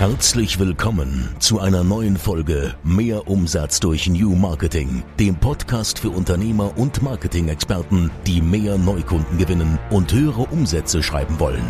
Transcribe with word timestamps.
Herzlich 0.00 0.58
willkommen 0.58 1.28
zu 1.40 1.60
einer 1.60 1.84
neuen 1.84 2.16
Folge 2.16 2.74
Mehr 2.82 3.28
Umsatz 3.28 3.80
durch 3.80 4.08
New 4.08 4.34
Marketing, 4.34 5.02
dem 5.18 5.36
Podcast 5.36 5.98
für 5.98 6.08
Unternehmer 6.08 6.72
und 6.78 7.02
Marketing-Experten, 7.02 8.10
die 8.26 8.40
mehr 8.40 8.78
Neukunden 8.78 9.36
gewinnen 9.36 9.78
und 9.90 10.10
höhere 10.10 10.44
Umsätze 10.44 11.02
schreiben 11.02 11.38
wollen. 11.38 11.62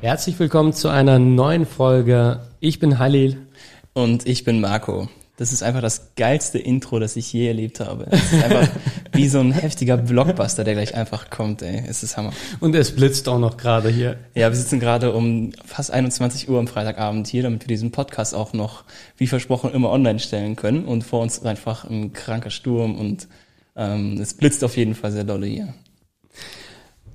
Herzlich 0.00 0.38
willkommen 0.38 0.72
zu 0.72 0.88
einer 0.88 1.18
neuen 1.18 1.66
Folge. 1.66 2.40
Ich 2.58 2.78
bin 2.78 2.98
Halil. 2.98 3.46
Und 3.92 4.26
ich 4.26 4.44
bin 4.44 4.62
Marco. 4.62 5.10
Das 5.36 5.52
ist 5.52 5.62
einfach 5.62 5.82
das 5.82 6.14
geilste 6.16 6.58
Intro, 6.58 6.98
das 6.98 7.16
ich 7.16 7.30
je 7.32 7.48
erlebt 7.48 7.80
habe. 7.80 8.06
Es 8.10 8.32
ist 8.32 8.42
einfach 8.42 8.68
wie 9.18 9.28
so 9.28 9.40
ein 9.40 9.50
heftiger 9.50 9.96
Blockbuster, 9.96 10.62
der 10.62 10.74
gleich 10.74 10.94
einfach 10.94 11.28
kommt, 11.28 11.60
ey. 11.62 11.82
Es 11.88 12.04
ist 12.04 12.16
Hammer. 12.16 12.32
Und 12.60 12.76
es 12.76 12.94
blitzt 12.94 13.28
auch 13.28 13.40
noch 13.40 13.56
gerade 13.56 13.88
hier. 13.88 14.16
Ja, 14.36 14.48
wir 14.48 14.56
sitzen 14.56 14.78
gerade 14.78 15.12
um 15.12 15.50
fast 15.64 15.90
21 15.90 16.48
Uhr 16.48 16.60
am 16.60 16.68
Freitagabend 16.68 17.26
hier, 17.26 17.42
damit 17.42 17.62
wir 17.62 17.66
diesen 17.66 17.90
Podcast 17.90 18.32
auch 18.32 18.52
noch, 18.52 18.84
wie 19.16 19.26
versprochen, 19.26 19.72
immer 19.72 19.90
online 19.90 20.20
stellen 20.20 20.54
können. 20.54 20.84
Und 20.84 21.02
vor 21.02 21.20
uns 21.20 21.38
ist 21.38 21.46
einfach 21.46 21.82
ein 21.84 22.12
kranker 22.12 22.50
Sturm 22.50 22.94
und 22.94 23.26
ähm, 23.74 24.20
es 24.20 24.34
blitzt 24.34 24.62
auf 24.62 24.76
jeden 24.76 24.94
Fall 24.94 25.10
sehr 25.10 25.24
dolle 25.24 25.48
hier. 25.48 25.74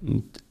Und 0.01 0.42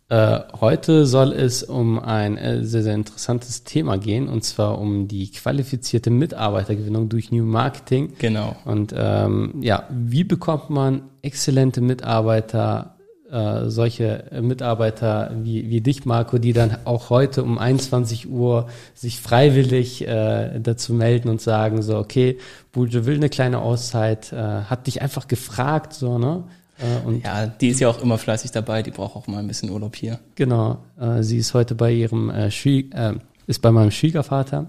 heute 0.61 1.07
soll 1.07 1.33
es 1.33 1.63
um 1.63 1.99
ein 1.99 2.37
äh, 2.37 2.65
sehr, 2.65 2.83
sehr 2.83 2.95
interessantes 2.95 3.65
Thema 3.65 3.97
gehen, 3.97 4.29
und 4.29 4.45
zwar 4.45 4.79
um 4.79 5.09
die 5.09 5.31
qualifizierte 5.31 6.11
Mitarbeitergewinnung 6.11 7.09
durch 7.09 7.33
New 7.33 7.45
Marketing. 7.45 8.13
Genau. 8.19 8.55
Und 8.67 8.95
ähm, 8.97 9.55
ja, 9.61 9.85
wie 9.91 10.25
bekommt 10.25 10.69
man 10.69 11.03
exzellente 11.23 11.81
Mitarbeiter, 11.81 12.97
äh, 13.31 13.71
solche 13.71 14.25
Mitarbeiter 14.43 15.31
wie, 15.35 15.71
wie 15.71 15.81
dich, 15.81 16.05
Marco, 16.05 16.37
die 16.37 16.53
dann 16.53 16.77
auch 16.85 17.09
heute 17.09 17.43
um 17.43 17.57
21 17.57 18.29
Uhr 18.29 18.67
sich 18.93 19.19
freiwillig 19.19 20.07
äh, 20.07 20.61
dazu 20.61 20.93
melden 20.93 21.31
und 21.31 21.41
sagen 21.41 21.81
so, 21.81 21.97
okay, 21.97 22.37
Bulge 22.73 23.07
will 23.07 23.17
eine 23.17 23.31
kleine 23.31 23.61
Auszeit, 23.61 24.31
äh, 24.33 24.37
hat 24.37 24.87
dich 24.87 25.01
einfach 25.01 25.27
gefragt, 25.27 25.95
so, 25.95 26.19
ne? 26.19 26.45
Äh, 26.83 27.07
und 27.07 27.25
ja, 27.25 27.47
die 27.47 27.69
ist 27.69 27.81
ja 27.81 27.89
auch 27.89 28.03
immer 28.03 28.19
fleißig 28.19 28.51
dabei, 28.51 28.83
die 28.83 28.91
braucht 28.91 29.17
auch 29.17 29.27
mal 29.27 29.39
ein 29.39 29.49
bisschen 29.49 29.71
Urlaub 29.71 29.97
hier. 29.97 30.19
Genau, 30.35 30.79
äh, 31.01 31.23
sie 31.23 31.39
ist 31.39 31.55
heute 31.55 31.75
bei 31.75 31.93
ihrem 31.93 32.31
äh, 32.31 32.49
äh, 32.49 33.15
ist 33.47 33.63
bei 33.63 33.71
meinem 33.71 33.91
Schwiegervater 33.91 34.67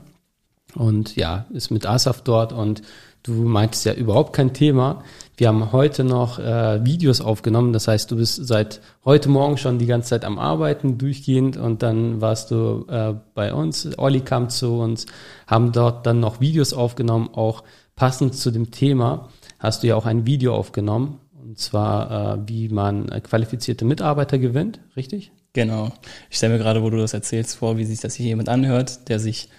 und 0.76 1.16
ja, 1.16 1.46
ist 1.54 1.72
mit 1.72 1.86
Asaf 1.86 2.22
dort 2.22 2.54
und 2.54 2.82
du 3.24 3.32
meintest 3.32 3.86
ja 3.86 3.94
überhaupt 3.94 4.34
kein 4.34 4.54
Thema. 4.54 5.04
Wir 5.38 5.48
haben 5.48 5.72
heute 5.72 6.04
noch 6.04 6.40
äh, 6.40 6.84
Videos 6.84 7.22
aufgenommen, 7.22 7.74
das 7.74 7.88
heißt, 7.88 8.12
du 8.12 8.18
bist 8.18 8.46
seit 8.48 8.82
heute 9.06 9.30
Morgen 9.30 9.58
schon 9.58 9.80
die 9.80 9.86
ganze 9.86 10.10
Zeit 10.10 10.26
am 10.26 10.40
Arbeiten, 10.40 10.98
durchgehend 10.98 11.58
und 11.58 11.84
dann 11.84 12.22
warst 12.22 12.52
du 12.52 12.86
äh, 12.90 13.14
bei 13.34 13.54
uns, 13.54 13.88
Olli 13.98 14.22
kam 14.22 14.50
zu 14.50 14.80
uns, 14.80 15.06
haben 15.48 15.72
dort 15.72 16.06
dann 16.06 16.20
noch 16.20 16.42
Videos 16.42 16.74
aufgenommen, 16.74 17.30
auch 17.34 17.64
passend 17.96 18.36
zu 18.36 18.52
dem 18.52 18.72
Thema 18.72 19.30
hast 19.60 19.84
du 19.84 19.88
ja 19.88 19.96
auch 19.96 20.06
ein 20.06 20.26
Video 20.26 20.56
aufgenommen 20.56 21.20
und 21.44 21.60
zwar, 21.60 22.38
äh, 22.38 22.40
wie 22.48 22.70
man 22.70 23.10
qualifizierte 23.24 23.86
Mitarbeiter 23.86 24.38
gewinnt, 24.38 24.80
richtig? 24.96 25.32
Genau. 25.54 25.92
Ich 26.30 26.38
stelle 26.38 26.54
mir 26.54 26.60
gerade, 26.60 26.82
wo 26.82 26.90
du 26.90 26.98
das 26.98 27.14
erzählst, 27.14 27.58
vor, 27.58 27.78
wie 27.78 27.86
sich 27.86 28.00
das 28.00 28.16
hier 28.16 28.28
jemand 28.28 28.50
anhört, 28.50 29.10
der 29.10 29.20
sich 29.20 29.50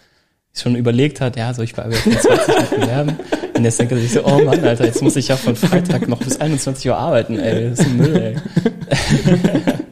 schon 0.52 0.76
überlegt 0.76 1.20
hat, 1.20 1.36
ja, 1.36 1.52
soll 1.52 1.64
ich 1.64 1.74
bei 1.74 1.84
Arbeit 1.84 1.98
20 1.98 2.20
nicht 2.20 2.70
bewerben? 2.70 3.16
Und 3.56 3.64
jetzt 3.64 3.78
denkt 3.78 3.92
er 3.92 3.98
sich 3.98 4.12
so, 4.12 4.24
oh 4.24 4.42
Mann, 4.42 4.64
Alter, 4.64 4.84
jetzt 4.84 5.02
muss 5.02 5.16
ich 5.16 5.28
ja 5.28 5.36
von 5.36 5.56
Freitag 5.56 6.08
noch 6.08 6.18
bis 6.18 6.40
21 6.40 6.88
Uhr 6.88 6.96
arbeiten, 6.96 7.38
ey, 7.38 7.70
das 7.70 7.80
ist 7.80 7.86
ein 7.86 7.96
Müll, 7.96 8.16
ey. 8.16 8.36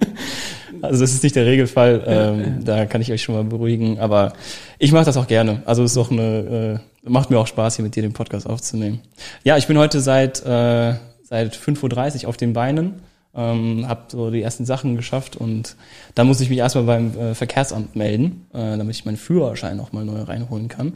Also 0.82 1.00
das 1.02 1.12
ist 1.12 1.22
nicht 1.22 1.36
der 1.36 1.46
Regelfall, 1.46 2.02
ähm, 2.06 2.64
da 2.64 2.86
kann 2.86 3.00
ich 3.00 3.12
euch 3.12 3.22
schon 3.22 3.36
mal 3.36 3.44
beruhigen, 3.44 4.00
aber 4.00 4.32
ich 4.80 4.90
mache 4.90 5.04
das 5.04 5.16
auch 5.16 5.28
gerne. 5.28 5.62
Also 5.64 5.84
es 5.84 5.92
ist 5.92 5.96
auch 5.96 6.10
eine, 6.10 6.80
äh, 7.04 7.08
macht 7.08 7.30
mir 7.30 7.38
auch 7.38 7.46
Spaß, 7.46 7.76
hier 7.76 7.84
mit 7.84 7.94
dir 7.94 8.02
den 8.02 8.12
Podcast 8.12 8.48
aufzunehmen. 8.48 9.00
Ja, 9.44 9.56
ich 9.56 9.68
bin 9.68 9.78
heute 9.78 10.00
seit 10.00 10.44
äh, 10.44 10.94
seit 11.32 11.56
5.30 11.56 12.24
Uhr 12.24 12.28
auf 12.28 12.36
den 12.36 12.52
Beinen, 12.52 12.96
ähm, 13.34 13.88
habe 13.88 14.02
so 14.08 14.30
die 14.30 14.42
ersten 14.42 14.66
Sachen 14.66 14.96
geschafft 14.96 15.34
und 15.34 15.76
dann 16.14 16.26
muss 16.26 16.42
ich 16.42 16.50
mich 16.50 16.58
erstmal 16.58 16.84
beim 16.84 17.18
äh, 17.18 17.34
Verkehrsamt 17.34 17.96
melden, 17.96 18.46
äh, 18.52 18.76
damit 18.76 18.94
ich 18.94 19.06
meinen 19.06 19.16
Führerschein 19.16 19.80
auch 19.80 19.92
mal 19.92 20.04
neu 20.04 20.20
reinholen 20.20 20.68
kann. 20.68 20.92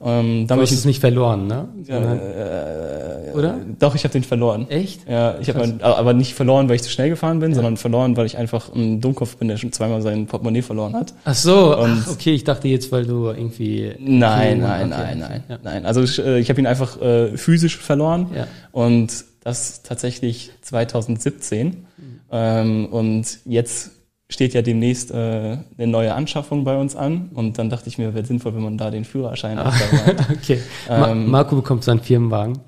Ähm, 0.00 0.46
du 0.48 0.54
hast 0.56 0.72
es 0.72 0.84
nicht 0.84 1.00
verloren, 1.00 1.46
ne? 1.46 1.68
Äh, 1.88 3.36
Oder? 3.36 3.58
Doch, 3.78 3.94
ich 3.94 4.02
habe 4.02 4.12
den 4.12 4.24
verloren. 4.24 4.68
Echt? 4.68 5.08
Ja, 5.08 5.38
ich 5.40 5.48
habe 5.48 5.78
aber 5.80 6.12
nicht 6.12 6.34
verloren, 6.34 6.68
weil 6.68 6.76
ich 6.76 6.82
zu 6.82 6.90
schnell 6.90 7.10
gefahren 7.10 7.38
bin, 7.38 7.50
ja. 7.50 7.56
sondern 7.56 7.76
verloren, 7.76 8.16
weil 8.16 8.26
ich 8.26 8.36
einfach 8.36 8.72
ein 8.74 9.00
Dummkopf 9.00 9.36
bin, 9.36 9.46
der 9.46 9.58
schon 9.58 9.72
zweimal 9.72 10.02
sein 10.02 10.26
Portemonnaie 10.26 10.62
verloren 10.62 10.94
hat. 10.94 11.14
Ach 11.24 11.34
so, 11.34 11.76
und 11.76 12.04
Ach, 12.04 12.12
okay, 12.12 12.32
ich 12.32 12.44
dachte 12.44 12.66
jetzt, 12.66 12.90
weil 12.90 13.06
du 13.06 13.26
irgendwie... 13.26 13.94
Nein, 13.98 14.60
nein, 14.60 14.92
okay. 14.92 15.02
nein, 15.04 15.18
nein, 15.18 15.44
ja. 15.48 15.58
nein. 15.62 15.86
Also 15.86 16.02
ich, 16.02 16.18
äh, 16.18 16.38
ich 16.38 16.48
habe 16.48 16.60
ihn 16.60 16.66
einfach 16.66 17.00
äh, 17.00 17.36
physisch 17.36 17.76
verloren 17.76 18.28
ja. 18.34 18.46
und 18.72 19.24
das 19.48 19.82
tatsächlich 19.82 20.52
2017. 20.60 21.68
Mhm. 21.68 22.20
Ähm, 22.30 22.86
und 22.86 23.38
jetzt 23.44 23.90
steht 24.30 24.52
ja 24.52 24.60
demnächst 24.60 25.10
äh, 25.10 25.14
eine 25.14 25.86
neue 25.86 26.14
Anschaffung 26.14 26.64
bei 26.64 26.76
uns 26.76 26.94
an 26.94 27.30
und 27.32 27.58
dann 27.58 27.70
dachte 27.70 27.88
ich 27.88 27.96
mir, 27.96 28.14
wäre 28.14 28.26
sinnvoll, 28.26 28.54
wenn 28.54 28.62
man 28.62 28.76
da 28.76 28.90
den 28.90 29.06
Führerschein 29.06 29.58
ah, 29.58 29.72
hat. 29.72 30.30
okay. 30.30 30.60
Ähm, 30.88 31.30
Marco 31.30 31.56
bekommt 31.56 31.82
seinen 31.84 32.00
Firmenwagen. 32.00 32.58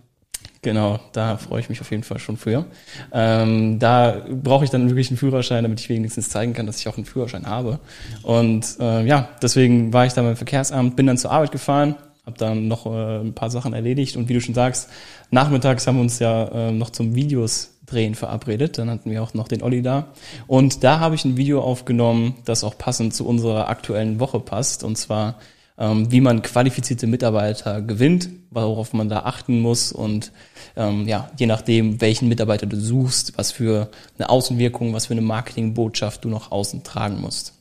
Genau, 0.63 1.01
da 1.13 1.39
freue 1.39 1.61
ich 1.61 1.71
mich 1.71 1.81
auf 1.81 1.91
jeden 1.91 2.03
Fall 2.03 2.19
schon 2.19 2.37
für. 2.37 2.67
Ähm, 3.13 3.79
da 3.79 4.27
brauche 4.31 4.65
ich 4.65 4.71
dann 4.71 4.89
wirklich 4.89 5.11
einen 5.11 5.17
Führerschein, 5.17 5.63
damit 5.63 5.81
ich 5.81 5.89
wenigstens 5.89 6.29
zeigen 6.29 6.53
kann, 6.53 6.67
dass 6.67 6.79
ich 6.81 6.89
auch 6.89 6.97
einen 6.97 7.07
Führerschein 7.07 7.47
habe. 7.47 7.79
Und 8.23 8.77
äh, 8.79 9.07
ja, 9.07 9.31
deswegen 9.43 9.93
war 9.93 10.05
ich 10.05 10.13
da 10.13 10.23
beim 10.23 10.37
Verkehrsamt, 10.37 10.97
bin 10.97 11.07
dann 11.07 11.17
zur 11.17 11.31
Arbeit 11.31 11.53
gefahren, 11.53 11.95
habe 12.31 12.39
dann 12.39 12.69
noch 12.69 12.87
äh, 12.87 13.21
ein 13.21 13.35
paar 13.35 13.51
Sachen 13.51 13.73
erledigt 13.73 14.17
und 14.17 14.29
wie 14.29 14.35
du 14.35 14.41
schon 14.41 14.55
sagst, 14.55 14.89
nachmittags 15.31 15.87
haben 15.87 15.97
wir 15.97 16.03
uns 16.03 16.19
ja 16.19 16.45
äh, 16.49 16.73
noch 16.73 16.91
zum 16.91 17.15
Videos 17.15 17.75
drehen 17.87 18.15
verabredet. 18.15 18.79
Dann 18.79 18.91
hatten 18.91 19.11
wir 19.11 19.23
auch 19.23 19.35
noch 19.35 19.49
den 19.49 19.63
Olli 19.63 19.83
da. 19.83 20.09
Und 20.47 20.85
da 20.85 21.01
habe 21.01 21.15
ich 21.15 21.25
ein 21.25 21.37
Video 21.37 21.61
aufgenommen, 21.61 22.37
das 22.45 22.65
auch 22.65 22.79
passend 22.79 23.15
zu 23.15 23.27
unserer 23.27 23.69
aktuellen 23.69 24.21
Woche 24.21 24.41
passt. 24.41 24.85
Und 24.85 24.97
zwar, 24.97 25.37
ähm, 25.79 26.11
wie 26.11 26.21
man 26.21 26.43
qualifizierte 26.43 27.07
Mitarbeiter 27.07 27.83
gewinnt, 27.83 28.29
worauf 28.51 28.93
man 28.93 29.09
da 29.09 29.21
achten 29.21 29.61
muss 29.61 29.93
und 29.93 30.33
ähm, 30.77 31.07
ja, 31.07 31.31
je 31.39 31.47
nachdem, 31.47 32.01
welchen 32.01 32.29
Mitarbeiter 32.29 32.67
du 32.67 32.77
suchst, 32.77 33.39
was 33.39 33.53
für 33.53 33.91
eine 34.19 34.29
Außenwirkung, 34.29 34.93
was 34.93 35.07
für 35.07 35.15
eine 35.15 35.21
Marketingbotschaft 35.21 36.25
du 36.25 36.29
noch 36.29 36.51
außen 36.51 36.83
tragen 36.83 37.21
musst. 37.21 37.60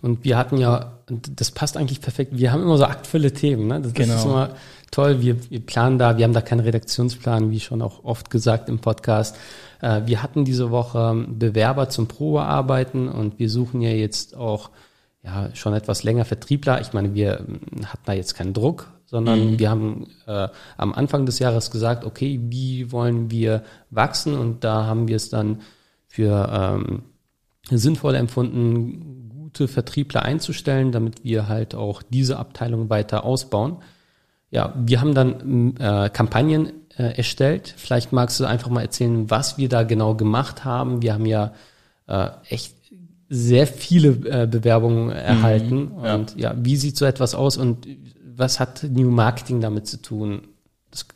Und 0.00 0.24
wir 0.24 0.36
hatten 0.36 0.56
ja, 0.56 0.98
das 1.08 1.50
passt 1.50 1.76
eigentlich 1.76 2.00
perfekt, 2.00 2.36
wir 2.36 2.52
haben 2.52 2.62
immer 2.62 2.78
so 2.78 2.84
aktvolle 2.84 3.32
Themen, 3.32 3.66
ne? 3.66 3.80
Das, 3.80 3.94
genau. 3.94 4.14
ist 4.14 4.24
immer 4.24 4.50
toll, 4.90 5.20
wir, 5.20 5.50
wir 5.50 5.60
planen 5.60 5.98
da, 5.98 6.18
wir 6.18 6.24
haben 6.24 6.32
da 6.32 6.40
keinen 6.40 6.60
Redaktionsplan, 6.60 7.50
wie 7.50 7.60
schon 7.60 7.82
auch 7.82 8.04
oft 8.04 8.30
gesagt 8.30 8.68
im 8.68 8.78
Podcast. 8.78 9.36
Äh, 9.80 10.02
wir 10.06 10.22
hatten 10.22 10.44
diese 10.44 10.70
Woche 10.70 11.26
Bewerber 11.28 11.88
zum 11.88 12.06
Probearbeiten 12.06 13.08
und 13.08 13.38
wir 13.38 13.50
suchen 13.50 13.80
ja 13.80 13.90
jetzt 13.90 14.36
auch 14.36 14.70
ja 15.22 15.50
schon 15.54 15.74
etwas 15.74 16.02
länger 16.02 16.24
Vertriebler. 16.24 16.80
Ich 16.80 16.92
meine, 16.92 17.14
wir 17.14 17.38
hm, 17.38 17.60
hatten 17.86 18.02
da 18.04 18.12
jetzt 18.12 18.34
keinen 18.34 18.54
Druck, 18.54 18.88
sondern 19.06 19.52
mhm. 19.52 19.58
wir 19.58 19.70
haben 19.70 20.06
äh, 20.26 20.48
am 20.76 20.92
Anfang 20.92 21.26
des 21.26 21.38
Jahres 21.38 21.70
gesagt, 21.70 22.04
okay, 22.04 22.40
wie 22.44 22.92
wollen 22.92 23.30
wir 23.30 23.62
wachsen? 23.90 24.38
Und 24.38 24.64
da 24.64 24.86
haben 24.86 25.08
wir 25.08 25.16
es 25.16 25.28
dann 25.28 25.60
für 26.06 26.48
ähm, 26.52 27.02
sinnvoll 27.70 28.14
empfunden, 28.14 29.21
gute 29.52 29.68
Vertriebler 29.68 30.22
einzustellen, 30.22 30.92
damit 30.92 31.24
wir 31.24 31.46
halt 31.46 31.74
auch 31.74 32.02
diese 32.02 32.38
Abteilung 32.38 32.88
weiter 32.88 33.24
ausbauen. 33.24 33.76
Ja, 34.50 34.72
wir 34.76 35.00
haben 35.00 35.14
dann 35.14 35.76
äh, 35.76 36.08
Kampagnen 36.10 36.72
äh, 36.96 37.16
erstellt. 37.16 37.74
Vielleicht 37.76 38.12
magst 38.12 38.40
du 38.40 38.46
einfach 38.46 38.70
mal 38.70 38.80
erzählen, 38.80 39.30
was 39.30 39.58
wir 39.58 39.68
da 39.68 39.82
genau 39.82 40.14
gemacht 40.14 40.64
haben. 40.64 41.02
Wir 41.02 41.12
haben 41.12 41.26
ja 41.26 41.52
äh, 42.06 42.28
echt 42.48 42.74
sehr 43.28 43.66
viele 43.66 44.08
äh, 44.42 44.46
Bewerbungen 44.46 45.10
erhalten. 45.10 45.92
Mhm, 45.96 46.04
ja. 46.04 46.14
Und 46.14 46.36
ja, 46.38 46.54
wie 46.56 46.76
sieht 46.76 46.96
so 46.96 47.04
etwas 47.04 47.34
aus 47.34 47.58
und 47.58 47.86
was 48.34 48.58
hat 48.58 48.84
New 48.84 49.10
Marketing 49.10 49.60
damit 49.60 49.86
zu 49.86 50.00
tun? 50.00 50.48
Das 50.90 51.06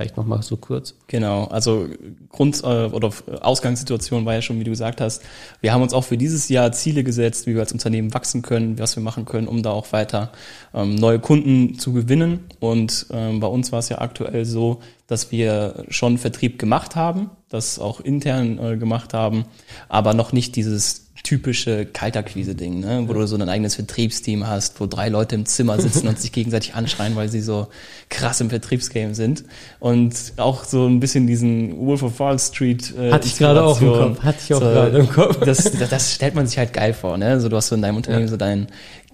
Vielleicht 0.00 0.16
nochmal 0.16 0.42
so 0.42 0.56
kurz. 0.56 0.94
Genau, 1.08 1.44
also 1.44 1.86
Grund 2.30 2.58
äh, 2.64 2.86
oder 2.86 3.10
Ausgangssituation 3.42 4.24
war 4.24 4.32
ja 4.32 4.40
schon, 4.40 4.58
wie 4.58 4.64
du 4.64 4.70
gesagt 4.70 5.02
hast, 5.02 5.22
wir 5.60 5.74
haben 5.74 5.82
uns 5.82 5.92
auch 5.92 6.04
für 6.04 6.16
dieses 6.16 6.48
Jahr 6.48 6.72
Ziele 6.72 7.04
gesetzt, 7.04 7.46
wie 7.46 7.52
wir 7.52 7.60
als 7.60 7.72
Unternehmen 7.72 8.14
wachsen 8.14 8.40
können, 8.40 8.78
was 8.78 8.96
wir 8.96 9.02
machen 9.02 9.26
können, 9.26 9.46
um 9.46 9.62
da 9.62 9.72
auch 9.72 9.92
weiter 9.92 10.32
ähm, 10.72 10.94
neue 10.94 11.18
Kunden 11.18 11.78
zu 11.78 11.92
gewinnen. 11.92 12.46
Und 12.60 13.08
ähm, 13.10 13.40
bei 13.40 13.46
uns 13.46 13.72
war 13.72 13.80
es 13.80 13.90
ja 13.90 13.98
aktuell 13.98 14.46
so, 14.46 14.80
dass 15.06 15.32
wir 15.32 15.84
schon 15.90 16.16
Vertrieb 16.16 16.58
gemacht 16.58 16.96
haben, 16.96 17.28
das 17.50 17.78
auch 17.78 18.00
intern 18.00 18.58
äh, 18.58 18.76
gemacht 18.78 19.12
haben, 19.12 19.44
aber 19.90 20.14
noch 20.14 20.32
nicht 20.32 20.56
dieses 20.56 21.09
typische 21.22 21.86
Kaltakquise-Ding, 21.86 22.80
ne? 22.80 23.04
wo 23.06 23.12
du 23.12 23.26
so 23.26 23.36
ein 23.36 23.48
eigenes 23.48 23.74
Vertriebsteam 23.74 24.46
hast, 24.46 24.80
wo 24.80 24.86
drei 24.86 25.08
Leute 25.08 25.34
im 25.34 25.46
Zimmer 25.46 25.80
sitzen 25.80 26.08
und 26.08 26.18
sich 26.18 26.32
gegenseitig 26.32 26.74
anschreien, 26.74 27.16
weil 27.16 27.28
sie 27.28 27.40
so 27.40 27.68
krass 28.08 28.40
im 28.40 28.50
Vertriebsgame 28.50 29.14
sind. 29.14 29.44
Und 29.78 30.14
auch 30.36 30.64
so 30.64 30.86
ein 30.86 31.00
bisschen 31.00 31.26
diesen 31.26 31.78
Wolf 31.78 32.02
of 32.02 32.18
Wall 32.18 32.38
Street. 32.38 32.94
Äh, 32.96 33.12
Hatte 33.12 33.26
ich 33.26 33.38
gerade 33.38 33.62
auch 33.62 33.80
im 33.80 33.92
Kopf. 33.92 34.22
Hatte 34.22 34.38
ich 34.44 34.54
auch 34.54 34.60
so, 34.60 34.66
gerade 34.66 34.98
im 34.98 35.08
Kopf. 35.08 35.40
Das, 35.44 35.70
das 35.90 36.14
stellt 36.14 36.34
man 36.34 36.46
sich 36.46 36.58
halt 36.58 36.72
geil 36.72 36.92
vor. 36.92 37.18
Ne? 37.18 37.26
Also 37.26 37.48
du 37.48 37.56
hast 37.56 37.68
so 37.68 37.74
in 37.74 37.82
deinem 37.82 37.96
Unternehmen 37.96 38.24
ja. 38.24 38.28
so 38.28 38.36
dein 38.36 38.68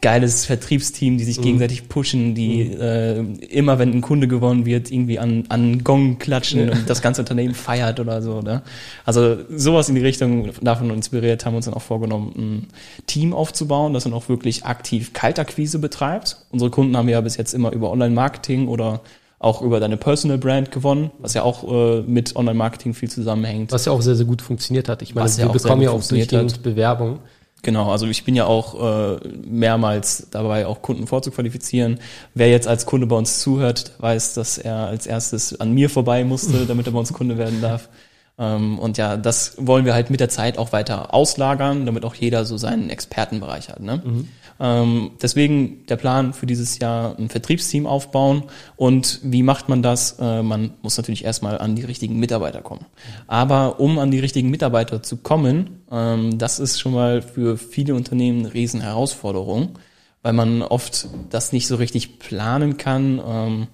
geiles 0.06 0.44
Vertriebsteam, 0.46 1.18
die 1.18 1.24
sich 1.24 1.38
mhm. 1.38 1.42
gegenseitig 1.42 1.88
pushen, 1.88 2.36
die 2.36 2.66
mhm. 2.66 2.80
äh, 2.80 3.18
immer, 3.46 3.80
wenn 3.80 3.92
ein 3.92 4.02
Kunde 4.02 4.28
gewonnen 4.28 4.64
wird, 4.64 4.92
irgendwie 4.92 5.18
an, 5.18 5.46
an 5.48 5.82
Gong 5.82 6.18
klatschen 6.20 6.68
ja. 6.68 6.72
und 6.74 6.88
das 6.88 7.02
ganze 7.02 7.22
Unternehmen 7.22 7.56
feiert 7.56 7.98
oder 7.98 8.22
so. 8.22 8.40
Ne? 8.40 8.62
Also 9.04 9.36
sowas 9.50 9.88
in 9.88 9.96
die 9.96 10.02
Richtung 10.02 10.50
davon 10.60 10.90
inspiriert, 10.90 11.44
haben 11.44 11.54
wir 11.54 11.56
uns 11.56 11.64
dann 11.64 11.74
auch 11.74 11.82
vorgenommen, 11.82 12.32
ein 12.36 12.68
Team 13.08 13.34
aufzubauen, 13.34 13.94
das 13.94 14.04
dann 14.04 14.12
auch 14.12 14.28
wirklich 14.28 14.64
aktiv 14.64 15.12
Kaltakquise 15.12 15.80
betreibt. 15.80 16.36
Unsere 16.52 16.70
Kunden 16.70 16.96
haben 16.96 17.08
ja 17.08 17.20
bis 17.20 17.36
jetzt 17.36 17.52
immer 17.52 17.72
über 17.72 17.90
Online-Marketing 17.90 18.68
oder 18.68 19.00
auch 19.40 19.60
über 19.60 19.80
deine 19.80 19.96
Personal 19.96 20.38
Brand 20.38 20.70
gewonnen, 20.70 21.10
was 21.18 21.34
ja 21.34 21.42
auch 21.42 21.64
äh, 21.64 22.02
mit 22.02 22.36
Online-Marketing 22.36 22.94
viel 22.94 23.10
zusammenhängt. 23.10 23.72
Was 23.72 23.86
ja 23.86 23.92
auch 23.92 24.02
sehr, 24.02 24.14
sehr 24.14 24.26
gut 24.26 24.40
funktioniert 24.40 24.88
hat. 24.88 25.02
Ich 25.02 25.16
meine, 25.16 25.28
wir 25.28 25.46
ja 25.46 25.50
bekommen 25.50 25.82
ja 25.82 25.90
auch 25.90 26.04
durchgehend 26.04 26.62
Bewerbung. 26.62 27.18
Genau, 27.66 27.90
also 27.90 28.06
ich 28.06 28.22
bin 28.22 28.36
ja 28.36 28.46
auch 28.46 29.16
äh, 29.16 29.28
mehrmals 29.44 30.28
dabei, 30.30 30.68
auch 30.68 30.82
Kunden 30.82 31.08
vorzuqualifizieren. 31.08 31.98
Wer 32.32 32.48
jetzt 32.48 32.68
als 32.68 32.86
Kunde 32.86 33.08
bei 33.08 33.16
uns 33.16 33.40
zuhört, 33.40 33.90
weiß, 33.98 34.34
dass 34.34 34.56
er 34.56 34.86
als 34.86 35.04
erstes 35.04 35.58
an 35.58 35.72
mir 35.72 35.90
vorbei 35.90 36.22
musste, 36.22 36.64
damit 36.68 36.86
er 36.86 36.92
bei 36.92 37.00
uns 37.00 37.12
Kunde 37.12 37.38
werden 37.38 37.60
darf. 37.60 37.88
Ähm, 38.38 38.78
und 38.78 38.98
ja, 38.98 39.16
das 39.16 39.54
wollen 39.58 39.84
wir 39.84 39.94
halt 39.94 40.10
mit 40.10 40.20
der 40.20 40.28
Zeit 40.28 40.58
auch 40.58 40.70
weiter 40.70 41.12
auslagern, 41.12 41.86
damit 41.86 42.04
auch 42.04 42.14
jeder 42.14 42.44
so 42.44 42.56
seinen 42.56 42.88
Expertenbereich 42.88 43.68
hat. 43.68 43.80
Ne? 43.80 44.00
Mhm. 44.04 44.28
Ähm, 44.58 45.12
deswegen 45.20 45.86
der 45.86 45.96
Plan 45.96 46.32
für 46.32 46.46
dieses 46.46 46.78
Jahr 46.78 47.18
ein 47.18 47.28
Vertriebsteam 47.28 47.86
aufbauen. 47.86 48.44
Und 48.76 49.20
wie 49.22 49.42
macht 49.42 49.68
man 49.68 49.82
das? 49.82 50.18
Äh, 50.18 50.42
man 50.42 50.72
muss 50.82 50.96
natürlich 50.96 51.24
erstmal 51.24 51.58
an 51.58 51.76
die 51.76 51.84
richtigen 51.84 52.18
Mitarbeiter 52.18 52.62
kommen. 52.62 52.86
Aber 53.26 53.80
um 53.80 53.98
an 53.98 54.10
die 54.10 54.20
richtigen 54.20 54.50
Mitarbeiter 54.50 55.02
zu 55.02 55.18
kommen, 55.18 55.82
ähm, 55.90 56.38
das 56.38 56.58
ist 56.58 56.80
schon 56.80 56.92
mal 56.92 57.22
für 57.22 57.58
viele 57.58 57.94
Unternehmen 57.94 58.40
eine 58.40 58.54
riesen 58.54 58.80
Herausforderung, 58.80 59.78
weil 60.22 60.32
man 60.32 60.62
oft 60.62 61.08
das 61.30 61.52
nicht 61.52 61.66
so 61.66 61.76
richtig 61.76 62.18
planen 62.18 62.76
kann. 62.76 63.20
Ähm, 63.26 63.66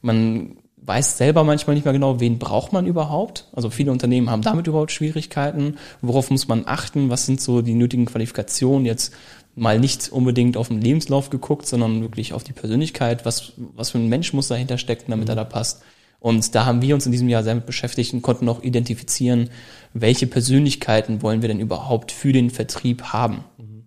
man 0.00 0.56
weiß 0.84 1.16
selber 1.16 1.44
manchmal 1.44 1.74
nicht 1.74 1.84
mehr 1.84 1.92
genau, 1.92 2.18
wen 2.18 2.38
braucht 2.38 2.72
man 2.72 2.86
überhaupt. 2.86 3.48
Also 3.52 3.70
viele 3.70 3.92
Unternehmen 3.92 4.28
haben 4.28 4.42
damit 4.42 4.66
überhaupt 4.66 4.90
Schwierigkeiten. 4.90 5.76
Worauf 6.00 6.30
muss 6.30 6.48
man 6.48 6.64
achten? 6.66 7.08
Was 7.08 7.26
sind 7.26 7.40
so 7.40 7.62
die 7.62 7.74
nötigen 7.74 8.06
Qualifikationen 8.06 8.84
jetzt 8.84 9.14
mal 9.54 9.78
nicht 9.78 10.10
unbedingt 10.10 10.56
auf 10.56 10.68
den 10.68 10.80
Lebenslauf 10.80 11.30
geguckt, 11.30 11.66
sondern 11.66 12.00
wirklich 12.00 12.32
auf 12.32 12.44
die 12.44 12.52
Persönlichkeit. 12.52 13.24
Was, 13.24 13.52
was 13.56 13.90
für 13.90 13.98
ein 13.98 14.08
Mensch 14.08 14.32
muss 14.32 14.48
dahinter 14.48 14.78
stecken, 14.78 15.10
damit 15.10 15.26
mhm. 15.26 15.32
er 15.32 15.36
da 15.36 15.44
passt? 15.44 15.82
Und 16.20 16.54
da 16.54 16.64
haben 16.64 16.82
wir 16.82 16.94
uns 16.94 17.04
in 17.04 17.12
diesem 17.12 17.28
Jahr 17.28 17.42
sehr 17.42 17.56
mit 17.56 17.66
beschäftigt 17.66 18.14
und 18.14 18.22
konnten 18.22 18.48
auch 18.48 18.62
identifizieren, 18.62 19.50
welche 19.92 20.26
Persönlichkeiten 20.26 21.20
wollen 21.20 21.42
wir 21.42 21.48
denn 21.48 21.58
überhaupt 21.58 22.12
für 22.12 22.32
den 22.32 22.50
Vertrieb 22.50 23.02
haben. 23.04 23.44
Mhm. 23.58 23.84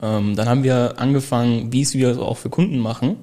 Ähm, 0.00 0.36
dann 0.36 0.48
haben 0.48 0.62
wir 0.62 0.94
angefangen, 0.98 1.72
wie 1.72 1.82
es 1.82 1.94
wir 1.94 2.22
auch 2.22 2.38
für 2.38 2.50
Kunden 2.50 2.78
machen 2.78 3.16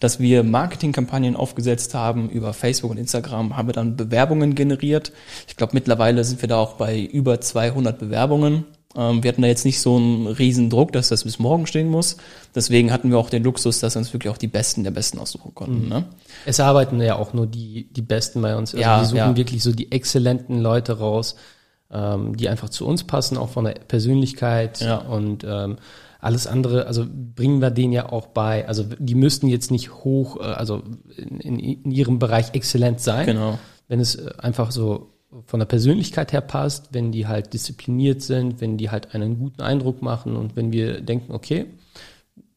dass 0.00 0.20
wir 0.20 0.42
Marketingkampagnen 0.42 1.36
aufgesetzt 1.36 1.94
haben 1.94 2.28
über 2.28 2.52
Facebook 2.52 2.90
und 2.90 2.98
Instagram, 2.98 3.56
haben 3.56 3.68
wir 3.68 3.72
dann 3.72 3.96
Bewerbungen 3.96 4.54
generiert. 4.54 5.12
Ich 5.48 5.56
glaube, 5.56 5.74
mittlerweile 5.74 6.24
sind 6.24 6.42
wir 6.42 6.48
da 6.48 6.58
auch 6.58 6.74
bei 6.74 7.00
über 7.00 7.40
200 7.40 7.98
Bewerbungen. 7.98 8.64
Ähm, 8.96 9.22
wir 9.22 9.28
hatten 9.28 9.42
da 9.42 9.48
jetzt 9.48 9.64
nicht 9.64 9.80
so 9.80 9.96
einen 9.96 10.26
riesen 10.26 10.70
Druck, 10.70 10.92
dass 10.92 11.08
das 11.08 11.24
bis 11.24 11.38
morgen 11.38 11.66
stehen 11.66 11.88
muss. 11.88 12.16
Deswegen 12.54 12.92
hatten 12.92 13.10
wir 13.10 13.18
auch 13.18 13.30
den 13.30 13.44
Luxus, 13.44 13.80
dass 13.80 13.94
wir 13.94 14.00
uns 14.00 14.12
wirklich 14.12 14.32
auch 14.32 14.38
die 14.38 14.46
Besten 14.46 14.84
der 14.84 14.90
Besten 14.90 15.18
aussuchen 15.18 15.54
konnten. 15.54 15.84
Mhm. 15.84 15.88
Ne? 15.88 16.04
Es 16.46 16.60
arbeiten 16.60 17.00
ja 17.00 17.16
auch 17.16 17.32
nur 17.32 17.46
die, 17.46 17.88
die 17.92 18.02
Besten 18.02 18.40
bei 18.40 18.56
uns. 18.56 18.74
Also 18.74 18.82
ja, 18.82 19.00
wir 19.00 19.04
suchen 19.04 19.16
ja. 19.16 19.36
wirklich 19.36 19.62
so 19.62 19.72
die 19.72 19.92
exzellenten 19.92 20.60
Leute 20.60 20.98
raus, 20.98 21.36
ähm, 21.90 22.36
die 22.36 22.48
einfach 22.48 22.70
zu 22.70 22.86
uns 22.86 23.04
passen, 23.04 23.36
auch 23.36 23.50
von 23.50 23.64
der 23.64 23.74
Persönlichkeit 23.74 24.80
ja. 24.80 24.96
und 24.96 25.44
ähm, 25.44 25.76
alles 26.20 26.46
andere, 26.46 26.86
also 26.86 27.04
bringen 27.08 27.60
wir 27.60 27.70
denen 27.70 27.92
ja 27.92 28.10
auch 28.10 28.26
bei. 28.26 28.66
Also 28.66 28.84
die 28.98 29.14
müssten 29.14 29.48
jetzt 29.48 29.70
nicht 29.70 29.92
hoch, 29.92 30.40
äh, 30.40 30.44
also 30.44 30.82
in, 31.16 31.58
in, 31.60 31.90
ihrem 31.90 32.18
Bereich 32.18 32.54
exzellent 32.54 33.00
sein. 33.00 33.26
Genau. 33.26 33.58
Wenn 33.86 34.00
es 34.00 34.16
äh, 34.16 34.32
einfach 34.38 34.72
so 34.72 35.12
von 35.44 35.60
der 35.60 35.66
Persönlichkeit 35.66 36.32
her 36.32 36.40
passt, 36.40 36.88
wenn 36.92 37.12
die 37.12 37.26
halt 37.26 37.52
diszipliniert 37.52 38.22
sind, 38.22 38.60
wenn 38.60 38.76
die 38.76 38.90
halt 38.90 39.14
einen 39.14 39.38
guten 39.38 39.62
Eindruck 39.62 40.02
machen 40.02 40.36
und 40.36 40.56
wenn 40.56 40.72
wir 40.72 41.00
denken, 41.00 41.32
okay, 41.32 41.66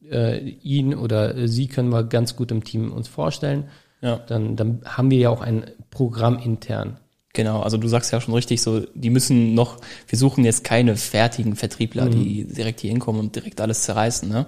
äh, 0.10 0.40
ihn 0.40 0.94
oder 0.96 1.48
sie 1.48 1.68
können 1.68 1.90
wir 1.90 2.04
ganz 2.04 2.36
gut 2.36 2.52
im 2.52 2.64
Team 2.64 2.92
uns 2.92 3.08
vorstellen, 3.08 3.66
ja. 4.02 4.18
dann, 4.18 4.56
dann 4.56 4.82
haben 4.86 5.12
wir 5.12 5.18
ja 5.20 5.30
auch 5.30 5.42
ein 5.42 5.66
Programm 5.92 6.40
intern. 6.40 6.98
Genau, 7.34 7.62
also 7.62 7.78
du 7.78 7.88
sagst 7.88 8.12
ja 8.12 8.20
schon 8.20 8.34
richtig, 8.34 8.62
so 8.62 8.82
die 8.96 9.12
müssen 9.12 9.54
noch, 9.54 9.78
wir 10.08 10.18
suchen 10.18 10.44
jetzt 10.46 10.64
keine 10.64 10.96
fertigen 10.96 11.56
Vertriebler, 11.56 12.06
mhm. 12.06 12.12
die 12.12 12.44
direkt 12.46 12.80
hier 12.80 12.90
hinkommen 12.90 13.22
und 13.22 13.36
direkt 13.36 13.62
alles 13.62 13.84
zerreißen. 13.84 14.28
Ne? 14.28 14.48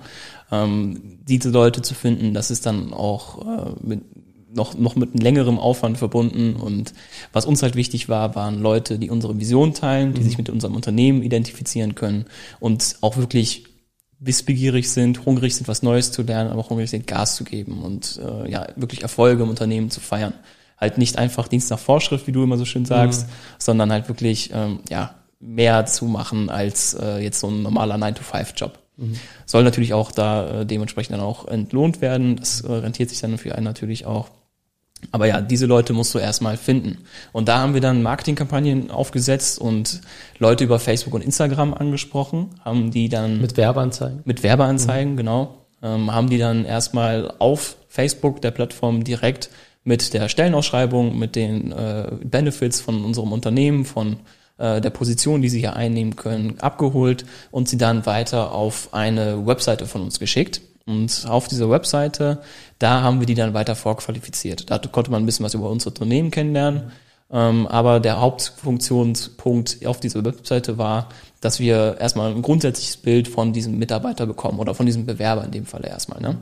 Ähm, 0.51 1.19
diese 1.27 1.51
Leute 1.51 1.83
zu 1.83 1.93
finden, 1.93 2.33
das 2.33 2.49
ist 2.49 2.65
dann 2.65 2.91
auch 2.91 3.45
äh, 3.45 3.71
mit, 3.83 4.01
noch, 4.53 4.77
noch 4.77 4.95
mit 4.95 5.13
einem 5.13 5.21
längeren 5.21 5.57
Aufwand 5.57 5.97
verbunden. 5.97 6.55
Und 6.55 6.93
was 7.33 7.45
uns 7.45 7.63
halt 7.63 7.75
wichtig 7.75 8.09
war, 8.09 8.35
waren 8.35 8.59
Leute, 8.61 8.99
die 8.99 9.09
unsere 9.09 9.39
Vision 9.39 9.73
teilen, 9.73 10.13
die 10.13 10.21
mhm. 10.21 10.25
sich 10.25 10.37
mit 10.37 10.49
unserem 10.49 10.75
Unternehmen 10.75 11.23
identifizieren 11.23 11.95
können 11.95 12.25
und 12.59 12.97
auch 13.01 13.17
wirklich 13.17 13.65
wissbegierig 14.19 14.91
sind, 14.91 15.25
hungrig 15.25 15.55
sind, 15.55 15.67
was 15.67 15.81
Neues 15.81 16.11
zu 16.11 16.21
lernen, 16.21 16.51
aber 16.51 16.61
auch 16.61 16.69
hungrig 16.69 16.89
sind, 16.89 17.07
Gas 17.07 17.35
zu 17.35 17.43
geben 17.43 17.81
und 17.81 18.19
äh, 18.23 18.51
ja, 18.51 18.67
wirklich 18.75 19.01
Erfolge 19.01 19.43
im 19.43 19.49
Unternehmen 19.49 19.89
zu 19.89 19.99
feiern 19.99 20.33
halt 20.81 20.97
nicht 20.97 21.17
einfach 21.17 21.47
Dienst 21.47 21.69
nach 21.69 21.79
Vorschrift, 21.79 22.27
wie 22.27 22.31
du 22.31 22.43
immer 22.43 22.57
so 22.57 22.65
schön 22.65 22.85
sagst, 22.85 23.27
mhm. 23.27 23.31
sondern 23.59 23.91
halt 23.91 24.09
wirklich 24.09 24.49
ähm, 24.51 24.79
ja 24.89 25.13
mehr 25.39 25.85
zu 25.85 26.05
machen 26.05 26.49
als 26.49 26.95
äh, 26.95 27.19
jetzt 27.19 27.39
so 27.39 27.47
ein 27.47 27.61
normaler 27.61 27.95
9-to-5-Job. 27.95 28.79
Mhm. 28.97 29.15
Soll 29.45 29.63
natürlich 29.63 29.93
auch 29.93 30.11
da 30.11 30.61
äh, 30.61 30.65
dementsprechend 30.65 31.13
dann 31.13 31.21
auch 31.21 31.47
entlohnt 31.47 32.01
werden. 32.01 32.35
Das 32.35 32.61
äh, 32.61 32.71
rentiert 32.71 33.09
sich 33.09 33.21
dann 33.21 33.37
für 33.37 33.55
einen 33.55 33.63
natürlich 33.63 34.05
auch. 34.05 34.29
Aber 35.11 35.25
ja, 35.25 35.41
diese 35.41 35.65
Leute 35.65 35.93
musst 35.93 36.13
du 36.13 36.19
erstmal 36.19 36.57
finden. 36.57 36.99
Und 37.31 37.47
da 37.47 37.59
haben 37.59 37.73
wir 37.73 37.81
dann 37.81 38.03
Marketingkampagnen 38.03 38.91
aufgesetzt 38.91 39.59
und 39.59 40.01
Leute 40.37 40.63
über 40.63 40.79
Facebook 40.79 41.13
und 41.13 41.23
Instagram 41.23 41.73
angesprochen, 41.73 42.49
haben 42.63 42.91
die 42.91 43.09
dann. 43.09 43.41
Mit 43.41 43.57
Werbeanzeigen? 43.57 44.21
Mit 44.25 44.43
Werbeanzeigen, 44.43 45.13
mhm. 45.13 45.17
genau. 45.17 45.55
Ähm, 45.83 46.13
haben 46.13 46.29
die 46.29 46.37
dann 46.37 46.65
erstmal 46.65 47.33
auf 47.39 47.77
Facebook, 47.87 48.41
der 48.41 48.51
Plattform, 48.51 49.03
direkt 49.03 49.49
mit 49.83 50.13
der 50.13 50.29
Stellenausschreibung, 50.29 51.17
mit 51.17 51.35
den 51.35 51.71
äh, 51.71 52.11
Benefits 52.23 52.79
von 52.81 53.03
unserem 53.03 53.31
Unternehmen, 53.31 53.83
von 53.85 54.17
äh, 54.57 54.79
der 54.79 54.91
Position, 54.91 55.41
die 55.41 55.49
sie 55.49 55.59
hier 55.59 55.75
einnehmen 55.75 56.15
können, 56.15 56.59
abgeholt 56.59 57.25
und 57.49 57.67
sie 57.67 57.77
dann 57.77 58.05
weiter 58.05 58.51
auf 58.51 58.93
eine 58.93 59.45
Webseite 59.47 59.87
von 59.87 60.01
uns 60.01 60.19
geschickt. 60.19 60.61
Und 60.91 61.25
auf 61.27 61.47
dieser 61.47 61.69
Webseite, 61.69 62.39
da 62.79 63.01
haben 63.01 63.19
wir 63.19 63.27
die 63.27 63.35
dann 63.35 63.53
weiter 63.53 63.75
vorqualifiziert. 63.75 64.69
Da 64.69 64.77
konnte 64.77 65.09
man 65.09 65.23
ein 65.23 65.25
bisschen 65.25 65.45
was 65.45 65.53
über 65.53 65.69
unser 65.69 65.87
Unternehmen 65.87 66.31
kennenlernen. 66.31 66.91
Ähm, 67.31 67.65
aber 67.67 68.01
der 68.01 68.19
Hauptfunktionspunkt 68.19 69.85
auf 69.85 70.01
dieser 70.01 70.25
Webseite 70.25 70.77
war, 70.77 71.07
dass 71.39 71.61
wir 71.61 71.97
erstmal 71.97 72.31
ein 72.31 72.41
grundsätzliches 72.41 72.97
Bild 72.97 73.29
von 73.29 73.53
diesem 73.53 73.77
Mitarbeiter 73.77 74.25
bekommen 74.25 74.59
oder 74.59 74.75
von 74.75 74.85
diesem 74.85 75.05
Bewerber 75.05 75.45
in 75.45 75.51
dem 75.51 75.65
Falle 75.65 75.87
erstmal. 75.87 76.19
Ne? 76.19 76.37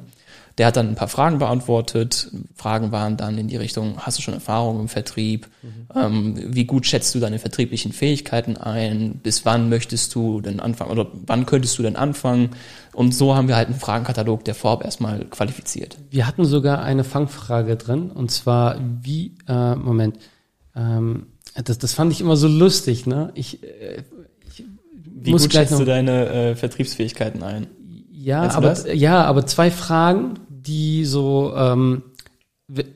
Der 0.59 0.67
hat 0.67 0.75
dann 0.75 0.89
ein 0.89 0.95
paar 0.95 1.07
Fragen 1.07 1.39
beantwortet. 1.39 2.29
Fragen 2.53 2.91
waren 2.91 3.15
dann 3.15 3.37
in 3.37 3.47
die 3.47 3.55
Richtung, 3.55 3.97
hast 3.99 4.17
du 4.17 4.21
schon 4.21 4.33
Erfahrung 4.33 4.81
im 4.81 4.89
Vertrieb? 4.89 5.47
Mhm. 5.63 5.87
Ähm, 5.95 6.43
wie 6.53 6.65
gut 6.65 6.85
schätzt 6.85 7.15
du 7.15 7.19
deine 7.21 7.39
vertrieblichen 7.39 7.93
Fähigkeiten 7.93 8.57
ein? 8.57 9.21
Bis 9.23 9.45
wann 9.45 9.69
möchtest 9.69 10.13
du 10.13 10.41
denn 10.41 10.59
anfangen? 10.59 10.91
Oder 10.91 11.07
wann 11.25 11.45
könntest 11.45 11.79
du 11.79 11.83
denn 11.83 11.95
anfangen? 11.95 12.49
Und 12.91 13.15
so 13.15 13.35
haben 13.35 13.47
wir 13.47 13.55
halt 13.55 13.69
einen 13.69 13.79
Fragenkatalog 13.79 14.43
der 14.43 14.53
Vorab 14.53 14.83
erstmal 14.83 15.23
qualifiziert. 15.23 15.97
Wir 16.09 16.27
hatten 16.27 16.43
sogar 16.43 16.81
eine 16.81 17.05
Fangfrage 17.05 17.77
drin. 17.77 18.11
Und 18.11 18.29
zwar, 18.29 18.77
wie, 19.01 19.35
äh, 19.47 19.75
Moment, 19.75 20.17
ähm, 20.75 21.27
das, 21.55 21.77
das 21.77 21.93
fand 21.93 22.11
ich 22.11 22.19
immer 22.19 22.35
so 22.35 22.49
lustig, 22.49 23.05
ne? 23.05 23.31
Ich, 23.33 23.63
äh, 23.63 24.03
ich 24.45 24.65
wie 24.93 25.31
gut 25.31 25.53
schätzt 25.53 25.79
du 25.79 25.85
deine 25.85 26.27
äh, 26.27 26.55
Vertriebsfähigkeiten 26.57 27.43
ein? 27.43 27.67
Ja, 28.11 28.51
aber, 28.51 28.93
ja, 28.93 29.23
aber 29.23 29.45
zwei 29.45 29.71
Fragen, 29.71 30.33
die 30.61 31.05
so, 31.05 31.53
ähm, 31.55 32.03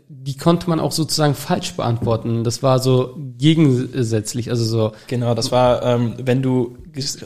die 0.08 0.38
konnte 0.38 0.70
man 0.70 0.80
auch 0.80 0.92
sozusagen 0.92 1.34
falsch 1.34 1.74
beantworten. 1.74 2.44
Das 2.44 2.62
war 2.62 2.78
so 2.78 3.18
gegensätzlich, 3.38 4.52
also 4.52 4.64
so. 4.64 4.92
Genau, 5.08 5.34
das 5.34 5.52
war, 5.52 5.84
ähm, 5.84 6.14
wenn 6.24 6.44
du 6.44 6.78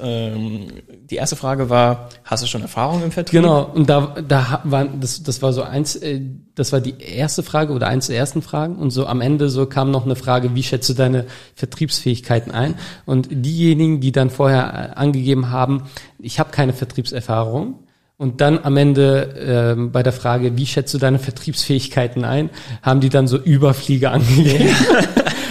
ähm, 0.01 0.67
die 1.09 1.15
erste 1.15 1.35
Frage 1.35 1.69
war, 1.69 2.09
hast 2.23 2.43
du 2.43 2.47
schon 2.47 2.61
Erfahrung 2.61 3.03
im 3.03 3.11
Vertrieb? 3.11 3.41
Genau, 3.41 3.65
und 3.65 3.89
da, 3.89 4.15
da 4.25 4.61
war 4.63 4.85
das, 4.85 5.23
das 5.23 5.41
war 5.41 5.51
so 5.51 5.63
eins, 5.63 5.97
äh, 5.97 6.21
das 6.55 6.71
war 6.71 6.79
die 6.79 6.95
erste 7.01 7.43
Frage 7.43 7.73
oder 7.73 7.87
eins 7.87 8.07
der 8.07 8.17
ersten 8.17 8.41
Fragen. 8.41 8.77
Und 8.77 8.91
so 8.91 9.05
am 9.07 9.19
Ende 9.19 9.49
so 9.49 9.65
kam 9.65 9.91
noch 9.91 10.05
eine 10.05 10.15
Frage, 10.15 10.55
wie 10.55 10.63
schätzt 10.63 10.87
du 10.87 10.93
deine 10.93 11.25
Vertriebsfähigkeiten 11.55 12.51
ein? 12.51 12.75
Und 13.05 13.27
diejenigen, 13.29 13.99
die 13.99 14.13
dann 14.13 14.29
vorher 14.29 14.93
äh, 14.93 14.97
angegeben 14.97 15.49
haben, 15.49 15.83
ich 16.17 16.39
habe 16.39 16.51
keine 16.51 16.71
Vertriebserfahrung, 16.71 17.86
und 18.17 18.41
dann 18.41 18.59
am 18.63 18.77
Ende 18.77 19.75
äh, 19.77 19.81
bei 19.89 20.01
der 20.01 20.13
Frage, 20.13 20.57
wie 20.57 20.65
schätzt 20.65 20.93
du 20.93 20.97
deine 20.97 21.19
Vertriebsfähigkeiten 21.19 22.25
ein, 22.25 22.49
haben 22.81 22.99
die 22.99 23.09
dann 23.09 23.27
so 23.27 23.37
Überflieger 23.37 24.11
angegeben. 24.13 24.75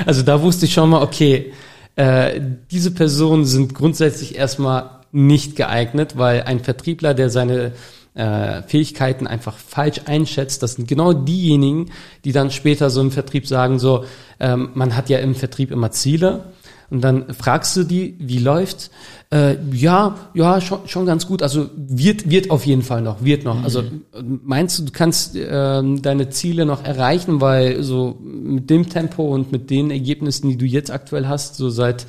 also 0.04 0.22
da 0.22 0.42
wusste 0.42 0.66
ich 0.66 0.74
schon 0.74 0.90
mal, 0.90 1.02
okay, 1.02 1.52
äh, 1.94 2.40
diese 2.70 2.90
Personen 2.90 3.44
sind 3.44 3.74
grundsätzlich 3.74 4.36
erstmal 4.36 4.90
nicht 5.12 5.56
geeignet, 5.56 6.18
weil 6.18 6.42
ein 6.42 6.60
Vertriebler, 6.60 7.14
der 7.14 7.30
seine 7.30 7.72
äh, 8.14 8.62
Fähigkeiten 8.62 9.26
einfach 9.26 9.56
falsch 9.56 10.00
einschätzt, 10.06 10.62
das 10.62 10.74
sind 10.74 10.88
genau 10.88 11.12
diejenigen, 11.12 11.90
die 12.24 12.32
dann 12.32 12.50
später 12.50 12.90
so 12.90 13.00
im 13.00 13.12
Vertrieb 13.12 13.46
sagen, 13.46 13.78
so, 13.78 14.04
ähm, 14.40 14.70
man 14.74 14.96
hat 14.96 15.08
ja 15.08 15.18
im 15.18 15.34
Vertrieb 15.34 15.70
immer 15.70 15.92
Ziele 15.92 16.44
und 16.90 17.02
dann 17.02 17.32
fragst 17.34 17.76
du 17.76 17.84
die, 17.84 18.16
wie 18.18 18.38
läuft? 18.38 18.90
Äh, 19.32 19.56
ja, 19.72 20.16
ja, 20.34 20.60
schon, 20.60 20.80
schon 20.86 21.04
ganz 21.04 21.26
gut. 21.26 21.42
Also 21.42 21.68
wird, 21.76 22.30
wird 22.30 22.50
auf 22.50 22.64
jeden 22.64 22.82
Fall 22.82 23.02
noch, 23.02 23.24
wird 23.24 23.44
noch. 23.44 23.62
Also 23.64 23.82
mhm. 23.82 24.40
meinst 24.44 24.78
du, 24.78 24.84
du 24.84 24.92
kannst 24.92 25.34
äh, 25.34 25.82
deine 26.00 26.28
Ziele 26.30 26.64
noch 26.64 26.84
erreichen, 26.84 27.40
weil 27.40 27.82
so 27.82 28.16
mit 28.22 28.70
dem 28.70 28.88
Tempo 28.88 29.24
und 29.34 29.50
mit 29.50 29.70
den 29.70 29.90
Ergebnissen, 29.90 30.48
die 30.48 30.56
du 30.56 30.64
jetzt 30.64 30.90
aktuell 30.90 31.26
hast, 31.26 31.56
so 31.56 31.70
seit 31.70 32.06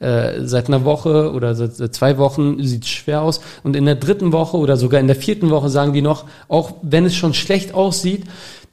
äh, 0.00 0.46
seit 0.46 0.68
einer 0.68 0.84
Woche 0.84 1.30
oder 1.32 1.54
seit, 1.54 1.74
seit 1.74 1.94
zwei 1.94 2.16
Wochen 2.16 2.62
sieht 2.64 2.86
schwer 2.86 3.20
aus. 3.20 3.40
Und 3.62 3.76
in 3.76 3.84
der 3.84 3.96
dritten 3.96 4.32
Woche 4.32 4.56
oder 4.56 4.78
sogar 4.78 4.98
in 4.98 5.06
der 5.06 5.16
vierten 5.16 5.50
Woche 5.50 5.68
sagen 5.68 5.92
die 5.92 6.02
noch, 6.02 6.24
auch 6.48 6.76
wenn 6.80 7.04
es 7.04 7.14
schon 7.14 7.34
schlecht 7.34 7.74
aussieht, 7.74 8.24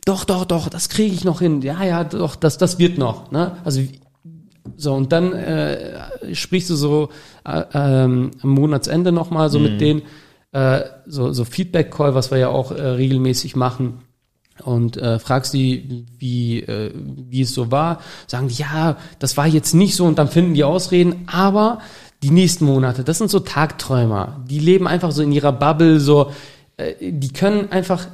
doch, 0.05 0.23
doch, 0.23 0.45
doch, 0.45 0.69
das 0.69 0.87
kriege 0.87 1.13
ich 1.13 1.25
noch 1.25 1.41
hin. 1.41 1.61
Ja, 1.61 1.83
ja, 1.83 2.05
doch, 2.05 2.37
das, 2.37 2.57
das 2.57 2.79
wird 2.79 2.97
noch. 2.97 3.29
Ne? 3.31 3.57
Also 3.65 3.81
so, 4.75 4.93
und 4.93 5.11
dann 5.11 5.33
äh, 5.33 6.33
sprichst 6.33 6.69
du 6.69 6.75
so 6.75 7.09
äh, 7.45 7.63
ähm, 7.73 8.31
am 8.41 8.49
Monatsende 8.49 9.11
nochmal 9.11 9.49
so 9.49 9.59
mhm. 9.59 9.65
mit 9.65 9.81
denen, 9.81 10.01
äh, 10.51 10.81
so, 11.05 11.33
so 11.33 11.45
Feedback-Call, 11.45 12.15
was 12.15 12.31
wir 12.31 12.37
ja 12.37 12.49
auch 12.49 12.71
äh, 12.71 12.81
regelmäßig 12.81 13.55
machen. 13.55 13.99
Und 14.63 14.97
äh, 14.97 15.19
fragst 15.19 15.53
die, 15.53 16.05
wie, 16.17 16.61
äh, 16.61 16.91
wie 16.95 17.41
es 17.41 17.53
so 17.53 17.69
war, 17.71 17.99
sagen 18.25 18.47
die, 18.47 18.55
ja, 18.55 18.97
das 19.19 19.37
war 19.37 19.45
jetzt 19.45 19.75
nicht 19.75 19.95
so. 19.95 20.05
Und 20.05 20.17
dann 20.17 20.29
finden 20.29 20.55
die 20.55 20.63
Ausreden, 20.63 21.27
aber 21.27 21.79
die 22.23 22.31
nächsten 22.31 22.65
Monate, 22.65 23.03
das 23.03 23.19
sind 23.19 23.29
so 23.29 23.39
Tagträumer, 23.39 24.43
die 24.49 24.57
leben 24.57 24.87
einfach 24.87 25.11
so 25.11 25.21
in 25.21 25.31
ihrer 25.31 25.51
Bubble, 25.51 25.99
so, 25.99 26.31
äh, 26.77 26.93
die 26.99 27.29
können 27.29 27.71
einfach 27.71 28.07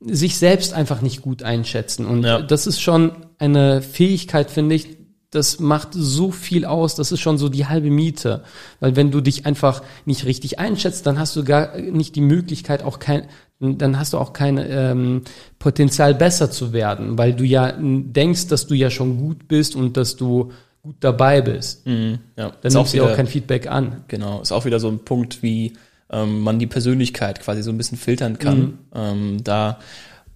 sich 0.00 0.36
selbst 0.36 0.74
einfach 0.74 1.00
nicht 1.00 1.22
gut 1.22 1.42
einschätzen. 1.42 2.06
Und 2.06 2.24
ja. 2.24 2.42
das 2.42 2.66
ist 2.66 2.80
schon 2.80 3.12
eine 3.38 3.80
Fähigkeit, 3.80 4.50
finde 4.50 4.74
ich, 4.74 4.96
das 5.34 5.58
macht 5.58 5.88
so 5.92 6.30
viel 6.30 6.64
aus, 6.64 6.94
das 6.94 7.12
ist 7.12 7.20
schon 7.20 7.38
so 7.38 7.48
die 7.48 7.66
halbe 7.66 7.90
Miete. 7.90 8.44
Weil 8.80 8.96
wenn 8.96 9.10
du 9.10 9.20
dich 9.20 9.46
einfach 9.46 9.82
nicht 10.04 10.24
richtig 10.24 10.58
einschätzt, 10.58 11.06
dann 11.06 11.18
hast 11.18 11.34
du 11.36 11.44
gar 11.44 11.76
nicht 11.78 12.14
die 12.14 12.20
Möglichkeit, 12.20 12.82
auch 12.82 12.98
kein, 12.98 13.24
dann 13.60 13.98
hast 13.98 14.12
du 14.12 14.18
auch 14.18 14.32
kein 14.32 14.58
ähm, 14.58 15.22
Potenzial 15.58 16.14
besser 16.14 16.50
zu 16.50 16.72
werden, 16.72 17.18
weil 17.18 17.34
du 17.34 17.44
ja 17.44 17.74
denkst, 17.78 18.46
dass 18.48 18.66
du 18.66 18.74
ja 18.74 18.90
schon 18.90 19.18
gut 19.18 19.48
bist 19.48 19.76
und 19.76 19.96
dass 19.96 20.16
du 20.16 20.52
gut 20.82 20.96
dabei 21.00 21.40
bist. 21.40 21.86
Mhm, 21.86 22.18
ja. 22.36 22.50
Dann 22.50 22.54
ist 22.62 22.74
nimmst 22.74 22.94
du 22.94 23.04
auch 23.04 23.16
kein 23.16 23.26
Feedback 23.26 23.66
an. 23.66 24.04
Genau, 24.08 24.40
ist 24.40 24.52
auch 24.52 24.64
wieder 24.66 24.80
so 24.80 24.88
ein 24.88 25.00
Punkt, 25.00 25.42
wie 25.42 25.72
ähm, 26.10 26.40
man 26.40 26.58
die 26.58 26.66
Persönlichkeit 26.66 27.40
quasi 27.40 27.62
so 27.62 27.70
ein 27.70 27.78
bisschen 27.78 27.98
filtern 27.98 28.38
kann. 28.38 28.60
Mhm. 28.60 28.78
Ähm, 28.94 29.44
da 29.44 29.78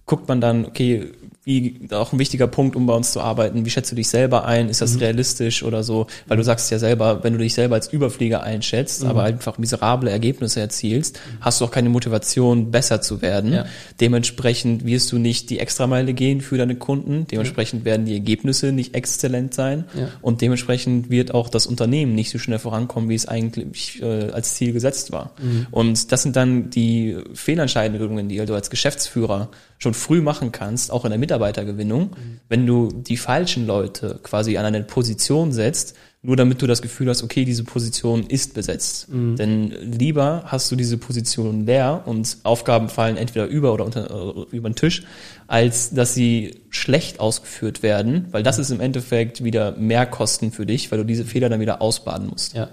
guckt 0.05 0.27
man 0.27 0.41
dann, 0.41 0.65
okay, 0.65 1.11
wie 1.49 1.79
auch 1.91 2.13
ein 2.13 2.19
wichtiger 2.19 2.45
Punkt, 2.45 2.75
um 2.75 2.85
bei 2.85 2.93
uns 2.93 3.11
zu 3.11 3.21
arbeiten. 3.21 3.65
Wie 3.65 3.71
schätzt 3.71 3.91
du 3.91 3.95
dich 3.95 4.07
selber 4.07 4.45
ein? 4.45 4.69
Ist 4.69 4.81
das 4.81 4.93
mhm. 4.93 4.99
realistisch 4.99 5.63
oder 5.63 5.81
so? 5.81 6.05
Weil 6.27 6.37
du 6.37 6.43
sagst 6.43 6.69
ja 6.69 6.77
selber, 6.77 7.23
wenn 7.23 7.33
du 7.33 7.39
dich 7.39 7.55
selber 7.55 7.73
als 7.73 7.91
Überflieger 7.91 8.43
einschätzt, 8.43 9.01
mhm. 9.01 9.09
aber 9.09 9.23
einfach 9.23 9.57
miserable 9.57 10.11
Ergebnisse 10.11 10.59
erzielst, 10.59 11.19
hast 11.41 11.59
du 11.59 11.65
auch 11.65 11.71
keine 11.71 11.89
Motivation, 11.89 12.69
besser 12.69 13.01
zu 13.01 13.23
werden. 13.23 13.51
Ja. 13.53 13.65
Dementsprechend 13.99 14.85
wirst 14.85 15.11
du 15.11 15.17
nicht 15.17 15.49
die 15.49 15.57
Extrameile 15.57 16.13
gehen 16.13 16.41
für 16.41 16.59
deine 16.59 16.75
Kunden. 16.75 17.25
Dementsprechend 17.25 17.83
werden 17.83 18.05
die 18.05 18.13
Ergebnisse 18.13 18.71
nicht 18.71 18.93
exzellent 18.93 19.55
sein. 19.55 19.85
Ja. 19.95 20.09
Und 20.21 20.41
dementsprechend 20.41 21.09
wird 21.09 21.33
auch 21.33 21.49
das 21.49 21.65
Unternehmen 21.65 22.13
nicht 22.13 22.29
so 22.29 22.37
schnell 22.37 22.59
vorankommen, 22.59 23.09
wie 23.09 23.15
es 23.15 23.27
eigentlich 23.27 24.03
äh, 24.03 24.29
als 24.29 24.53
Ziel 24.53 24.71
gesetzt 24.71 25.11
war. 25.11 25.31
Mhm. 25.41 25.65
Und 25.71 26.11
das 26.11 26.21
sind 26.21 26.35
dann 26.35 26.69
die 26.69 27.17
Fehlentscheidungen, 27.33 28.29
die 28.29 28.37
du 28.37 28.53
als 28.53 28.69
Geschäftsführer 28.69 29.49
schon 29.79 29.93
früh 29.93 30.21
machen 30.21 30.51
kannst, 30.51 30.91
auch 30.91 31.05
in 31.05 31.09
der 31.09 31.17
Mitarbeitergewinnung, 31.39 32.01
mhm. 32.01 32.39
wenn 32.49 32.65
du 32.65 32.89
die 32.91 33.17
falschen 33.17 33.65
Leute 33.65 34.19
quasi 34.21 34.57
an 34.57 34.65
eine 34.65 34.83
Position 34.83 35.51
setzt, 35.51 35.95
nur 36.21 36.35
damit 36.35 36.61
du 36.61 36.67
das 36.67 36.81
Gefühl 36.81 37.07
hast, 37.07 37.23
okay, 37.23 37.45
diese 37.45 37.63
Position 37.63 38.23
ist 38.23 38.53
besetzt. 38.53 39.07
Mhm. 39.09 39.37
Denn 39.37 39.71
lieber 39.81 40.43
hast 40.45 40.69
du 40.69 40.75
diese 40.75 40.97
Position 40.97 41.65
leer 41.65 42.03
und 42.05 42.37
Aufgaben 42.43 42.89
fallen 42.89 43.15
entweder 43.15 43.45
über 43.47 43.73
oder 43.73 43.85
unter, 43.85 44.09
äh, 44.09 44.55
über 44.55 44.69
den 44.69 44.75
Tisch, 44.75 45.03
als 45.47 45.91
dass 45.91 46.13
sie 46.13 46.61
schlecht 46.69 47.21
ausgeführt 47.21 47.83
werden, 47.83 48.27
weil 48.31 48.43
das 48.43 48.59
ist 48.59 48.69
im 48.69 48.81
Endeffekt 48.81 49.43
wieder 49.43 49.71
mehr 49.77 50.05
Kosten 50.05 50.51
für 50.51 50.65
dich, 50.65 50.91
weil 50.91 50.99
du 50.99 51.05
diese 51.05 51.23
Fehler 51.23 51.47
dann 51.47 51.61
wieder 51.61 51.81
ausbaden 51.81 52.27
musst. 52.27 52.53
Ja. 52.53 52.67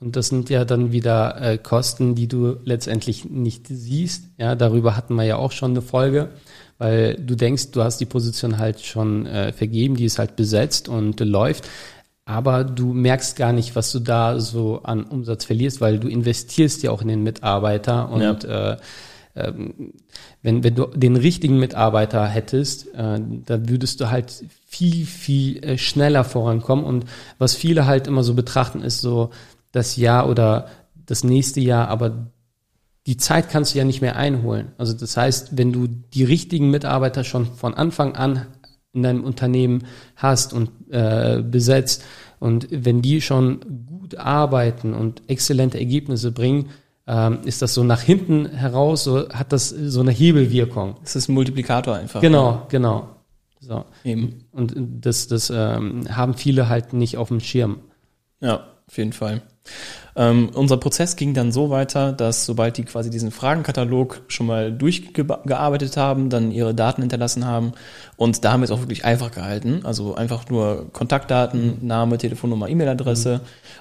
Und 0.00 0.16
das 0.16 0.28
sind 0.28 0.48
ja 0.48 0.64
dann 0.64 0.92
wieder 0.92 1.40
äh, 1.40 1.58
Kosten, 1.58 2.14
die 2.14 2.26
du 2.26 2.56
letztendlich 2.64 3.26
nicht 3.26 3.66
siehst. 3.68 4.24
Ja, 4.38 4.54
darüber 4.54 4.96
hatten 4.96 5.14
wir 5.14 5.24
ja 5.24 5.36
auch 5.36 5.52
schon 5.52 5.72
eine 5.72 5.82
Folge, 5.82 6.30
weil 6.80 7.14
du 7.14 7.36
denkst, 7.36 7.72
du 7.72 7.82
hast 7.82 7.98
die 7.98 8.06
Position 8.06 8.58
halt 8.58 8.80
schon 8.80 9.26
äh, 9.26 9.52
vergeben, 9.52 9.96
die 9.96 10.06
ist 10.06 10.18
halt 10.18 10.34
besetzt 10.34 10.88
und 10.88 11.20
äh, 11.20 11.24
läuft. 11.24 11.68
Aber 12.24 12.64
du 12.64 12.92
merkst 12.92 13.36
gar 13.36 13.52
nicht, 13.52 13.76
was 13.76 13.92
du 13.92 13.98
da 13.98 14.40
so 14.40 14.80
an 14.82 15.04
Umsatz 15.04 15.44
verlierst, 15.44 15.80
weil 15.80 15.98
du 15.98 16.08
investierst 16.08 16.82
ja 16.82 16.90
auch 16.90 17.02
in 17.02 17.08
den 17.08 17.22
Mitarbeiter 17.22 18.08
und 18.08 18.44
ja. 18.44 18.72
äh, 18.72 18.76
ähm, 19.36 19.92
wenn, 20.42 20.64
wenn 20.64 20.74
du 20.74 20.86
den 20.86 21.16
richtigen 21.16 21.58
Mitarbeiter 21.58 22.26
hättest, 22.26 22.88
äh, 22.94 23.20
da 23.46 23.68
würdest 23.68 24.00
du 24.00 24.10
halt 24.10 24.32
viel, 24.66 25.04
viel 25.04 25.62
äh, 25.62 25.76
schneller 25.78 26.24
vorankommen. 26.24 26.84
Und 26.84 27.04
was 27.38 27.54
viele 27.54 27.86
halt 27.86 28.06
immer 28.06 28.22
so 28.24 28.34
betrachten, 28.34 28.80
ist 28.80 29.00
so, 29.00 29.30
das 29.72 29.96
Jahr 29.96 30.28
oder 30.28 30.66
das 31.06 31.24
nächste 31.24 31.60
Jahr, 31.60 31.88
aber 31.88 32.26
die 33.06 33.16
Zeit 33.16 33.48
kannst 33.48 33.74
du 33.74 33.78
ja 33.78 33.84
nicht 33.84 34.00
mehr 34.02 34.16
einholen. 34.16 34.72
Also 34.78 34.92
das 34.92 35.16
heißt, 35.16 35.56
wenn 35.56 35.72
du 35.72 35.86
die 35.86 36.24
richtigen 36.24 36.70
Mitarbeiter 36.70 37.24
schon 37.24 37.46
von 37.46 37.74
Anfang 37.74 38.14
an 38.14 38.46
in 38.92 39.02
deinem 39.02 39.24
Unternehmen 39.24 39.84
hast 40.16 40.52
und 40.52 40.70
äh, 40.90 41.42
besetzt 41.42 42.04
und 42.40 42.68
wenn 42.70 43.02
die 43.02 43.20
schon 43.20 43.86
gut 43.86 44.16
arbeiten 44.16 44.94
und 44.94 45.22
exzellente 45.28 45.78
Ergebnisse 45.78 46.32
bringen, 46.32 46.70
ähm, 47.06 47.40
ist 47.44 47.62
das 47.62 47.74
so 47.74 47.84
nach 47.84 48.02
hinten 48.02 48.46
heraus, 48.46 49.04
so 49.04 49.28
hat 49.30 49.52
das 49.52 49.68
so 49.68 50.00
eine 50.00 50.10
Hebelwirkung. 50.10 50.96
Es 51.02 51.16
ist 51.16 51.28
ein 51.28 51.34
Multiplikator 51.34 51.96
einfach. 51.96 52.20
Genau, 52.20 52.66
genau. 52.68 53.08
So. 53.60 53.84
Eben. 54.04 54.46
Und 54.52 54.74
das, 54.76 55.28
das 55.28 55.50
ähm, 55.50 56.04
haben 56.16 56.34
viele 56.34 56.68
halt 56.68 56.92
nicht 56.92 57.16
auf 57.16 57.28
dem 57.28 57.40
Schirm. 57.40 57.80
Ja, 58.40 58.66
auf 58.86 58.96
jeden 58.96 59.12
Fall. 59.12 59.42
Ähm, 60.16 60.50
unser 60.54 60.76
Prozess 60.76 61.16
ging 61.16 61.34
dann 61.34 61.52
so 61.52 61.70
weiter, 61.70 62.12
dass 62.12 62.44
sobald 62.44 62.76
die 62.76 62.84
quasi 62.84 63.10
diesen 63.10 63.30
Fragenkatalog 63.30 64.22
schon 64.28 64.46
mal 64.46 64.72
durchgearbeitet 64.72 65.96
haben, 65.96 66.30
dann 66.30 66.50
ihre 66.50 66.74
Daten 66.74 67.02
hinterlassen 67.02 67.46
haben 67.46 67.72
und 68.16 68.44
da 68.44 68.52
haben 68.52 68.60
wir 68.60 68.64
es 68.64 68.70
auch 68.70 68.80
wirklich 68.80 69.04
einfach 69.04 69.30
gehalten, 69.30 69.80
also 69.84 70.14
einfach 70.14 70.48
nur 70.48 70.92
Kontaktdaten, 70.92 71.86
Name, 71.86 72.18
Telefonnummer, 72.18 72.68
E-Mail-Adresse 72.68 73.38
mhm. 73.38 73.40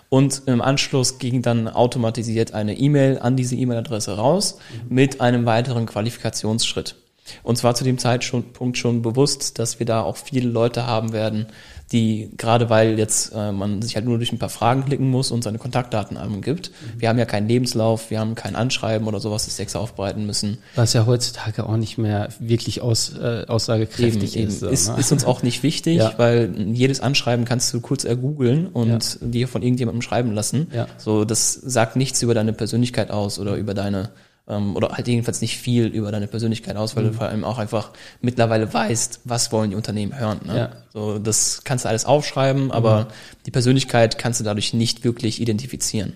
und 0.10 0.42
im 0.46 0.62
Anschluss 0.62 1.18
ging 1.18 1.42
dann 1.42 1.68
automatisiert 1.68 2.54
eine 2.54 2.78
E-Mail 2.78 3.20
an 3.20 3.36
diese 3.36 3.56
E-Mail-Adresse 3.56 4.16
raus 4.16 4.60
mhm. 4.88 4.96
mit 4.96 5.22
einem 5.22 5.46
weiteren 5.46 5.86
Qualifikationsschritt. 5.86 6.96
Und 7.44 7.58
zwar 7.58 7.76
zu 7.76 7.84
dem 7.84 7.98
Zeitpunkt 7.98 8.78
schon 8.78 9.02
bewusst, 9.02 9.60
dass 9.60 9.78
wir 9.78 9.86
da 9.86 10.02
auch 10.02 10.18
viele 10.18 10.50
Leute 10.50 10.88
haben 10.88 11.14
werden, 11.14 11.48
die 11.92 12.30
gerade 12.38 12.70
weil 12.70 13.00
jetzt 13.00 13.34
äh, 13.34 13.52
man 13.52 13.82
sich 13.82 13.96
halt 13.96 14.06
nur 14.06 14.18
durch 14.18 14.32
ein 14.32 14.38
paar 14.38 14.50
Fragen 14.50 14.86
klicken 14.86 15.10
muss 15.10 15.32
und 15.32 15.44
seine 15.44 15.58
Kontaktdaten 15.58 16.18
angibt. 16.18 16.70
Mhm. 16.70 17.02
Wir 17.02 17.10
haben 17.10 17.18
ja 17.18 17.26
keinen 17.26 17.48
Lebenslauf, 17.48 18.12
wir 18.12 18.20
haben 18.20 18.36
kein 18.36 18.56
Anschreiben 18.56 19.08
oder 19.08 19.20
sowas, 19.20 19.46
das 19.46 19.60
extra 19.60 19.80
aufbereiten 19.80 20.26
müssen. 20.26 20.60
Was 20.76 20.94
ja 20.94 21.06
heutzutage 21.06 21.68
auch 21.68 21.78
nicht 21.78 21.98
mehr 21.98 22.30
wirklich 22.40 22.82
aus, 22.82 23.14
äh, 23.18 23.46
aussagekräftig 23.48 24.38
eben, 24.38 24.48
ist. 24.48 24.62
Eben. 24.62 24.72
Ist, 24.72 24.90
ne? 24.90 25.00
ist 25.00 25.12
uns 25.12 25.26
auch 25.26 25.42
nicht 25.42 25.64
wichtig, 25.64 25.98
ja. 25.98 26.14
weil 26.18 26.54
jedes 26.74 27.00
Anschreiben 27.02 27.46
kannst 27.46 27.74
du 27.74 27.82
kurz 27.82 28.04
ergoogeln 28.04 28.68
und 28.68 28.90
ja. 28.90 29.28
dir 29.28 29.48
von 29.48 29.64
irgendjemandem 29.64 30.02
schreiben 30.02 30.34
lassen. 30.34 30.68
Ja. 30.74 30.88
So, 30.98 31.26
das 31.26 31.54
sagt 31.54 31.96
nichts 31.96 32.22
über 32.22 32.34
deine 32.34 32.54
Persönlichkeit 32.54 33.10
aus 33.10 33.40
oder 33.40 33.56
über 33.56 33.74
deine 33.74 34.10
ähm, 34.50 34.76
oder 34.76 34.90
halt 34.90 35.08
jedenfalls 35.08 35.42
nicht 35.42 35.58
viel 35.58 35.86
über 35.86 36.12
deine 36.12 36.28
Persönlichkeit 36.28 36.76
aus, 36.76 36.96
weil 36.96 37.04
mhm. 37.04 37.08
du 37.10 37.14
vor 37.14 37.28
allem 37.28 37.44
auch 37.44 37.60
einfach 37.60 37.92
mittlerweile 38.22 38.74
weißt, 38.74 39.22
was 39.26 39.52
wollen 39.52 39.70
die 39.70 39.76
Unternehmen 39.76 40.18
hören. 40.20 40.42
Ne? 40.46 40.58
Ja. 40.58 40.70
So, 40.92 41.20
das 41.20 41.62
kannst 41.64 41.86
du 41.86 41.90
alles 41.90 42.06
aufschreiben, 42.06 42.72
aber 42.72 43.02
mhm. 43.02 43.08
die 43.46 43.52
Persönlichkeit 43.52 44.18
kannst 44.18 44.40
du 44.40 44.44
dadurch 44.44 44.74
nicht 44.74 45.04
wirklich 45.04 45.40
identifizieren. 45.40 46.14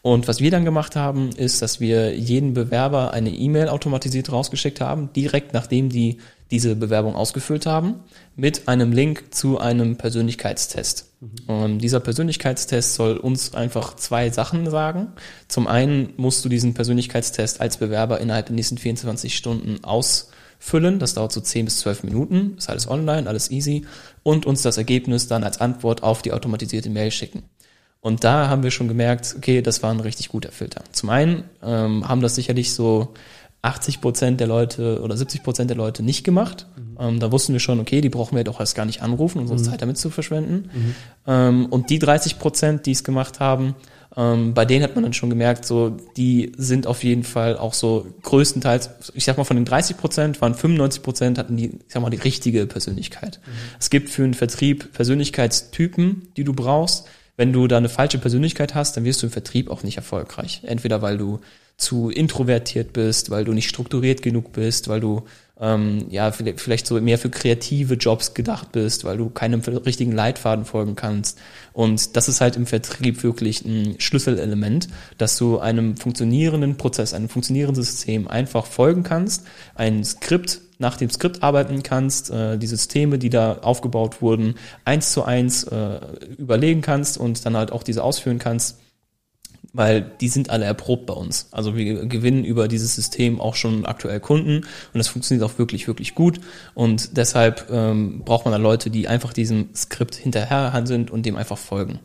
Und 0.00 0.26
was 0.26 0.40
wir 0.40 0.50
dann 0.50 0.64
gemacht 0.64 0.96
haben, 0.96 1.30
ist, 1.30 1.62
dass 1.62 1.78
wir 1.78 2.16
jeden 2.16 2.54
Bewerber 2.54 3.12
eine 3.12 3.30
E-Mail 3.30 3.68
automatisiert 3.68 4.32
rausgeschickt 4.32 4.80
haben, 4.80 5.10
direkt 5.12 5.52
nachdem 5.52 5.90
die 5.90 6.18
diese 6.50 6.76
Bewerbung 6.76 7.16
ausgefüllt 7.16 7.66
haben, 7.66 7.96
mit 8.36 8.68
einem 8.68 8.92
Link 8.92 9.34
zu 9.34 9.58
einem 9.58 9.96
Persönlichkeitstest. 9.96 11.10
Und 11.46 11.78
dieser 11.78 12.00
Persönlichkeitstest 12.00 12.94
soll 12.94 13.16
uns 13.16 13.54
einfach 13.54 13.96
zwei 13.96 14.30
Sachen 14.30 14.70
sagen. 14.70 15.08
Zum 15.48 15.66
einen 15.66 16.14
musst 16.16 16.44
du 16.44 16.48
diesen 16.48 16.74
Persönlichkeitstest 16.74 17.60
als 17.60 17.76
Bewerber 17.76 18.20
innerhalb 18.20 18.46
der 18.46 18.54
nächsten 18.54 18.78
24 18.78 19.36
Stunden 19.36 19.82
ausfüllen. 19.84 20.98
Das 20.98 21.14
dauert 21.14 21.32
so 21.32 21.40
10 21.40 21.66
bis 21.66 21.80
12 21.80 22.04
Minuten. 22.04 22.54
Ist 22.58 22.70
alles 22.70 22.88
online, 22.88 23.28
alles 23.28 23.50
easy. 23.50 23.86
Und 24.22 24.46
uns 24.46 24.62
das 24.62 24.78
Ergebnis 24.78 25.28
dann 25.28 25.44
als 25.44 25.60
Antwort 25.60 26.02
auf 26.02 26.22
die 26.22 26.32
automatisierte 26.32 26.90
Mail 26.90 27.10
schicken. 27.10 27.42
Und 28.00 28.22
da 28.22 28.48
haben 28.48 28.62
wir 28.62 28.70
schon 28.70 28.88
gemerkt, 28.88 29.34
okay, 29.36 29.62
das 29.62 29.82
war 29.82 29.90
ein 29.90 30.00
richtig 30.00 30.28
guter 30.28 30.52
Filter. 30.52 30.84
Zum 30.92 31.08
einen 31.08 31.44
ähm, 31.62 32.06
haben 32.06 32.20
das 32.20 32.34
sicherlich 32.34 32.74
so 32.74 33.14
80 33.62 34.02
Prozent 34.02 34.40
der 34.40 34.46
Leute 34.46 35.00
oder 35.00 35.16
70 35.16 35.42
Prozent 35.42 35.70
der 35.70 35.76
Leute 35.78 36.02
nicht 36.02 36.22
gemacht. 36.22 36.66
Mhm. 36.76 36.83
Ähm, 36.98 37.20
da 37.20 37.32
wussten 37.32 37.52
wir 37.52 37.60
schon, 37.60 37.80
okay, 37.80 38.00
die 38.00 38.08
brauchen 38.08 38.36
wir 38.36 38.44
doch 38.44 38.60
erst 38.60 38.74
gar 38.74 38.84
nicht 38.84 39.02
anrufen, 39.02 39.38
unsere 39.38 39.58
mhm. 39.58 39.64
Zeit 39.64 39.82
damit 39.82 39.98
zu 39.98 40.10
verschwenden. 40.10 40.70
Mhm. 40.72 40.94
Ähm, 41.26 41.66
und 41.66 41.90
die 41.90 41.98
30 41.98 42.38
Prozent, 42.38 42.86
die 42.86 42.92
es 42.92 43.04
gemacht 43.04 43.40
haben, 43.40 43.74
ähm, 44.16 44.54
bei 44.54 44.64
denen 44.64 44.84
hat 44.84 44.94
man 44.94 45.02
dann 45.02 45.12
schon 45.12 45.30
gemerkt, 45.30 45.64
so, 45.64 45.96
die 46.16 46.52
sind 46.56 46.86
auf 46.86 47.02
jeden 47.02 47.24
Fall 47.24 47.56
auch 47.56 47.74
so 47.74 48.06
größtenteils, 48.22 48.90
ich 49.14 49.24
sag 49.24 49.36
mal, 49.36 49.44
von 49.44 49.56
den 49.56 49.64
30 49.64 49.96
Prozent 49.96 50.40
waren 50.40 50.54
95 50.54 51.02
Prozent 51.02 51.38
hatten 51.38 51.56
die, 51.56 51.66
ich 51.66 51.78
sag 51.88 52.02
mal, 52.02 52.10
die 52.10 52.18
richtige 52.18 52.66
Persönlichkeit. 52.66 53.40
Mhm. 53.44 53.50
Es 53.80 53.90
gibt 53.90 54.10
für 54.10 54.22
einen 54.22 54.34
Vertrieb 54.34 54.92
Persönlichkeitstypen, 54.92 56.28
die 56.36 56.44
du 56.44 56.52
brauchst. 56.52 57.06
Wenn 57.36 57.52
du 57.52 57.66
da 57.66 57.78
eine 57.78 57.88
falsche 57.88 58.18
Persönlichkeit 58.18 58.76
hast, 58.76 58.96
dann 58.96 59.04
wirst 59.04 59.22
du 59.22 59.26
im 59.26 59.32
Vertrieb 59.32 59.68
auch 59.68 59.82
nicht 59.82 59.96
erfolgreich. 59.96 60.60
Entweder 60.64 61.02
weil 61.02 61.18
du 61.18 61.40
zu 61.76 62.08
introvertiert 62.10 62.92
bist, 62.92 63.30
weil 63.30 63.44
du 63.44 63.52
nicht 63.52 63.68
strukturiert 63.68 64.22
genug 64.22 64.52
bist, 64.52 64.88
weil 64.88 65.00
du 65.00 65.24
ähm, 65.60 66.06
ja 66.10 66.32
vielleicht 66.32 66.86
so 66.86 67.00
mehr 67.00 67.18
für 67.18 67.30
kreative 67.30 67.94
Jobs 67.94 68.34
gedacht 68.34 68.72
bist, 68.72 69.04
weil 69.04 69.16
du 69.16 69.30
keinem 69.30 69.60
richtigen 69.60 70.12
Leitfaden 70.12 70.64
folgen 70.64 70.96
kannst. 70.96 71.38
Und 71.72 72.16
das 72.16 72.28
ist 72.28 72.40
halt 72.40 72.56
im 72.56 72.66
Vertrieb 72.66 73.22
wirklich 73.22 73.64
ein 73.64 73.96
Schlüsselelement, 73.98 74.88
dass 75.18 75.38
du 75.38 75.58
einem 75.58 75.96
funktionierenden 75.96 76.76
Prozess, 76.76 77.14
einem 77.14 77.28
funktionierenden 77.28 77.82
System 77.82 78.26
einfach 78.26 78.66
folgen 78.66 79.04
kannst, 79.04 79.46
ein 79.74 80.04
Skript 80.04 80.60
nach 80.78 80.96
dem 80.96 81.08
Skript 81.08 81.42
arbeiten 81.44 81.84
kannst, 81.84 82.30
äh, 82.30 82.58
die 82.58 82.66
Systeme, 82.66 83.18
die 83.18 83.30
da 83.30 83.58
aufgebaut 83.58 84.20
wurden, 84.20 84.56
eins 84.84 85.12
zu 85.12 85.24
eins 85.24 85.64
äh, 85.64 86.00
überlegen 86.36 86.80
kannst 86.80 87.16
und 87.16 87.46
dann 87.46 87.56
halt 87.56 87.70
auch 87.70 87.84
diese 87.84 88.02
ausführen 88.02 88.40
kannst 88.40 88.78
weil 89.74 90.12
die 90.20 90.28
sind 90.28 90.48
alle 90.48 90.64
erprobt 90.64 91.04
bei 91.04 91.12
uns. 91.12 91.48
Also 91.50 91.76
wir 91.76 92.06
gewinnen 92.06 92.44
über 92.44 92.68
dieses 92.68 92.94
System 92.94 93.40
auch 93.40 93.56
schon 93.56 93.84
aktuell 93.84 94.20
Kunden 94.20 94.58
und 94.58 94.64
das 94.94 95.08
funktioniert 95.08 95.44
auch 95.44 95.58
wirklich, 95.58 95.86
wirklich 95.88 96.14
gut. 96.14 96.40
Und 96.74 97.16
deshalb 97.16 97.66
ähm, 97.70 98.22
braucht 98.24 98.46
man 98.46 98.52
da 98.52 98.58
Leute, 98.58 98.88
die 98.88 99.08
einfach 99.08 99.32
diesem 99.32 99.68
Skript 99.74 100.14
hinterher 100.14 100.80
sind 100.86 101.10
und 101.10 101.26
dem 101.26 101.36
einfach 101.36 101.58
folgen. 101.58 101.98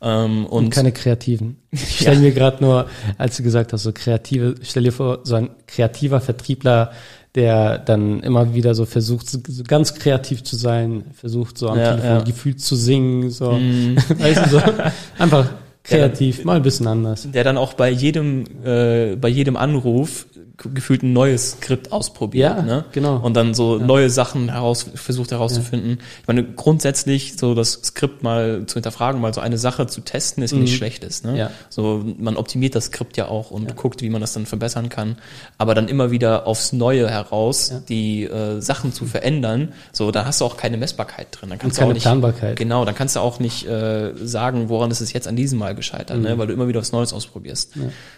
Ähm, 0.00 0.46
und, 0.46 0.64
und, 0.64 0.70
keine 0.70 0.92
Kreativen. 0.92 1.58
Ich 1.70 1.96
stelle 2.00 2.16
ja. 2.16 2.22
mir 2.22 2.32
gerade 2.32 2.64
nur, 2.64 2.88
als 3.18 3.36
du 3.36 3.42
gesagt 3.42 3.74
hast, 3.74 3.82
so 3.82 3.92
kreative, 3.92 4.54
stell 4.62 4.84
dir 4.84 4.92
vor, 4.92 5.20
so 5.24 5.34
ein 5.34 5.50
kreativer 5.66 6.22
Vertriebler, 6.22 6.92
der 7.34 7.78
dann 7.78 8.20
immer 8.20 8.54
wieder 8.54 8.74
so 8.74 8.86
versucht, 8.86 9.28
so 9.28 9.40
ganz 9.66 9.94
kreativ 9.94 10.42
zu 10.42 10.56
sein, 10.56 11.04
versucht 11.14 11.58
so 11.58 11.68
am 11.68 11.78
ja, 11.78 11.90
Telefon 11.90 12.18
ja. 12.18 12.22
gefühlt 12.22 12.60
zu 12.60 12.76
singen, 12.76 13.30
so, 13.30 13.52
mm. 13.52 13.96
weißt 14.18 14.46
du, 14.46 14.50
so, 14.50 14.62
einfach 15.18 15.50
kreativ, 15.84 16.38
dann, 16.38 16.46
mal 16.46 16.56
ein 16.56 16.62
bisschen 16.62 16.86
anders. 16.86 17.28
Der 17.30 17.44
dann 17.44 17.56
auch 17.56 17.74
bei 17.74 17.90
jedem, 17.90 18.44
äh, 18.64 19.16
bei 19.16 19.28
jedem 19.28 19.56
Anruf 19.56 20.26
gefühlt 20.56 21.02
ein 21.02 21.12
neues 21.12 21.52
Skript 21.52 21.90
ausprobiert. 21.90 22.56
Ja, 22.56 22.62
ne? 22.62 22.84
genau. 22.92 23.16
Und 23.16 23.34
dann 23.34 23.54
so 23.54 23.78
ja. 23.78 23.84
neue 23.84 24.08
Sachen 24.08 24.50
heraus, 24.50 24.86
versucht 24.94 25.32
herauszufinden. 25.32 25.90
Ja. 25.90 26.04
Ich 26.22 26.28
meine, 26.28 26.44
grundsätzlich 26.44 27.36
so 27.36 27.54
das 27.54 27.72
Skript 27.72 28.22
mal 28.22 28.64
zu 28.66 28.74
hinterfragen, 28.74 29.20
mal 29.20 29.34
so 29.34 29.40
eine 29.40 29.58
Sache 29.58 29.88
zu 29.88 30.00
testen, 30.02 30.44
ist 30.44 30.54
mhm. 30.54 30.60
nicht 30.60 30.76
schlechtes. 30.76 31.24
Ne? 31.24 31.36
Ja. 31.36 31.50
So, 31.70 32.04
man 32.18 32.36
optimiert 32.36 32.76
das 32.76 32.86
Skript 32.86 33.16
ja 33.16 33.26
auch 33.26 33.50
und 33.50 33.70
ja. 33.70 33.74
guckt, 33.74 34.00
wie 34.00 34.10
man 34.10 34.20
das 34.20 34.32
dann 34.32 34.46
verbessern 34.46 34.90
kann. 34.90 35.16
Aber 35.58 35.74
dann 35.74 35.88
immer 35.88 36.12
wieder 36.12 36.46
aufs 36.46 36.72
Neue 36.72 37.10
heraus 37.10 37.72
die 37.88 38.24
äh, 38.24 38.60
Sachen 38.60 38.92
zu 38.92 39.06
verändern, 39.06 39.72
so, 39.90 40.12
da 40.12 40.24
hast 40.24 40.40
du 40.40 40.44
auch 40.44 40.56
keine 40.56 40.76
Messbarkeit 40.76 41.28
drin. 41.32 41.50
Dann 41.50 41.58
kannst 41.58 41.78
und 41.78 41.80
keine 41.80 41.88
du 41.88 41.90
auch 41.90 41.94
nicht, 41.94 42.04
Planbarkeit. 42.04 42.56
Genau, 42.56 42.84
dann 42.84 42.94
kannst 42.94 43.16
du 43.16 43.20
auch 43.20 43.40
nicht 43.40 43.66
äh, 43.66 44.12
sagen, 44.22 44.68
woran 44.68 44.92
ist 44.92 45.00
es 45.00 45.12
jetzt 45.12 45.26
an 45.26 45.34
diesem 45.34 45.58
Mal 45.58 45.74
gescheitert, 45.74 46.18
ne? 46.18 46.28
mhm. 46.28 46.34
ne? 46.34 46.38
weil 46.38 46.46
du 46.46 46.52
immer 46.52 46.68
wieder 46.68 46.80
was 46.80 46.92
Neues 46.92 47.12
ausprobierst. 47.12 47.72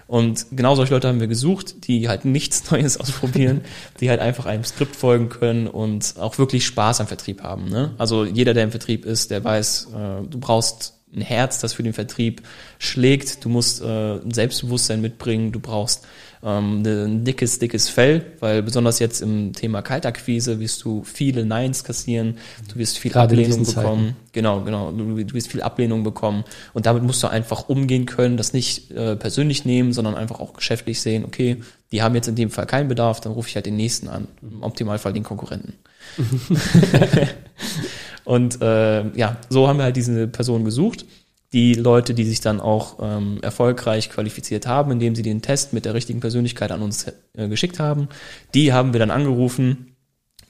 Und 0.06 0.46
genau 0.52 0.74
solche 0.74 0.92
Leute 0.92 1.08
haben 1.08 1.18
wir 1.18 1.26
gesucht, 1.28 1.86
die 1.88 2.08
halt 2.08 2.25
nichts 2.26 2.70
Neues 2.70 2.96
ausprobieren, 3.00 3.62
die 4.00 4.10
halt 4.10 4.20
einfach 4.20 4.46
einem 4.46 4.64
Skript 4.64 4.96
folgen 4.96 5.28
können 5.28 5.66
und 5.66 6.14
auch 6.18 6.38
wirklich 6.38 6.66
Spaß 6.66 7.00
am 7.00 7.06
Vertrieb 7.06 7.42
haben. 7.42 7.68
Ne? 7.68 7.94
Also 7.98 8.24
jeder, 8.24 8.54
der 8.54 8.64
im 8.64 8.70
Vertrieb 8.70 9.04
ist, 9.04 9.30
der 9.30 9.42
weiß, 9.42 9.88
äh, 9.94 10.26
du 10.28 10.38
brauchst 10.38 10.95
ein 11.14 11.20
Herz, 11.20 11.60
das 11.60 11.72
für 11.72 11.82
den 11.82 11.92
Vertrieb 11.92 12.42
schlägt. 12.78 13.44
Du 13.44 13.48
musst 13.48 13.80
äh, 13.80 14.16
ein 14.16 14.32
Selbstbewusstsein 14.32 15.00
mitbringen. 15.00 15.52
Du 15.52 15.60
brauchst 15.60 16.04
ähm, 16.42 16.82
ein 16.84 17.24
dickes, 17.24 17.58
dickes 17.58 17.88
Fell, 17.88 18.24
weil 18.40 18.62
besonders 18.62 18.98
jetzt 18.98 19.22
im 19.22 19.52
Thema 19.52 19.82
Kaltakquise 19.82 20.58
wirst 20.58 20.84
du 20.84 21.04
viele 21.04 21.44
Neins 21.44 21.84
kassieren. 21.84 22.38
Du 22.72 22.78
wirst 22.78 22.98
viel 22.98 23.12
Gerade 23.12 23.34
Ablehnung 23.34 23.64
bekommen. 23.64 24.16
Genau, 24.32 24.62
genau. 24.62 24.90
Du, 24.90 25.24
du, 25.24 25.34
wirst 25.34 25.48
viel 25.48 25.62
Ablehnung 25.62 26.02
bekommen. 26.02 26.44
Und 26.74 26.86
damit 26.86 27.04
musst 27.04 27.22
du 27.22 27.28
einfach 27.28 27.68
umgehen 27.68 28.06
können, 28.06 28.36
das 28.36 28.52
nicht 28.52 28.90
äh, 28.90 29.16
persönlich 29.16 29.64
nehmen, 29.64 29.92
sondern 29.92 30.16
einfach 30.16 30.40
auch 30.40 30.54
geschäftlich 30.54 31.00
sehen. 31.00 31.24
Okay, 31.24 31.62
die 31.92 32.02
haben 32.02 32.14
jetzt 32.16 32.28
in 32.28 32.34
dem 32.34 32.50
Fall 32.50 32.66
keinen 32.66 32.88
Bedarf, 32.88 33.20
dann 33.20 33.32
rufe 33.32 33.48
ich 33.48 33.54
halt 33.54 33.66
den 33.66 33.76
nächsten 33.76 34.08
an. 34.08 34.26
Im 34.42 34.62
Optimalfall 34.62 35.12
den 35.12 35.22
Konkurrenten. 35.22 35.74
Und 38.26 38.60
äh, 38.60 39.08
ja, 39.16 39.36
so 39.48 39.68
haben 39.68 39.78
wir 39.78 39.84
halt 39.84 39.96
diese 39.96 40.26
Person 40.26 40.64
gesucht. 40.64 41.06
Die 41.52 41.74
Leute, 41.74 42.12
die 42.12 42.24
sich 42.24 42.40
dann 42.40 42.60
auch 42.60 42.98
ähm, 43.00 43.38
erfolgreich 43.40 44.10
qualifiziert 44.10 44.66
haben, 44.66 44.90
indem 44.90 45.14
sie 45.14 45.22
den 45.22 45.42
Test 45.42 45.72
mit 45.72 45.84
der 45.84 45.94
richtigen 45.94 46.18
Persönlichkeit 46.18 46.72
an 46.72 46.82
uns 46.82 47.06
äh, 47.34 47.48
geschickt 47.48 47.78
haben, 47.78 48.08
die 48.52 48.72
haben 48.72 48.92
wir 48.92 48.98
dann 48.98 49.12
angerufen 49.12 49.96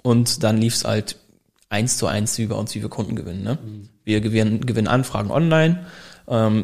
und 0.02 0.42
dann 0.42 0.56
lief 0.56 0.74
es 0.74 0.84
halt 0.86 1.16
eins 1.68 1.98
zu 1.98 2.06
eins 2.06 2.38
wie 2.38 2.46
bei 2.46 2.56
uns, 2.56 2.74
wie 2.74 2.80
wir 2.80 2.88
Kunden 2.88 3.14
gewinnen. 3.14 3.42
Ne? 3.42 3.58
Mhm. 3.62 3.88
Wir 4.04 4.22
gewinnen, 4.22 4.64
gewinnen 4.64 4.88
Anfragen 4.88 5.30
online 5.30 5.84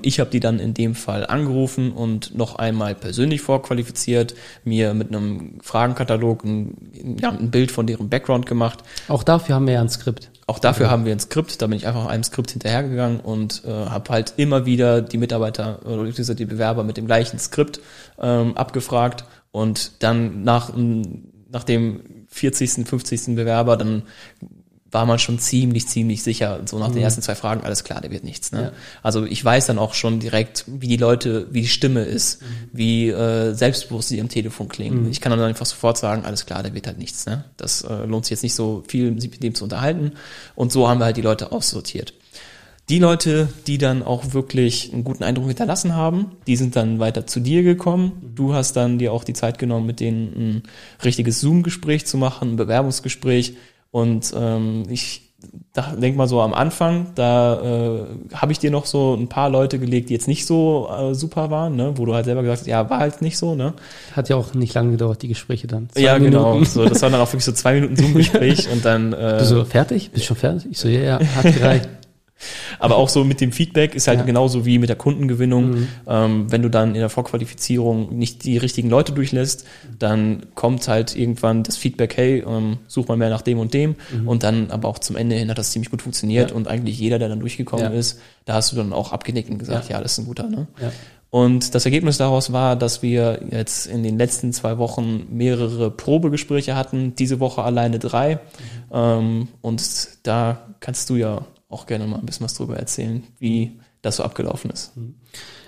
ich 0.02 0.18
habe 0.18 0.30
die 0.30 0.40
dann 0.40 0.58
in 0.58 0.74
dem 0.74 0.94
Fall 0.94 1.24
angerufen 1.24 1.92
und 1.92 2.36
noch 2.36 2.56
einmal 2.56 2.94
persönlich 2.94 3.42
vorqualifiziert, 3.42 4.34
mir 4.64 4.92
mit 4.92 5.08
einem 5.08 5.60
Fragenkatalog 5.62 6.44
ein, 6.44 7.16
ja, 7.20 7.30
ein 7.30 7.50
Bild 7.50 7.70
von 7.70 7.86
deren 7.86 8.08
Background 8.08 8.46
gemacht. 8.46 8.80
Auch 9.08 9.22
dafür 9.22 9.54
haben 9.54 9.66
wir 9.66 9.74
ja 9.74 9.80
ein 9.80 9.88
Skript. 9.88 10.30
Auch 10.48 10.58
dafür 10.58 10.90
haben 10.90 11.04
wir 11.04 11.12
ein 11.12 11.20
Skript, 11.20 11.62
da 11.62 11.68
bin 11.68 11.76
ich 11.76 11.86
einfach 11.86 12.06
einem 12.06 12.24
Skript 12.24 12.50
hinterhergegangen 12.50 13.20
und 13.20 13.62
äh, 13.64 13.70
habe 13.70 14.10
halt 14.10 14.34
immer 14.36 14.66
wieder 14.66 15.00
die 15.00 15.18
Mitarbeiter 15.18 15.86
oder 15.86 16.04
die 16.04 16.44
Bewerber 16.44 16.82
mit 16.82 16.96
dem 16.96 17.06
gleichen 17.06 17.38
Skript 17.38 17.80
ähm, 18.20 18.56
abgefragt 18.56 19.24
und 19.52 20.02
dann 20.02 20.42
nach, 20.42 20.72
nach 21.50 21.62
dem 21.62 22.26
40., 22.28 22.88
50. 22.88 23.36
Bewerber, 23.36 23.76
dann 23.76 24.02
war 24.92 25.06
man 25.06 25.18
schon 25.18 25.38
ziemlich, 25.38 25.88
ziemlich 25.88 26.22
sicher, 26.22 26.60
so 26.66 26.78
nach 26.78 26.90
mhm. 26.90 26.94
den 26.94 27.02
ersten 27.02 27.22
zwei 27.22 27.34
Fragen, 27.34 27.62
alles 27.64 27.82
klar, 27.82 28.02
der 28.02 28.10
wird 28.10 28.24
nichts. 28.24 28.52
Ne? 28.52 28.62
Ja. 28.62 28.72
Also 29.02 29.24
ich 29.24 29.42
weiß 29.42 29.66
dann 29.66 29.78
auch 29.78 29.94
schon 29.94 30.20
direkt, 30.20 30.64
wie 30.68 30.86
die 30.86 30.98
Leute, 30.98 31.48
wie 31.50 31.62
die 31.62 31.68
Stimme 31.68 32.02
ist, 32.02 32.42
mhm. 32.42 32.46
wie 32.72 33.08
äh, 33.08 33.54
selbstbewusst 33.54 34.10
sie 34.10 34.20
am 34.20 34.28
Telefon 34.28 34.68
klingen. 34.68 35.04
Mhm. 35.04 35.10
Ich 35.10 35.22
kann 35.22 35.30
dann 35.30 35.40
einfach 35.40 35.66
sofort 35.66 35.96
sagen, 35.96 36.24
alles 36.26 36.44
klar, 36.44 36.62
der 36.62 36.74
wird 36.74 36.86
halt 36.86 36.98
nichts. 36.98 37.24
Ne? 37.24 37.44
Das 37.56 37.82
äh, 37.82 38.04
lohnt 38.04 38.26
sich 38.26 38.32
jetzt 38.32 38.42
nicht 38.42 38.54
so 38.54 38.84
viel, 38.86 39.18
sich 39.18 39.30
mit 39.30 39.42
dem 39.42 39.54
zu 39.54 39.64
unterhalten. 39.64 40.12
Und 40.54 40.72
so 40.72 40.88
haben 40.88 41.00
wir 41.00 41.06
halt 41.06 41.16
die 41.16 41.22
Leute 41.22 41.52
aussortiert. 41.52 42.12
Die 42.88 42.98
Leute, 42.98 43.48
die 43.66 43.78
dann 43.78 44.02
auch 44.02 44.34
wirklich 44.34 44.92
einen 44.92 45.04
guten 45.04 45.24
Eindruck 45.24 45.46
hinterlassen 45.46 45.94
haben, 45.94 46.32
die 46.46 46.56
sind 46.56 46.76
dann 46.76 46.98
weiter 46.98 47.26
zu 47.26 47.40
dir 47.40 47.62
gekommen. 47.62 48.12
Mhm. 48.20 48.34
Du 48.34 48.52
hast 48.52 48.74
dann 48.74 48.98
dir 48.98 49.14
auch 49.14 49.24
die 49.24 49.32
Zeit 49.32 49.58
genommen, 49.58 49.86
mit 49.86 50.00
denen 50.00 50.32
ein 50.36 50.62
richtiges 51.02 51.40
Zoom-Gespräch 51.40 52.04
zu 52.04 52.18
machen, 52.18 52.50
ein 52.50 52.56
Bewerbungsgespräch 52.56 53.54
und 53.92 54.34
ähm, 54.36 54.84
ich 54.88 55.32
denke 55.74 56.18
mal 56.18 56.28
so 56.28 56.40
am 56.40 56.54
Anfang, 56.54 57.08
da 57.14 57.60
äh, 57.60 58.04
habe 58.34 58.52
ich 58.52 58.58
dir 58.58 58.70
noch 58.70 58.86
so 58.86 59.14
ein 59.14 59.28
paar 59.28 59.48
Leute 59.48 59.78
gelegt, 59.78 60.10
die 60.10 60.14
jetzt 60.14 60.28
nicht 60.28 60.46
so 60.46 60.88
äh, 60.90 61.14
super 61.14 61.50
waren, 61.50 61.76
ne? 61.76 61.92
wo 61.96 62.04
du 62.04 62.14
halt 62.14 62.24
selber 62.24 62.42
gesagt 62.42 62.60
hast, 62.60 62.66
ja, 62.66 62.88
war 62.90 62.98
halt 62.98 63.22
nicht 63.22 63.38
so, 63.38 63.54
ne? 63.54 63.74
Hat 64.14 64.28
ja 64.28 64.36
auch 64.36 64.54
nicht 64.54 64.74
lange 64.74 64.92
gedauert, 64.92 65.22
die 65.22 65.28
Gespräche 65.28 65.66
dann. 65.66 65.88
Zwei 65.90 66.00
ja, 66.00 66.18
genau. 66.18 66.54
Minuten. 66.54 66.64
genau. 66.72 66.84
So, 66.84 66.88
das 66.88 67.02
war 67.02 67.10
dann 67.10 67.20
auch 67.20 67.28
wirklich 67.28 67.44
so 67.44 67.52
zwei 67.52 67.74
Minuten 67.74 67.96
Zoom-Gespräch 67.96 68.68
und 68.72 68.84
dann. 68.84 69.12
Äh, 69.12 69.36
Bist 69.38 69.50
du 69.50 69.64
fertig? 69.64 70.10
Bist 70.10 70.24
du 70.24 70.28
schon 70.28 70.36
fertig? 70.36 70.68
Ich 70.70 70.78
so, 70.78 70.88
ja, 70.88 71.00
ja, 71.00 71.20
hat 71.20 71.44
gereicht. 71.54 71.88
Aber 72.78 72.96
auch 72.96 73.08
so 73.08 73.24
mit 73.24 73.40
dem 73.40 73.52
Feedback 73.52 73.94
ist 73.94 74.08
halt 74.08 74.20
Ja. 74.20 74.24
genauso 74.24 74.64
wie 74.66 74.78
mit 74.78 74.88
der 74.88 74.96
Kundengewinnung. 74.96 75.88
Ähm, 76.06 76.50
wenn 76.50 76.62
du 76.62 76.68
dann 76.70 76.94
in 76.94 77.00
der 77.00 77.08
Vorqualifizierung 77.08 78.16
nicht 78.16 78.44
die 78.44 78.58
richtigen 78.58 78.88
Leute 78.90 79.12
durchlässt, 79.12 79.66
dann 79.98 80.46
kommt 80.54 80.86
halt 80.88 81.16
irgendwann 81.16 81.62
das 81.62 81.76
Feedback, 81.76 82.16
hey, 82.16 82.44
ähm, 82.46 82.78
such 82.88 83.08
mal 83.08 83.16
mehr 83.16 83.30
nach 83.30 83.42
dem 83.42 83.58
und 83.58 83.74
dem. 83.74 83.96
Und 84.26 84.42
dann 84.42 84.70
aber 84.70 84.88
auch 84.88 84.98
zum 84.98 85.16
Ende 85.16 85.36
hin 85.36 85.48
hat 85.50 85.58
das 85.58 85.70
ziemlich 85.72 85.90
gut 85.90 86.02
funktioniert 86.02 86.50
Ja. 86.50 86.56
und 86.56 86.68
eigentlich 86.68 86.98
jeder, 86.98 87.18
der 87.18 87.28
dann 87.28 87.40
durchgekommen 87.40 87.92
Ja. 87.92 87.98
ist, 87.98 88.20
da 88.44 88.54
hast 88.54 88.72
du 88.72 88.76
dann 88.76 88.92
auch 88.92 89.12
abgenickt 89.12 89.50
und 89.50 89.58
gesagt, 89.58 89.88
Ja. 89.88 90.00
das 90.00 90.12
ist 90.12 90.18
ein 90.18 90.26
guter. 90.26 90.48
Ne? 90.48 90.66
Und 91.30 91.74
das 91.74 91.86
Ergebnis 91.86 92.18
daraus 92.18 92.52
war, 92.52 92.76
dass 92.76 93.02
wir 93.02 93.40
jetzt 93.50 93.86
in 93.86 94.02
den 94.02 94.18
letzten 94.18 94.52
zwei 94.52 94.76
Wochen 94.76 95.28
mehrere 95.30 95.90
Probegespräche 95.90 96.76
hatten, 96.76 97.14
diese 97.16 97.40
Woche 97.40 97.62
alleine 97.62 97.98
drei. 97.98 98.38
Ähm, 98.92 99.48
und 99.62 99.82
da 100.24 100.58
kannst 100.80 101.08
du 101.08 101.16
ja 101.16 101.46
auch 101.72 101.86
gerne 101.86 102.06
mal 102.06 102.18
ein 102.18 102.26
bisschen 102.26 102.44
was 102.44 102.54
drüber 102.54 102.76
erzählen, 102.76 103.22
wie 103.38 103.78
das 104.02 104.16
so 104.16 104.22
abgelaufen 104.24 104.70
ist. 104.70 104.92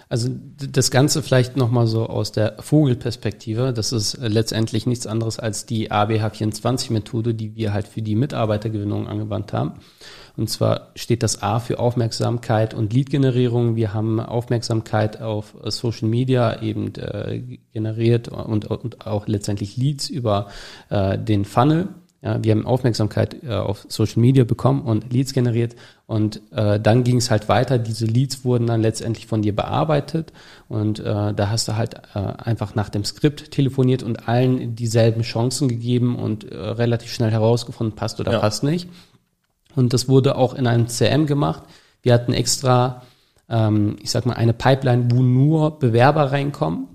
Also 0.08 0.28
d- 0.28 0.68
das 0.70 0.90
Ganze 0.90 1.22
vielleicht 1.22 1.56
nochmal 1.56 1.86
so 1.86 2.06
aus 2.06 2.30
der 2.30 2.56
Vogelperspektive. 2.60 3.72
Das 3.72 3.90
ist 3.92 4.14
äh, 4.14 4.28
letztendlich 4.28 4.86
nichts 4.86 5.06
anderes 5.06 5.38
als 5.38 5.66
die 5.66 5.90
ABH24-Methode, 5.90 7.34
die 7.34 7.54
wir 7.56 7.72
halt 7.72 7.88
für 7.88 8.02
die 8.02 8.14
Mitarbeitergewinnung 8.14 9.08
angewandt 9.08 9.52
haben. 9.52 9.74
Und 10.36 10.50
zwar 10.50 10.88
steht 10.96 11.22
das 11.22 11.42
A 11.42 11.60
für 11.60 11.78
Aufmerksamkeit 11.78 12.74
und 12.74 12.92
Lead-Generierung. 12.92 13.76
Wir 13.76 13.94
haben 13.94 14.20
Aufmerksamkeit 14.20 15.22
auf 15.22 15.54
äh, 15.62 15.70
Social 15.70 16.08
Media 16.08 16.60
eben 16.60 16.94
äh, 16.96 17.58
generiert 17.72 18.28
und, 18.28 18.66
und 18.66 19.06
auch 19.06 19.26
letztendlich 19.26 19.76
Leads 19.76 20.10
über 20.10 20.48
äh, 20.90 21.18
den 21.18 21.44
Funnel. 21.44 21.88
Ja, 22.24 22.42
wir 22.42 22.52
haben 22.52 22.64
Aufmerksamkeit 22.64 23.36
äh, 23.44 23.52
auf 23.52 23.84
Social 23.88 24.20
Media 24.20 24.44
bekommen 24.44 24.80
und 24.80 25.12
Leads 25.12 25.34
generiert 25.34 25.76
und 26.06 26.40
äh, 26.52 26.80
dann 26.80 27.04
ging 27.04 27.18
es 27.18 27.30
halt 27.30 27.50
weiter. 27.50 27.76
Diese 27.78 28.06
Leads 28.06 28.46
wurden 28.46 28.66
dann 28.66 28.80
letztendlich 28.80 29.26
von 29.26 29.42
dir 29.42 29.54
bearbeitet 29.54 30.32
und 30.70 31.00
äh, 31.00 31.34
da 31.34 31.50
hast 31.50 31.68
du 31.68 31.76
halt 31.76 31.96
äh, 32.14 32.18
einfach 32.18 32.74
nach 32.74 32.88
dem 32.88 33.04
Skript 33.04 33.50
telefoniert 33.50 34.02
und 34.02 34.26
allen 34.26 34.74
dieselben 34.74 35.20
Chancen 35.20 35.68
gegeben 35.68 36.16
und 36.16 36.50
äh, 36.50 36.56
relativ 36.56 37.12
schnell 37.12 37.30
herausgefunden, 37.30 37.94
passt 37.94 38.18
oder 38.20 38.32
Ja. 38.32 38.38
passt 38.38 38.62
nicht. 38.62 38.88
Und 39.76 39.92
das 39.92 40.08
wurde 40.08 40.36
auch 40.36 40.54
in 40.54 40.66
einem 40.66 40.88
CM 40.88 41.26
gemacht. 41.26 41.64
Wir 42.00 42.14
hatten 42.14 42.32
extra, 42.32 43.02
ähm, 43.50 43.96
ich 44.00 44.10
sag 44.10 44.24
mal, 44.24 44.34
eine 44.34 44.54
Pipeline, 44.54 45.10
wo 45.10 45.22
nur 45.22 45.78
Bewerber 45.78 46.32
reinkommen. 46.32 46.88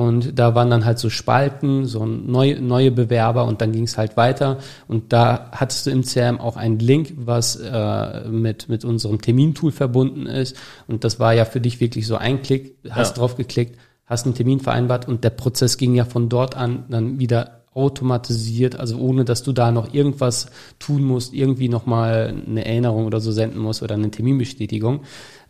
Und 0.00 0.38
da 0.38 0.54
waren 0.54 0.70
dann 0.70 0.86
halt 0.86 0.98
so 0.98 1.10
Spalten, 1.10 1.84
so 1.84 2.06
neue, 2.06 2.58
neue 2.58 2.90
Bewerber 2.90 3.44
und 3.44 3.60
dann 3.60 3.70
ging 3.72 3.84
es 3.84 3.98
halt 3.98 4.16
weiter. 4.16 4.56
Und 4.88 5.12
da 5.12 5.50
hattest 5.52 5.84
du 5.84 5.90
im 5.90 6.04
CRM 6.04 6.40
auch 6.40 6.56
einen 6.56 6.78
Link, 6.78 7.12
was 7.16 7.56
äh, 7.56 8.26
mit, 8.30 8.70
mit 8.70 8.82
unserem 8.86 9.20
Termintool 9.20 9.72
verbunden 9.72 10.24
ist. 10.24 10.56
Und 10.86 11.04
das 11.04 11.20
war 11.20 11.34
ja 11.34 11.44
für 11.44 11.60
dich 11.60 11.80
wirklich 11.80 12.06
so 12.06 12.16
ein 12.16 12.40
Klick, 12.40 12.78
hast 12.88 13.10
Ja. 13.10 13.16
drauf 13.16 13.36
geklickt, 13.36 13.78
hast 14.06 14.24
einen 14.24 14.34
Termin 14.34 14.60
vereinbart 14.60 15.06
und 15.06 15.22
der 15.22 15.30
Prozess 15.30 15.76
ging 15.76 15.94
ja 15.94 16.06
von 16.06 16.30
dort 16.30 16.56
an 16.56 16.84
dann 16.88 17.18
wieder 17.18 17.60
automatisiert, 17.74 18.80
also 18.80 18.98
ohne 18.98 19.24
dass 19.24 19.42
du 19.42 19.52
da 19.52 19.70
noch 19.70 19.92
irgendwas 19.94 20.46
tun 20.78 21.04
musst, 21.04 21.34
irgendwie 21.34 21.68
nochmal 21.68 22.34
eine 22.46 22.64
Erinnerung 22.64 23.04
oder 23.04 23.20
so 23.20 23.32
senden 23.32 23.60
musst 23.60 23.82
oder 23.82 23.94
eine 23.94 24.10
Terminbestätigung, 24.10 25.00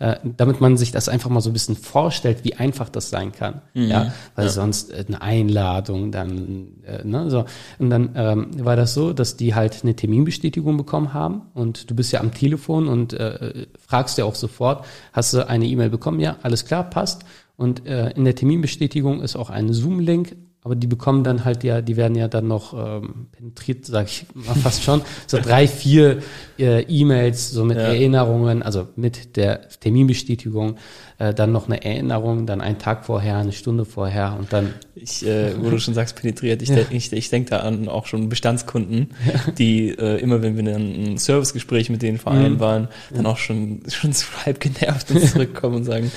äh, 0.01 0.17
damit 0.25 0.63
man 0.63 0.79
sich 0.79 0.93
das 0.93 1.11
einfach 1.11 1.29
mal 1.29 1.43
so 1.43 1.51
ein 1.51 1.53
bisschen 1.53 1.77
vorstellt, 1.77 2.39
wie 2.43 2.55
einfach 2.55 2.89
das 2.89 3.11
sein 3.11 3.33
kann. 3.33 3.61
Ja, 3.75 4.13
weil 4.35 4.49
sonst 4.49 4.91
äh, 4.91 5.05
eine 5.07 5.21
Einladung, 5.21 6.11
dann, 6.11 6.69
äh, 6.87 7.05
ne, 7.05 7.31
so. 7.31 7.45
Und 7.79 7.91
dann 7.91 8.11
ähm, 8.15 8.65
war 8.65 8.77
das 8.77 8.95
so, 8.95 9.13
dass 9.13 9.37
die 9.37 9.55
halt 9.55 9.81
eine 9.83 9.95
Terminbestätigung 9.95 10.79
bekommen 10.79 11.13
haben 11.13 11.43
und 11.53 11.91
du 11.91 11.95
bist 11.95 12.13
ja 12.13 12.21
am 12.21 12.33
Telefon 12.33 12.89
und 12.89 13.13
äh, 13.13 13.67
fragst 13.79 14.17
ja 14.17 14.25
auch 14.25 14.35
sofort, 14.35 14.87
hast 15.13 15.35
du 15.35 15.47
eine 15.47 15.67
E-Mail 15.67 15.91
bekommen? 15.91 16.19
Ja, 16.19 16.37
alles 16.43 16.65
klar, 16.65 16.89
passt. 16.89 17.25
Und 17.59 17.87
äh, 17.87 18.11
in 18.13 18.25
der 18.25 18.35
Terminbestätigung 18.35 19.21
ist 19.21 19.37
auch 19.37 19.51
ein 19.51 19.71
Zoom-Link, 19.71 20.35
aber 20.63 20.75
die 20.75 20.87
bekommen 20.87 21.25
dann 21.25 21.45
halt 21.47 21.65
ja, 21.65 21.81
die 21.81 21.97
werden 21.97 22.15
ja 22.17 22.29
dann 22.29 22.47
noch 22.47 22.75
ähm, 22.75 23.29
penetriert, 23.33 23.87
sage 23.87 24.09
ich 24.11 24.27
mal 24.35 24.55
fast 24.55 24.83
schon, 24.83 25.01
so 25.27 25.39
drei, 25.39 25.67
vier 25.67 26.19
äh, 26.59 26.83
E-Mails, 26.83 27.51
so 27.51 27.65
mit 27.65 27.79
Ja. 27.79 27.85
Erinnerungen, 27.85 28.63
also 28.63 28.89
mit 28.95 29.37
der 29.37 29.69
Terminbestätigung, 29.81 30.77
äh, 31.19 31.33
dann 31.33 31.53
noch 31.53 31.67
eine 31.67 31.83
Erinnerung, 31.83 32.45
dann 32.47 32.61
einen 32.61 32.79
Tag 32.79 33.07
vorher, 33.07 33.39
eine 33.39 33.53
Stunde 33.53 33.85
vorher 33.87 34.37
und 34.39 34.53
dann 34.53 34.75
Ich, 34.95 35.25
äh, 35.27 35.53
wo 35.63 35.71
du 35.71 35.79
schon 35.79 35.95
sagst, 35.95 36.17
penetriert, 36.17 36.61
ich, 36.61 36.69
denk- 36.69 36.91
ich, 36.91 37.11
ich 37.11 37.31
denke 37.31 37.51
da 37.51 37.61
an 37.61 37.89
auch 37.89 38.05
schon 38.07 38.29
Bestandskunden, 38.29 39.09
die 39.59 39.89
äh, 39.91 40.21
immer, 40.21 40.43
wenn 40.43 40.57
wir 40.57 40.63
dann 40.65 40.83
ein 41.13 41.17
Servicegespräch 41.19 41.89
mit 41.89 42.03
denen 42.03 42.19
vereinbaren, 42.19 42.89
dann 43.15 43.25
auch 43.25 43.39
schon, 43.39 43.81
schon 43.89 44.13
halb 44.45 44.61
genervt 44.61 45.11
uns 45.11 45.33
zurückkommen 45.33 45.77
und 45.77 45.85
sagen, 45.85 46.11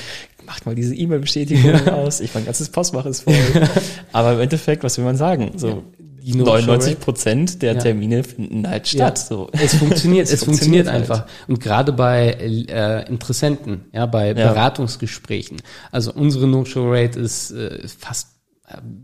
macht 0.45 0.65
mal 0.65 0.75
diese 0.75 0.95
E-Mail-Bestätigung 0.95 1.87
aus, 1.89 2.19
ich 2.19 2.33
mein 2.33 2.45
ganzes 2.45 2.69
Postfach 2.69 3.05
ist 3.05 3.21
voll. 3.21 3.33
Aber 4.11 4.33
im 4.33 4.39
Endeffekt, 4.41 4.83
was 4.83 4.97
will 4.97 5.05
man 5.05 5.17
sagen? 5.17 5.51
So, 5.57 5.83
Die 6.21 6.33
No-Show 6.35 6.51
99 6.53 6.99
Prozent 6.99 7.61
der 7.61 7.73
Ja. 7.73 7.79
Termine 7.79 8.23
finden 8.23 8.67
halt 8.67 8.87
statt. 8.87 9.17
So. 9.17 9.49
Es 9.51 9.75
funktioniert, 9.75 10.25
es, 10.27 10.33
Es 10.33 10.43
funktioniert, 10.43 10.87
funktioniert 10.87 10.87
halt. 10.87 11.01
einfach. 11.25 11.25
Und 11.47 11.59
gerade 11.59 11.91
bei 11.93 12.29
äh, 12.69 13.07
Interessenten, 13.09 13.85
ja, 13.91 14.05
bei 14.05 14.27
Ja. 14.27 14.33
Beratungsgesprächen. 14.51 15.61
Also 15.91 16.11
unsere 16.13 16.47
No-Show-Rate 16.47 17.19
ist 17.19 17.51
äh, 17.51 17.79
fast 17.87 18.27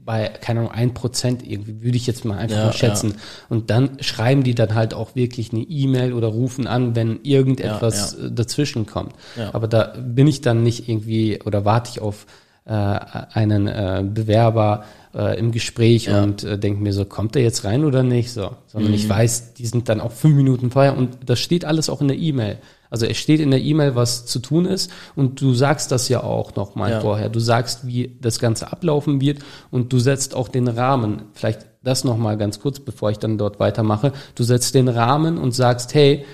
bei, 0.06 0.28
keine 0.42 0.62
Ahnung, 0.62 0.72
ein 0.72 0.94
Prozent 0.94 1.46
irgendwie, 1.46 1.82
würde 1.82 1.98
ich 1.98 2.08
jetzt 2.08 2.26
mal 2.26 2.38
einfach 2.38 2.58
Ja, 2.58 2.66
mal 2.66 2.74
schätzen. 2.74 3.16
Und 3.50 3.70
dann 3.70 3.98
schreiben 4.02 4.44
die 4.44 4.56
dann 4.56 4.74
halt 4.76 4.94
auch 4.94 5.16
wirklich 5.16 5.52
eine 5.54 5.62
E-Mail 5.62 6.14
oder 6.14 6.28
rufen 6.28 6.68
an, 6.68 6.96
wenn 6.96 7.20
irgendetwas 7.24 8.18
Ja, 8.22 8.30
dazwischen 8.30 8.86
kommt. 8.86 9.14
Ja. 9.38 9.54
Aber 9.54 9.68
da 9.68 9.94
bin 9.98 10.28
ich 10.28 10.42
dann 10.42 10.64
nicht 10.64 10.88
irgendwie 10.90 11.40
oder 11.44 11.66
warte 11.66 11.92
ich 11.92 12.02
auf 12.02 12.26
äh, 12.66 12.72
einen 12.72 13.68
äh, 13.68 14.04
Bewerber 14.06 14.84
äh, 15.16 15.40
im 15.40 15.52
Gespräch 15.52 16.06
Ja. 16.06 16.24
und 16.24 16.44
äh, 16.44 16.58
denke 16.58 16.82
mir 16.82 16.94
so, 16.94 17.06
kommt 17.06 17.36
der 17.36 17.42
jetzt 17.42 17.64
rein 17.64 17.84
oder 17.84 18.04
nicht? 18.04 18.32
So, 18.32 18.52
sondern 18.68 18.94
ich 18.94 19.10
weiß, 19.10 19.54
die 19.56 19.66
sind 19.66 19.90
dann 19.90 20.02
auch 20.02 20.12
fünf 20.12 20.36
Minuten 20.36 20.70
vorher 20.72 20.96
und 20.98 21.18
das 21.26 21.40
steht 21.40 21.66
alles 21.66 21.90
auch 21.90 22.02
in 22.02 22.10
der 22.10 22.18
E-Mail. 22.18 22.58
Also 22.90 23.06
es 23.06 23.18
steht 23.18 23.40
in 23.40 23.52
der 23.52 23.62
E-Mail, 23.62 23.96
was 23.96 24.26
zu 24.26 24.40
tun 24.40 24.66
ist 24.66 24.92
und 25.16 25.40
du 25.42 25.54
sagst 25.54 25.92
das 25.92 26.10
ja 26.10 26.24
auch 26.24 26.56
nochmal 26.56 26.92
Ja. 26.92 27.02
vorher. 27.02 27.30
Du 27.30 27.40
sagst, 27.40 27.86
wie 27.88 28.18
das 28.22 28.40
Ganze 28.40 28.72
ablaufen 28.72 29.22
wird 29.22 29.40
und 29.72 29.94
du 29.94 30.00
setzt 30.00 30.34
auch 30.36 30.48
den 30.48 30.68
Rahmen. 30.68 31.24
Vielleicht 31.34 31.66
das 31.84 32.04
nochmal 32.04 32.38
ganz 32.38 32.60
kurz, 32.60 32.80
bevor 32.80 33.12
ich 33.12 33.20
dann 33.20 33.38
dort 33.38 33.60
weitermache. 33.60 34.12
Du 34.36 34.44
setzt 34.44 34.76
den 34.76 34.88
Rahmen 34.90 35.38
und 35.38 35.54
sagst, 35.54 35.94
hey, 35.94 36.26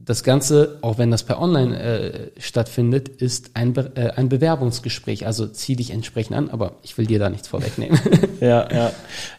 das 0.00 0.22
Ganze, 0.22 0.78
auch 0.82 0.98
wenn 0.98 1.10
das 1.10 1.22
per 1.22 1.40
Online 1.40 1.78
äh, 1.80 2.30
stattfindet, 2.38 3.08
ist 3.08 3.52
ein, 3.54 3.72
Be 3.72 3.92
äh, 3.94 4.10
ein 4.10 4.28
Bewerbungsgespräch. 4.28 5.24
Also 5.26 5.46
zieh 5.46 5.76
dich 5.76 5.92
entsprechend 5.92 6.36
an, 6.36 6.50
aber 6.50 6.72
ich 6.82 6.98
will 6.98 7.06
dir 7.06 7.18
da 7.18 7.30
nichts 7.30 7.48
vorwegnehmen. 7.48 7.98
Ja, 8.40 8.68
ja. 8.70 8.92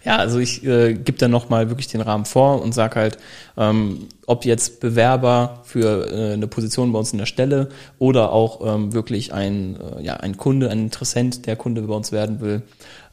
Ja, 0.04 0.16
also 0.18 0.40
ich 0.40 0.66
äh, 0.66 0.94
gebe 0.96 1.18
dann 1.20 1.30
nochmal 1.30 1.70
wirklich 1.70 1.88
den 1.88 2.02
Rahmen 2.02 2.26
vor 2.26 2.62
und 2.64 2.74
sag 2.74 2.96
halt, 2.96 3.18
ähm, 3.58 4.08
ob 4.28 4.46
jetzt 4.46 4.80
Bewerber 4.80 5.62
für 5.64 6.12
äh, 6.12 6.34
eine 6.34 6.48
Position 6.48 6.92
bei 6.92 7.00
uns 7.00 7.12
in 7.12 7.20
der 7.20 7.26
Stelle 7.26 7.70
oder 8.00 8.32
auch 8.32 8.66
ähm, 8.66 8.94
wirklich 8.94 9.34
ein, 9.34 9.78
äh, 9.80 10.02
ja, 10.04 10.18
ein 10.18 10.38
Kunde, 10.38 10.70
ein 10.70 10.80
Interessent, 10.80 11.46
der 11.46 11.56
Kunde 11.56 11.82
bei 11.84 11.94
uns 11.94 12.12
werden 12.12 12.42
will. 12.42 12.64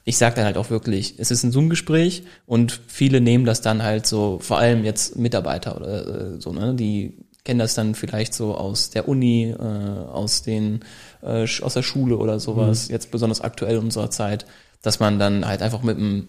Ich 0.05 0.17
sage 0.19 0.35
dann 0.37 0.45
halt 0.45 0.57
auch 0.57 0.71
wirklich, 0.71 1.15
es 1.19 1.31
ist 1.31 1.45
ein 1.45 1.53
Zoom-Gespräch 1.53 2.25
und 2.47 2.81
viele 2.89 3.21
nehmen 3.21 3.45
das 3.45 3.61
dann 3.61 3.83
halt 3.83 4.07
so, 4.07 4.39
vor 4.41 4.59
allem 4.59 4.85
jetzt 4.85 5.17
Mitarbeiter 5.17 5.77
oder 5.77 6.35
äh, 6.35 6.41
so, 6.41 6.53
ne, 6.53 6.75
die 6.75 7.15
kennen 7.45 7.59
das 7.59 7.75
dann 7.75 7.95
vielleicht 7.95 8.35
so 8.35 8.55
aus 8.55 8.91
der 8.91 9.09
Uni, 9.09 9.51
äh, 9.51 9.63
aus 9.63 10.43
den 10.43 10.81
äh, 11.23 11.47
aus 11.63 11.75
der 11.75 11.83
Schule 11.83 12.17
oder 12.17 12.41
sowas, 12.41 12.89
jetzt 12.89 13.11
besonders 13.11 13.41
aktuell 13.41 13.77
in 13.77 13.85
unserer 13.85 14.11
Zeit, 14.11 14.47
dass 14.81 15.01
man 15.01 15.19
dann 15.19 15.47
halt 15.47 15.63
einfach 15.63 15.83
mit 15.83 15.97
einem 15.97 16.29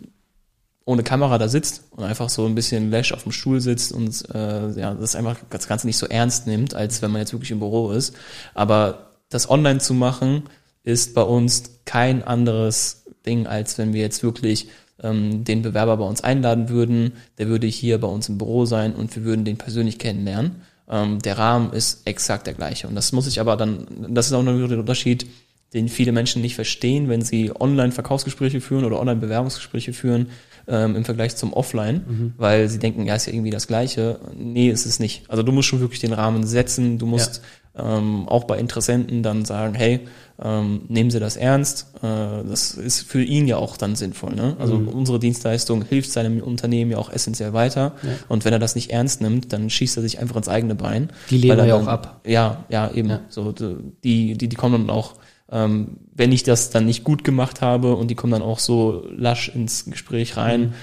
ohne 0.85 1.03
Kamera 1.03 1.37
da 1.37 1.47
sitzt 1.47 1.85
und 1.91 2.03
einfach 2.03 2.29
so 2.29 2.45
ein 2.45 2.55
bisschen 2.55 2.89
läsch 2.89 3.13
auf 3.13 3.23
dem 3.23 3.31
Stuhl 3.31 3.61
sitzt 3.61 3.93
und 3.93 4.29
äh, 4.33 4.71
ja, 4.71 4.93
das 4.93 5.15
einfach 5.15 5.37
das 5.49 5.67
Ganze 5.67 5.87
nicht 5.87 5.97
so 5.97 6.07
ernst 6.07 6.45
nimmt, 6.45 6.73
als 6.73 7.01
wenn 7.01 7.11
man 7.11 7.21
jetzt 7.21 7.33
wirklich 7.33 7.51
im 7.51 7.59
Büro 7.59 7.91
ist. 7.91 8.13
Aber 8.53 9.11
das 9.29 9.49
online 9.49 9.79
zu 9.79 9.93
machen, 9.93 10.43
ist 10.83 11.15
bei 11.15 11.21
uns 11.21 11.79
kein 11.85 12.23
anderes 12.23 13.05
Ding, 13.25 13.47
als 13.47 13.77
wenn 13.77 13.93
wir 13.93 14.01
jetzt 14.01 14.23
wirklich 14.23 14.67
ähm, 15.01 15.43
den 15.45 15.61
Bewerber 15.61 15.97
bei 15.97 16.05
uns 16.05 16.21
einladen 16.21 16.69
würden. 16.69 17.13
Der 17.37 17.47
würde 17.47 17.67
hier 17.67 17.99
bei 17.99 18.07
uns 18.07 18.27
im 18.27 18.37
Büro 18.37 18.65
sein 18.65 18.93
und 18.93 19.15
wir 19.15 19.23
würden 19.23 19.45
den 19.45 19.57
persönlich 19.57 19.99
kennenlernen. 19.99 20.63
Ähm, 20.89 21.19
der 21.19 21.37
Rahmen 21.37 21.71
ist 21.71 22.05
exakt 22.05 22.45
der 22.47 22.53
gleiche. 22.53 22.87
Und 22.87 22.95
das 22.95 23.13
muss 23.13 23.27
ich 23.27 23.39
aber 23.39 23.55
dann, 23.55 23.87
das 24.09 24.27
ist 24.27 24.33
auch 24.33 24.43
noch 24.43 24.67
der 24.67 24.79
Unterschied, 24.79 25.25
den 25.73 25.89
viele 25.89 26.11
Menschen 26.11 26.41
nicht 26.41 26.55
verstehen, 26.55 27.09
wenn 27.09 27.21
sie 27.21 27.51
Online-Verkaufsgespräche 27.57 28.61
führen 28.61 28.85
oder 28.85 28.99
Online-Bewerbungsgespräche 28.99 29.93
führen 29.93 30.27
ähm, 30.67 30.95
im 30.95 31.05
Vergleich 31.05 31.35
zum 31.35 31.53
Offline, 31.53 32.33
weil 32.37 32.69
sie 32.69 32.79
denken, 32.79 33.05
ja, 33.05 33.15
ist 33.15 33.25
ja 33.25 33.33
irgendwie 33.33 33.51
das 33.51 33.67
Gleiche. 33.67 34.19
Nee, 34.35 34.69
ist 34.69 34.85
es 34.85 34.99
nicht. 34.99 35.23
Also 35.29 35.43
du 35.43 35.51
musst 35.51 35.67
schon 35.67 35.79
wirklich 35.79 35.99
den 35.99 36.13
Rahmen 36.13 36.45
setzen, 36.45 36.97
du 36.97 37.05
musst 37.05 37.41
ähm, 37.75 38.27
auch 38.27 38.43
bei 38.43 38.59
Interessenten 38.59 39.23
dann 39.23 39.45
sagen, 39.45 39.73
hey, 39.73 40.01
ähm, 40.41 40.81
nehmen 40.87 41.09
Sie 41.11 41.19
das 41.19 41.37
ernst. 41.37 41.87
Äh, 42.01 42.43
das 42.47 42.73
ist 42.73 43.01
für 43.01 43.23
ihn 43.23 43.47
ja 43.47 43.57
auch 43.57 43.77
dann 43.77 43.95
sinnvoll. 43.95 44.33
Ne? 44.35 44.55
Also 44.59 44.77
mhm. 44.77 44.89
unsere 44.89 45.19
Dienstleistung 45.19 45.83
hilft 45.83 46.11
seinem 46.11 46.41
Unternehmen 46.41 46.91
ja 46.91 46.97
auch 46.97 47.11
essentiell 47.11 47.53
weiter. 47.53 47.93
Ja. 48.03 48.09
Und 48.29 48.45
wenn 48.45 48.53
er 48.53 48.59
das 48.59 48.75
nicht 48.75 48.91
ernst 48.91 49.21
nimmt, 49.21 49.53
dann 49.53 49.69
schießt 49.69 49.97
er 49.97 50.03
sich 50.03 50.19
einfach 50.19 50.35
ins 50.35 50.49
eigene 50.49 50.75
Bein. 50.75 51.09
Die 51.29 51.37
lehnen 51.37 51.67
ja 51.67 51.75
auch 51.75 51.87
ab. 51.87 52.21
Ja, 52.25 52.65
ja, 52.69 52.91
eben. 52.91 53.09
Ja. 53.09 53.21
So, 53.29 53.51
die, 53.51 54.37
die, 54.37 54.49
die 54.49 54.55
kommen 54.55 54.87
dann 54.87 54.95
auch, 54.95 55.15
ähm, 55.53 55.97
wenn 56.13 56.31
ich 56.31 56.43
das 56.43 56.71
dann 56.71 56.85
nicht 56.85 57.03
gut 57.03 57.23
gemacht 57.23 57.61
habe 57.61 57.95
und 57.95 58.09
die 58.09 58.15
kommen 58.15 58.33
dann 58.33 58.41
auch 58.41 58.59
so 58.59 59.05
lasch 59.15 59.49
ins 59.49 59.85
Gespräch 59.85 60.35
rein, 60.35 60.61
mhm. 60.61 60.73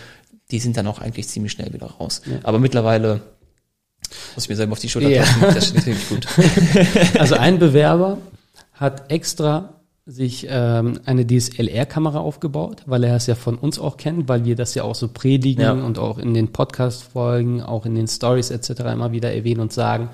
die 0.53 0.61
sind 0.61 0.77
dann 0.77 0.87
auch 0.87 1.01
eigentlich 1.01 1.29
ziemlich 1.29 1.53
schnell 1.53 1.73
wieder 1.73 1.87
raus. 1.87 2.23
Ja. 2.25 2.39
Aber 2.45 2.61
mittlerweile 2.61 3.21
muss 4.35 4.45
ich 4.45 4.49
mir 4.49 4.57
selber 4.57 4.73
auf 4.73 4.79
die 4.79 4.89
Schulter 4.89 5.09
ja. 5.09 5.25
das 5.41 5.69
steht 5.69 5.87
wirklich 5.87 6.09
gut. 6.09 6.27
Also 7.19 7.35
ein 7.35 7.59
Bewerber 7.59 8.19
hat 8.73 9.11
extra 9.11 9.81
sich 10.07 10.47
ähm, 10.49 11.01
eine 11.05 11.27
DSLR-Kamera 11.27 12.19
aufgebaut, 12.19 12.83
weil 12.87 13.05
er 13.05 13.17
es 13.17 13.27
ja 13.27 13.35
von 13.35 13.57
uns 13.57 13.79
auch 13.79 13.97
kennt, 13.97 14.29
weil 14.29 14.45
wir 14.45 14.57
das 14.57 14.75
ja 14.75 14.83
auch 14.83 14.95
so 14.95 15.09
predigen 15.09 15.63
ja. 15.63 15.73
und 15.73 15.99
auch 15.99 16.19
in 16.19 16.35
den 16.35 16.53
Podcast-Folgen, 16.53 17.63
auch 17.63 17.87
in 17.87 17.95
den 17.95 18.09
Stories 18.09 18.51
etc. 18.51 18.81
immer 18.93 19.13
wieder 19.13 19.33
erwähnen 19.33 19.61
und 19.61 19.73
sagen, 19.73 20.11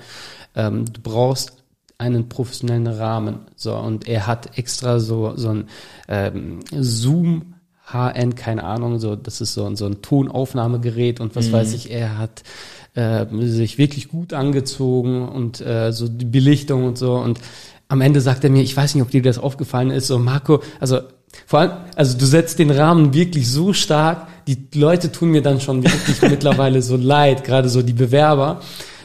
ähm, 0.55 0.85
du 0.91 1.01
brauchst 1.01 1.56
einen 1.97 2.29
professionellen 2.29 2.87
Rahmen. 2.87 3.39
So, 3.55 3.75
und 3.75 4.07
er 4.07 4.27
hat 4.27 4.57
extra 4.57 4.99
so, 4.99 5.33
so 5.35 5.49
ein 5.49 5.65
ähm, 6.07 6.59
Zoom 6.71 7.55
HN, 7.91 8.35
keine 8.35 8.63
Ahnung, 8.63 8.99
so, 8.99 9.15
das 9.15 9.41
ist 9.41 9.53
so, 9.53 9.73
so 9.75 9.85
ein 9.85 10.01
Tonaufnahmegerät 10.01 11.19
und 11.19 11.35
was 11.35 11.47
mhm. 11.47 11.53
weiß 11.53 11.73
ich, 11.73 11.89
er 11.89 12.17
hat 12.17 12.43
äh, 12.95 13.25
sich 13.45 13.77
wirklich 13.77 14.09
gut 14.09 14.33
angezogen 14.33 15.27
und 15.27 15.61
äh, 15.61 15.93
so 15.93 16.07
die 16.09 16.25
Belichtung 16.25 16.83
und 16.83 16.97
so 16.97 17.15
und 17.15 17.39
am 17.87 18.01
Ende 18.01 18.19
sagt 18.19 18.43
er 18.43 18.49
mir, 18.49 18.61
ich 18.61 18.75
weiß 18.75 18.93
nicht, 18.93 19.03
ob 19.03 19.11
dir 19.11 19.21
das 19.21 19.37
aufgefallen 19.37 19.91
ist, 19.91 20.07
so 20.07 20.19
Marco, 20.19 20.61
also 20.81 20.99
vor 21.45 21.59
allem, 21.59 21.71
also 21.95 22.17
du 22.17 22.25
setzt 22.25 22.59
den 22.59 22.71
Rahmen 22.71 23.13
wirklich 23.13 23.49
so 23.49 23.71
stark, 23.71 24.27
die 24.47 24.67
Leute 24.75 25.11
tun 25.11 25.29
mir 25.29 25.41
dann 25.41 25.61
schon 25.61 25.83
wirklich 25.83 26.21
mittlerweile 26.29 26.81
so 26.81 26.97
leid, 26.97 27.45
gerade 27.45 27.69
so 27.69 27.81
die 27.81 27.93
Bewerber, 27.93 28.59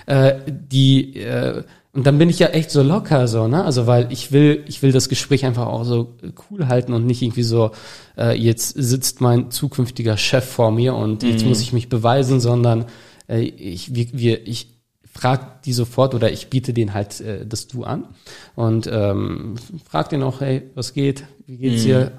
äh, 0.06 0.34
die 0.48 1.16
äh, 1.18 1.62
und 1.94 2.06
dann 2.06 2.16
bin 2.16 2.30
ich 2.30 2.38
ja 2.38 2.48
echt 2.48 2.70
so 2.70 2.82
locker 2.82 3.28
so, 3.28 3.48
ne? 3.48 3.64
Also 3.64 3.86
weil 3.86 4.10
ich 4.10 4.32
will, 4.32 4.64
ich 4.66 4.82
will 4.82 4.92
das 4.92 5.10
Gespräch 5.10 5.44
einfach 5.44 5.66
auch 5.66 5.84
so 5.84 6.14
cool 6.50 6.66
halten 6.68 6.94
und 6.94 7.04
nicht 7.04 7.20
irgendwie 7.20 7.42
so, 7.42 7.72
äh, 8.16 8.34
jetzt 8.36 8.70
sitzt 8.70 9.20
mein 9.20 9.50
zukünftiger 9.50 10.16
Chef 10.16 10.44
vor 10.44 10.70
mir 10.70 10.94
und 10.94 11.22
jetzt 11.22 11.42
mhm. 11.42 11.50
muss 11.50 11.60
ich 11.60 11.74
mich 11.74 11.90
beweisen, 11.90 12.40
sondern 12.40 12.86
äh, 13.28 13.40
ich, 13.40 13.94
wir, 13.94 14.06
wir, 14.12 14.46
ich 14.46 14.68
frag 15.04 15.62
die 15.64 15.74
sofort 15.74 16.14
oder 16.14 16.32
ich 16.32 16.48
biete 16.48 16.72
den 16.72 16.94
halt 16.94 17.20
äh, 17.20 17.44
das 17.46 17.66
Du 17.66 17.84
an 17.84 18.06
und 18.54 18.88
ähm, 18.90 19.56
frag 19.86 20.08
den 20.08 20.22
auch, 20.22 20.40
hey, 20.40 20.70
was 20.74 20.94
geht, 20.94 21.24
wie 21.46 21.58
geht's 21.58 21.82
mhm. 21.82 21.86
dir, 21.86 22.12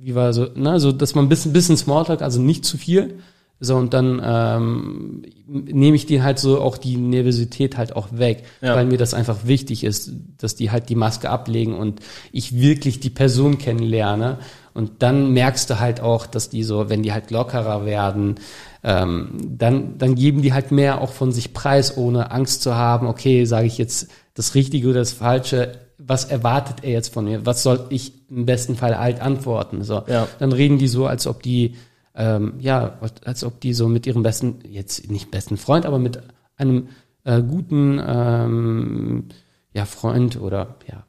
wie 0.00 0.16
war 0.16 0.32
so, 0.32 0.48
ne, 0.56 0.80
so 0.80 0.90
dass 0.90 1.14
man 1.14 1.26
ein 1.26 1.28
bisschen, 1.28 1.52
bisschen 1.52 1.76
Smalltalk, 1.76 2.20
also 2.20 2.40
nicht 2.40 2.64
zu 2.64 2.76
viel, 2.76 3.20
so 3.60 3.76
und 3.76 3.92
dann 3.92 4.20
ähm, 4.24 5.22
nehme 5.46 5.96
ich 5.96 6.06
die 6.06 6.22
halt 6.22 6.38
so 6.38 6.60
auch 6.60 6.78
die 6.78 6.96
Nervosität 6.96 7.76
halt 7.76 7.96
auch 7.96 8.08
weg, 8.12 8.44
ja. 8.60 8.76
weil 8.76 8.86
mir 8.86 8.98
das 8.98 9.14
einfach 9.14 9.38
wichtig 9.44 9.82
ist, 9.82 10.12
dass 10.38 10.54
die 10.54 10.70
halt 10.70 10.88
die 10.88 10.94
Maske 10.94 11.28
ablegen 11.28 11.74
und 11.74 12.00
ich 12.30 12.60
wirklich 12.60 13.00
die 13.00 13.10
Person 13.10 13.58
kennenlerne 13.58 14.38
und 14.74 15.02
dann 15.02 15.32
merkst 15.32 15.68
du 15.70 15.80
halt 15.80 16.00
auch, 16.00 16.26
dass 16.26 16.50
die 16.50 16.62
so, 16.62 16.88
wenn 16.88 17.02
die 17.02 17.12
halt 17.12 17.32
lockerer 17.32 17.84
werden, 17.84 18.36
ähm, 18.84 19.30
dann, 19.58 19.98
dann 19.98 20.14
geben 20.14 20.40
die 20.40 20.52
halt 20.52 20.70
mehr 20.70 21.00
auch 21.00 21.10
von 21.10 21.32
sich 21.32 21.52
preis, 21.52 21.96
ohne 21.96 22.30
Angst 22.30 22.62
zu 22.62 22.76
haben, 22.76 23.08
okay, 23.08 23.44
sage 23.44 23.66
ich 23.66 23.76
jetzt 23.76 24.08
das 24.34 24.54
Richtige 24.54 24.90
oder 24.90 25.00
das 25.00 25.12
Falsche, 25.12 25.72
was 25.98 26.26
erwartet 26.26 26.84
er 26.84 26.92
jetzt 26.92 27.12
von 27.12 27.24
mir? 27.24 27.44
Was 27.44 27.64
soll 27.64 27.86
ich 27.90 28.12
im 28.30 28.46
besten 28.46 28.76
Fall 28.76 28.96
halt 28.96 29.20
antworten? 29.20 29.82
So, 29.82 30.04
ja. 30.06 30.28
dann 30.38 30.52
reden 30.52 30.78
die 30.78 30.86
so, 30.86 31.06
als 31.06 31.26
ob 31.26 31.42
die, 31.42 31.74
ähm, 32.18 32.54
ja, 32.58 32.98
als 33.24 33.44
ob 33.44 33.60
die 33.60 33.72
so 33.72 33.88
mit 33.88 34.06
ihrem 34.06 34.22
besten, 34.22 34.58
jetzt 34.68 35.08
nicht 35.10 35.30
besten 35.30 35.56
Freund, 35.56 35.86
aber 35.86 35.98
mit 35.98 36.20
einem 36.56 36.88
äh, 37.24 37.40
guten 37.40 38.02
ähm, 38.04 39.28
ja, 39.72 39.84
Freund 39.84 40.40
oder 40.40 40.74
ja, 40.88 41.04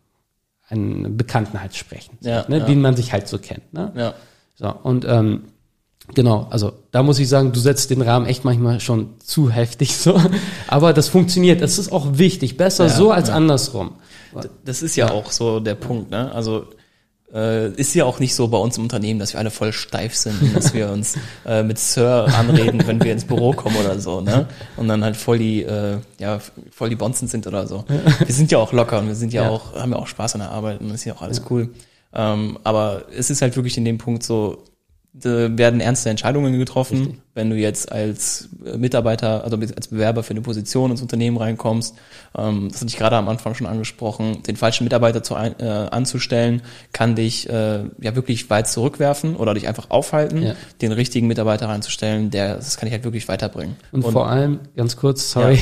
einen 0.67 1.17
Bekannten 1.17 1.59
halt 1.59 1.75
sprechen, 1.75 2.17
ja, 2.21 2.45
ne, 2.47 2.59
ja. 2.59 2.65
den 2.65 2.79
man 2.79 2.95
sich 2.95 3.11
halt 3.11 3.27
so 3.27 3.39
kennt. 3.39 3.73
Ne? 3.73 3.91
Ja. 3.95 4.13
So, 4.55 4.73
und 4.83 5.05
ähm, 5.05 5.43
Genau, 6.15 6.47
also 6.49 6.73
da 6.89 7.03
muss 7.03 7.19
ich 7.19 7.29
sagen, 7.29 7.51
du 7.51 7.59
setzt 7.59 7.91
den 7.91 8.01
Rahmen 8.01 8.25
echt 8.25 8.43
manchmal 8.43 8.79
schon 8.79 9.19
zu 9.19 9.51
heftig 9.51 9.95
so. 9.97 10.19
Aber 10.67 10.91
das 10.91 11.07
funktioniert. 11.07 11.61
Das 11.61 11.77
ist 11.77 11.91
auch 11.91 12.17
wichtig. 12.17 12.57
Besser 12.57 12.85
ja, 12.85 12.89
so 12.89 13.11
als 13.11 13.29
ja. 13.29 13.35
andersrum. 13.35 13.91
Das 14.65 14.81
ist 14.81 14.95
ja, 14.95 15.07
ja, 15.07 15.13
auch 15.13 15.31
so 15.31 15.59
der 15.59 15.75
Punkt, 15.75 16.09
ne? 16.09 16.31
Also 16.33 16.65
äh, 17.33 17.69
ist 17.71 17.93
ja 17.93 18.05
auch 18.05 18.19
nicht 18.19 18.35
so 18.35 18.47
bei 18.47 18.57
uns 18.57 18.77
im 18.77 18.83
Unternehmen, 18.83 19.19
dass 19.19 19.33
wir 19.33 19.39
alle 19.39 19.51
voll 19.51 19.73
steif 19.73 20.15
sind, 20.15 20.55
dass 20.55 20.73
wir 20.73 20.89
uns 20.89 21.15
äh, 21.45 21.63
mit 21.63 21.79
Sir 21.79 22.27
anreden, 22.37 22.85
wenn 22.87 23.03
wir 23.03 23.11
ins 23.11 23.25
Büro 23.25 23.53
kommen 23.53 23.75
oder 23.75 23.99
so, 23.99 24.21
ne? 24.21 24.47
Und 24.77 24.87
dann 24.87 25.03
halt 25.03 25.17
voll 25.17 25.39
die, 25.39 25.63
äh, 25.63 25.97
ja, 26.19 26.39
voll 26.71 26.89
die 26.89 26.95
Bonzen 26.95 27.27
sind 27.27 27.47
oder 27.47 27.67
so. 27.67 27.85
Wir 28.25 28.33
sind 28.33 28.51
ja 28.51 28.57
auch 28.57 28.73
locker 28.73 28.99
und 28.99 29.07
wir 29.07 29.15
sind 29.15 29.33
ja, 29.33 29.49
auch, 29.49 29.75
haben 29.75 29.91
ja 29.91 29.97
auch 29.97 30.07
Spaß 30.07 30.35
an 30.35 30.41
der 30.41 30.51
Arbeit 30.51 30.81
und 30.81 30.89
ist 30.91 31.05
ja 31.05 31.13
auch 31.13 31.21
alles 31.21 31.41
cool. 31.49 31.69
Ähm, 32.13 32.57
aber 32.63 33.03
es 33.15 33.29
ist 33.29 33.41
halt 33.41 33.55
wirklich 33.55 33.77
in 33.77 33.85
dem 33.85 33.97
Punkt 33.97 34.23
so, 34.23 34.63
werden 35.13 35.81
ernste 35.81 36.09
Entscheidungen 36.09 36.57
getroffen. 36.59 36.97
Richtig. 36.97 37.21
Wenn 37.33 37.49
du 37.49 37.55
jetzt 37.55 37.91
als 37.91 38.49
Mitarbeiter, 38.77 39.43
also 39.43 39.57
als 39.57 39.87
Bewerber 39.87 40.23
für 40.23 40.31
eine 40.31 40.41
Position 40.41 40.91
ins 40.91 41.01
Unternehmen 41.01 41.37
reinkommst, 41.37 41.95
ähm, 42.37 42.67
das 42.69 42.81
hatte 42.81 42.89
ich 42.89 42.97
gerade 42.97 43.15
am 43.15 43.27
Anfang 43.27 43.55
schon 43.55 43.65
angesprochen, 43.65 44.43
den 44.43 44.55
falschen 44.55 44.83
Mitarbeiter 44.83 45.23
zu, 45.23 45.35
äh, 45.35 45.63
anzustellen, 45.65 46.61
kann 46.91 47.15
dich 47.15 47.49
äh, 47.49 47.85
ja 47.99 48.15
wirklich 48.15 48.49
weit 48.49 48.67
zurückwerfen 48.67 49.35
oder 49.35 49.53
dich 49.53 49.67
einfach 49.67 49.89
aufhalten. 49.89 50.43
Ja. 50.43 50.55
Den 50.81 50.91
richtigen 50.91 51.27
Mitarbeiter 51.27 51.69
reinzustellen, 51.69 52.29
der, 52.29 52.55
das 52.55 52.77
kann 52.77 52.85
dich 52.85 52.93
halt 52.93 53.03
wirklich 53.03 53.27
weiterbringen. 53.27 53.77
Und, 53.91 54.03
Und 54.05 54.13
vor 54.13 54.27
allem, 54.27 54.59
ganz 54.75 54.95
kurz, 54.95 55.31
sorry, 55.31 55.59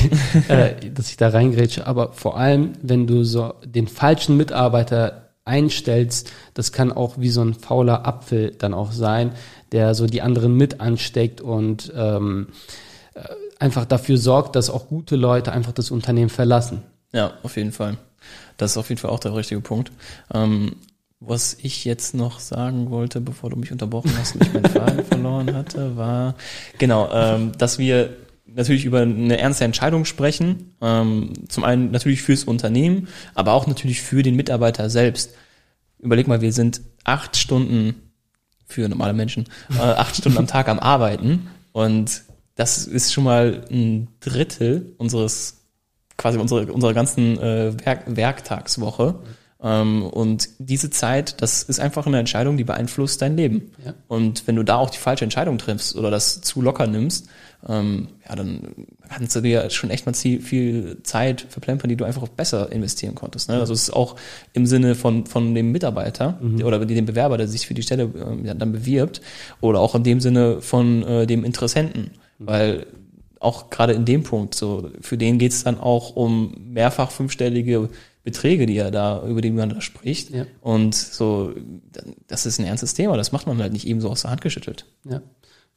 ja. 0.48 0.54
äh, 0.56 0.90
dass 0.90 1.08
ich 1.10 1.16
da 1.16 1.28
reingrätsche, 1.28 1.86
aber 1.86 2.12
vor 2.12 2.36
allem, 2.36 2.72
wenn 2.82 3.06
du 3.06 3.24
so 3.24 3.54
den 3.64 3.88
falschen 3.88 4.36
Mitarbeiter 4.36 5.27
einstellst, 5.48 6.30
das 6.54 6.70
kann 6.70 6.92
auch 6.92 7.14
wie 7.18 7.30
so 7.30 7.42
ein 7.42 7.54
fauler 7.54 8.06
Apfel 8.06 8.52
dann 8.56 8.74
auch 8.74 8.92
sein, 8.92 9.32
der 9.72 9.94
so 9.94 10.06
die 10.06 10.22
anderen 10.22 10.54
mit 10.54 10.80
ansteckt 10.80 11.40
und 11.40 11.92
ähm, 11.96 12.48
äh, 13.14 13.22
einfach 13.58 13.84
dafür 13.84 14.18
sorgt, 14.18 14.54
dass 14.54 14.70
auch 14.70 14.86
gute 14.88 15.16
Leute 15.16 15.52
einfach 15.52 15.72
das 15.72 15.90
Unternehmen 15.90 16.30
verlassen. 16.30 16.82
Ja, 17.12 17.32
auf 17.42 17.56
jeden 17.56 17.72
Fall. 17.72 17.96
Das 18.56 18.72
ist 18.72 18.76
auf 18.76 18.88
jeden 18.88 19.00
Fall 19.00 19.10
auch 19.10 19.20
der 19.20 19.34
richtige 19.34 19.60
Punkt. 19.60 19.90
Ähm, 20.32 20.76
was 21.20 21.56
ich 21.60 21.84
jetzt 21.84 22.14
noch 22.14 22.38
sagen 22.38 22.90
wollte, 22.90 23.20
bevor 23.20 23.50
du 23.50 23.56
mich 23.56 23.72
unterbrochen 23.72 24.12
hast 24.16 24.34
und 24.34 24.42
ich 24.42 24.52
meinen 24.52 24.66
Faden 24.66 25.04
verloren 25.10 25.54
hatte, 25.54 25.96
war 25.96 26.34
genau, 26.78 27.08
ähm, 27.12 27.52
dass 27.58 27.78
wir 27.78 28.16
natürlich 28.58 28.84
über 28.84 29.00
eine 29.00 29.38
ernste 29.38 29.64
Entscheidung 29.64 30.04
sprechen. 30.04 30.74
Ähm, 30.82 31.32
zum 31.48 31.64
einen 31.64 31.90
natürlich 31.90 32.22
fürs 32.22 32.44
Unternehmen, 32.44 33.08
aber 33.34 33.52
auch 33.52 33.66
natürlich 33.66 34.02
für 34.02 34.22
den 34.22 34.36
Mitarbeiter 34.36 34.90
selbst. 34.90 35.34
Überleg 36.00 36.28
mal, 36.28 36.40
wir 36.40 36.52
sind 36.52 36.82
acht 37.04 37.36
Stunden 37.36 37.94
für 38.66 38.88
normale 38.88 39.14
Menschen, 39.14 39.46
äh, 39.70 39.80
acht 39.80 40.16
Stunden 40.16 40.38
am 40.38 40.46
Tag 40.46 40.68
am 40.68 40.78
Arbeiten 40.78 41.48
und 41.72 42.22
das 42.54 42.86
ist 42.86 43.12
schon 43.12 43.24
mal 43.24 43.64
ein 43.70 44.08
Drittel 44.20 44.94
unseres, 44.98 45.64
quasi 46.16 46.38
unsere, 46.38 46.72
unserer 46.72 46.92
ganzen 46.92 47.38
äh, 47.38 47.72
Werk, 47.84 48.02
Werktagswoche. 48.06 49.20
Ähm, 49.60 50.04
und 50.04 50.48
diese 50.58 50.90
Zeit, 50.90 51.42
das 51.42 51.62
ist 51.62 51.80
einfach 51.80 52.06
eine 52.06 52.18
Entscheidung, 52.18 52.56
die 52.56 52.64
beeinflusst 52.64 53.20
dein 53.22 53.36
Leben. 53.36 53.72
Ja. 53.84 53.94
Und 54.06 54.46
wenn 54.46 54.56
du 54.56 54.62
da 54.62 54.76
auch 54.76 54.90
die 54.90 54.98
falsche 54.98 55.24
Entscheidung 55.24 55.58
triffst 55.58 55.96
oder 55.96 56.10
das 56.10 56.40
zu 56.40 56.62
locker 56.62 56.86
nimmst, 56.86 57.28
ähm, 57.68 58.08
ja, 58.28 58.36
dann 58.36 58.60
kannst 59.08 59.34
du 59.34 59.40
dir 59.40 59.68
schon 59.70 59.90
echt 59.90 60.06
mal 60.06 60.14
viel 60.14 60.98
Zeit 61.02 61.44
verplempern, 61.48 61.88
die 61.88 61.96
du 61.96 62.04
einfach 62.04 62.28
besser 62.28 62.70
investieren 62.70 63.16
konntest. 63.16 63.48
Ne? 63.48 63.58
Also 63.58 63.72
es 63.72 63.84
ist 63.84 63.90
auch 63.90 64.14
im 64.52 64.64
Sinne 64.64 64.94
von, 64.94 65.26
von 65.26 65.54
dem 65.56 65.72
Mitarbeiter 65.72 66.38
mhm. 66.40 66.62
oder 66.62 66.84
dem 66.84 67.06
Bewerber, 67.06 67.36
der 67.36 67.48
sich 67.48 67.66
für 67.66 67.74
die 67.74 67.82
Stelle 67.82 68.04
äh, 68.04 68.54
dann 68.54 68.70
bewirbt, 68.70 69.20
oder 69.60 69.80
auch 69.80 69.96
in 69.96 70.04
dem 70.04 70.20
Sinne 70.20 70.60
von 70.60 71.02
äh, 71.02 71.26
dem 71.26 71.44
Interessenten. 71.44 72.12
Mhm. 72.38 72.46
Weil 72.46 72.86
auch 73.40 73.70
gerade 73.70 73.92
in 73.92 74.04
dem 74.04 74.22
Punkt, 74.22 74.54
so 74.54 74.90
für 75.00 75.16
den 75.16 75.38
geht's 75.38 75.64
dann 75.64 75.78
auch 75.78 76.16
um 76.16 76.54
mehrfach 76.72 77.10
fünfstellige 77.10 77.88
Beträge, 78.28 78.66
die 78.66 78.76
er 78.76 78.90
da, 78.90 79.24
über 79.26 79.40
die 79.40 79.50
man 79.50 79.70
da 79.70 79.80
spricht. 79.80 80.30
Ja. 80.30 80.44
Und 80.60 80.94
so, 80.94 81.54
das 82.26 82.44
ist 82.44 82.58
ein 82.58 82.66
ernstes 82.66 82.92
Thema, 82.92 83.16
das 83.16 83.32
macht 83.32 83.46
man 83.46 83.58
halt 83.58 83.72
nicht 83.72 83.86
eben 83.86 84.02
so 84.02 84.10
aus 84.10 84.22
der 84.22 84.30
Hand 84.30 84.42
geschüttelt. 84.42 84.84
Ja. 85.08 85.22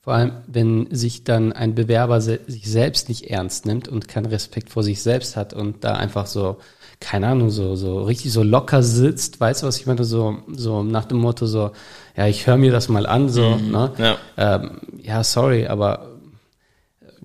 Vor 0.02 0.14
allem, 0.14 0.32
wenn 0.48 0.88
sich 0.94 1.24
dann 1.24 1.54
ein 1.54 1.76
Bewerber 1.76 2.20
se 2.22 2.40
sich 2.48 2.70
selbst 2.70 3.08
nicht 3.08 3.30
ernst 3.30 3.66
nimmt 3.66 3.88
und 3.88 4.08
keinen 4.08 4.26
Respekt 4.26 4.70
vor 4.70 4.84
sich 4.84 5.02
selbst 5.02 5.38
hat 5.38 5.54
und 5.54 5.84
da 5.84 5.94
einfach 5.94 6.26
so, 6.26 6.58
keine 7.00 7.28
Ahnung, 7.28 7.52
so, 7.52 7.76
so 7.76 8.04
richtig 8.04 8.34
so 8.34 8.44
locker 8.44 8.84
sitzt, 8.84 9.40
weißt 9.40 9.62
du, 9.62 9.68
was 9.68 9.78
ich 9.78 9.86
meine? 9.86 10.04
So, 10.04 10.40
so 10.52 10.84
nach 10.84 11.06
dem 11.06 11.20
Motto 11.20 11.46
so, 11.46 11.72
ja, 12.18 12.28
ich 12.28 12.48
höre 12.48 12.58
mir 12.58 12.72
das 12.72 12.90
mal 12.90 13.06
an, 13.06 13.30
so, 13.30 13.52
mhm, 13.52 13.72
ne? 13.72 13.92
Ja. 13.98 14.18
Ähm, 14.38 14.82
ja, 15.02 15.24
sorry, 15.24 15.68
aber 15.68 16.11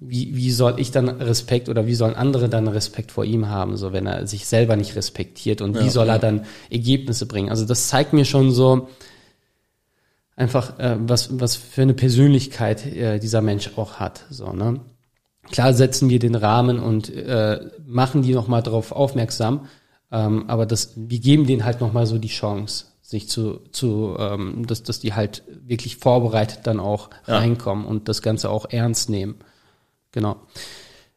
wie, 0.08 0.36
wie 0.36 0.50
soll 0.50 0.78
ich 0.78 0.90
dann 0.90 1.08
Respekt 1.08 1.68
oder 1.68 1.86
wie 1.86 1.94
sollen 1.94 2.14
andere 2.14 2.48
dann 2.48 2.68
Respekt 2.68 3.12
vor 3.12 3.24
ihm 3.24 3.48
haben, 3.48 3.76
so 3.76 3.92
wenn 3.92 4.06
er 4.06 4.26
sich 4.26 4.46
selber 4.46 4.76
nicht 4.76 4.96
respektiert 4.96 5.60
und 5.60 5.78
wie 5.78 5.90
soll 5.90 6.08
er 6.08 6.18
dann 6.18 6.44
Ergebnisse 6.70 7.26
bringen? 7.26 7.50
Also 7.50 7.64
das 7.64 7.88
zeigt 7.88 8.12
mir 8.12 8.24
schon 8.24 8.50
so 8.50 8.88
einfach, 10.36 10.78
äh, 10.78 10.96
was, 10.98 11.40
was 11.40 11.56
für 11.56 11.82
eine 11.82 11.94
Persönlichkeit 11.94 12.86
äh, 12.86 13.18
dieser 13.18 13.40
Mensch 13.42 13.70
auch 13.76 13.94
hat. 13.94 14.24
So, 14.30 14.52
ne? 14.52 14.80
Klar 15.50 15.74
setzen 15.74 16.08
wir 16.08 16.18
den 16.18 16.34
Rahmen 16.34 16.78
und 16.78 17.14
äh, 17.14 17.60
machen 17.86 18.22
die 18.22 18.34
nochmal 18.34 18.62
darauf 18.62 18.92
aufmerksam, 18.92 19.66
ähm, 20.12 20.44
aber 20.48 20.66
das, 20.66 20.92
wir 20.96 21.20
geben 21.20 21.46
denen 21.46 21.64
halt 21.64 21.80
nochmal 21.80 22.06
so 22.06 22.18
die 22.18 22.28
Chance, 22.28 22.86
sich 23.00 23.28
zu, 23.28 23.60
zu 23.70 24.16
ähm, 24.18 24.66
dass, 24.66 24.82
dass 24.82 24.98
die 24.98 25.14
halt 25.14 25.42
wirklich 25.64 25.96
vorbereitet 25.96 26.60
dann 26.64 26.80
auch 26.80 27.10
Ja. 27.26 27.38
reinkommen 27.38 27.86
und 27.86 28.08
das 28.08 28.22
Ganze 28.22 28.50
auch 28.50 28.66
ernst 28.68 29.08
nehmen. 29.08 29.36
Genau. 30.16 30.36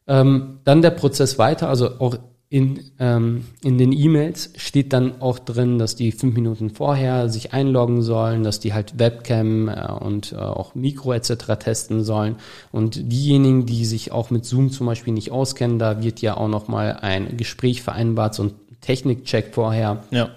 Ähm, 0.08 0.60
dann 0.66 0.82
der 0.82 0.90
Prozess 0.90 1.40
weiter, 1.40 1.70
also 1.70 2.02
auch 2.02 2.18
in, 2.50 2.92
ähm, 3.00 3.46
in 3.64 3.78
den 3.78 3.94
E-Mails 3.94 4.52
steht 4.58 4.92
dann 4.92 5.22
auch 5.22 5.40
drin, 5.40 5.80
dass 5.80 5.96
die 5.96 6.12
fünf 6.12 6.36
Minuten 6.36 6.70
vorher 6.70 7.30
sich 7.30 7.54
einloggen 7.54 8.02
sollen, 8.02 8.44
dass 8.44 8.60
die 8.60 8.74
halt 8.74 9.00
Webcam 9.00 9.70
äh, 9.70 9.90
und 9.90 10.34
äh, 10.34 10.36
auch 10.36 10.76
Mikro 10.76 11.14
etc. 11.14 11.32
testen 11.60 12.04
sollen. 12.04 12.36
Und 12.74 13.10
diejenigen, 13.10 13.66
die 13.66 13.86
sich 13.86 14.12
auch 14.12 14.32
mit 14.32 14.44
Zoom 14.44 14.70
zum 14.70 14.88
Beispiel 14.88 15.14
nicht 15.14 15.32
auskennen, 15.32 15.80
da 15.80 16.04
wird 16.04 16.22
ja 16.22 16.36
auch 16.36 16.50
nochmal 16.50 16.98
ein 17.00 17.38
Gespräch 17.38 17.82
vereinbart, 17.82 18.36
so 18.36 18.44
ein 18.44 18.52
Technikcheck 18.82 19.54
vorher 19.54 20.04
Ja. 20.12 20.32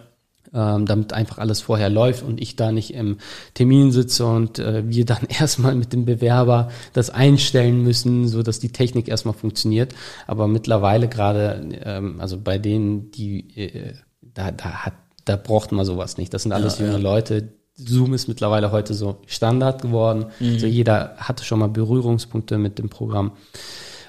Ähm, 0.55 0.87
damit 0.87 1.13
einfach 1.13 1.39
alles 1.39 1.61
vorher 1.61 1.89
läuft 1.89 2.23
und 2.23 2.41
ich 2.41 2.57
da 2.57 2.73
nicht 2.73 2.95
im 2.95 3.19
Termin 3.55 3.91
sitze 3.93 4.27
und 4.27 4.59
äh, 4.59 4.89
wir 4.89 5.05
dann 5.05 5.25
erstmal 5.29 5.75
mit 5.75 5.93
dem 5.93 6.05
Bewerber 6.05 6.71
das 6.93 7.11
einstellen 7.11 7.83
müssen, 7.83 8.29
so 8.29 8.43
dass 8.43 8.59
die 8.59 8.71
Technik 8.71 9.09
erstmal 9.09 9.35
funktioniert. 9.35 9.95
Aber 10.27 10.49
mittlerweile 10.49 11.09
gerade, 11.09 11.81
ähm, 11.85 12.21
also 12.21 12.39
bei 12.39 12.59
denen, 12.59 13.11
die 13.11 13.57
äh, 13.57 13.95
da, 14.21 14.51
da 14.51 14.85
hat, 14.85 14.95
da 15.25 15.37
braucht 15.37 15.73
man 15.73 15.85
sowas 15.85 16.19
nicht. 16.19 16.33
Das 16.35 16.43
sind 16.43 16.53
alles 16.53 16.79
Ja, 16.79 16.87
junge 16.87 16.99
ja. 16.99 17.03
Leute. 17.03 17.49
Zoom 17.75 18.13
ist 18.13 18.29
mittlerweile 18.29 18.71
heute 18.71 18.93
so 18.95 19.17
Standard 19.27 19.81
geworden. 19.81 20.27
Also 20.41 20.67
jeder 20.67 21.17
hatte 21.17 21.45
schon 21.45 21.59
mal 21.59 21.69
Berührungspunkte 21.69 22.59
mit 22.59 22.79
dem 22.79 22.91
Programm. 22.91 23.33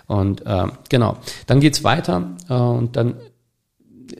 Und 0.06 0.44
ähm, 0.46 0.74
genau, 0.90 1.18
dann 1.48 1.60
geht's 1.62 1.84
weiter 1.84 2.36
äh, 2.50 2.54
und 2.54 2.98
dann 2.98 3.16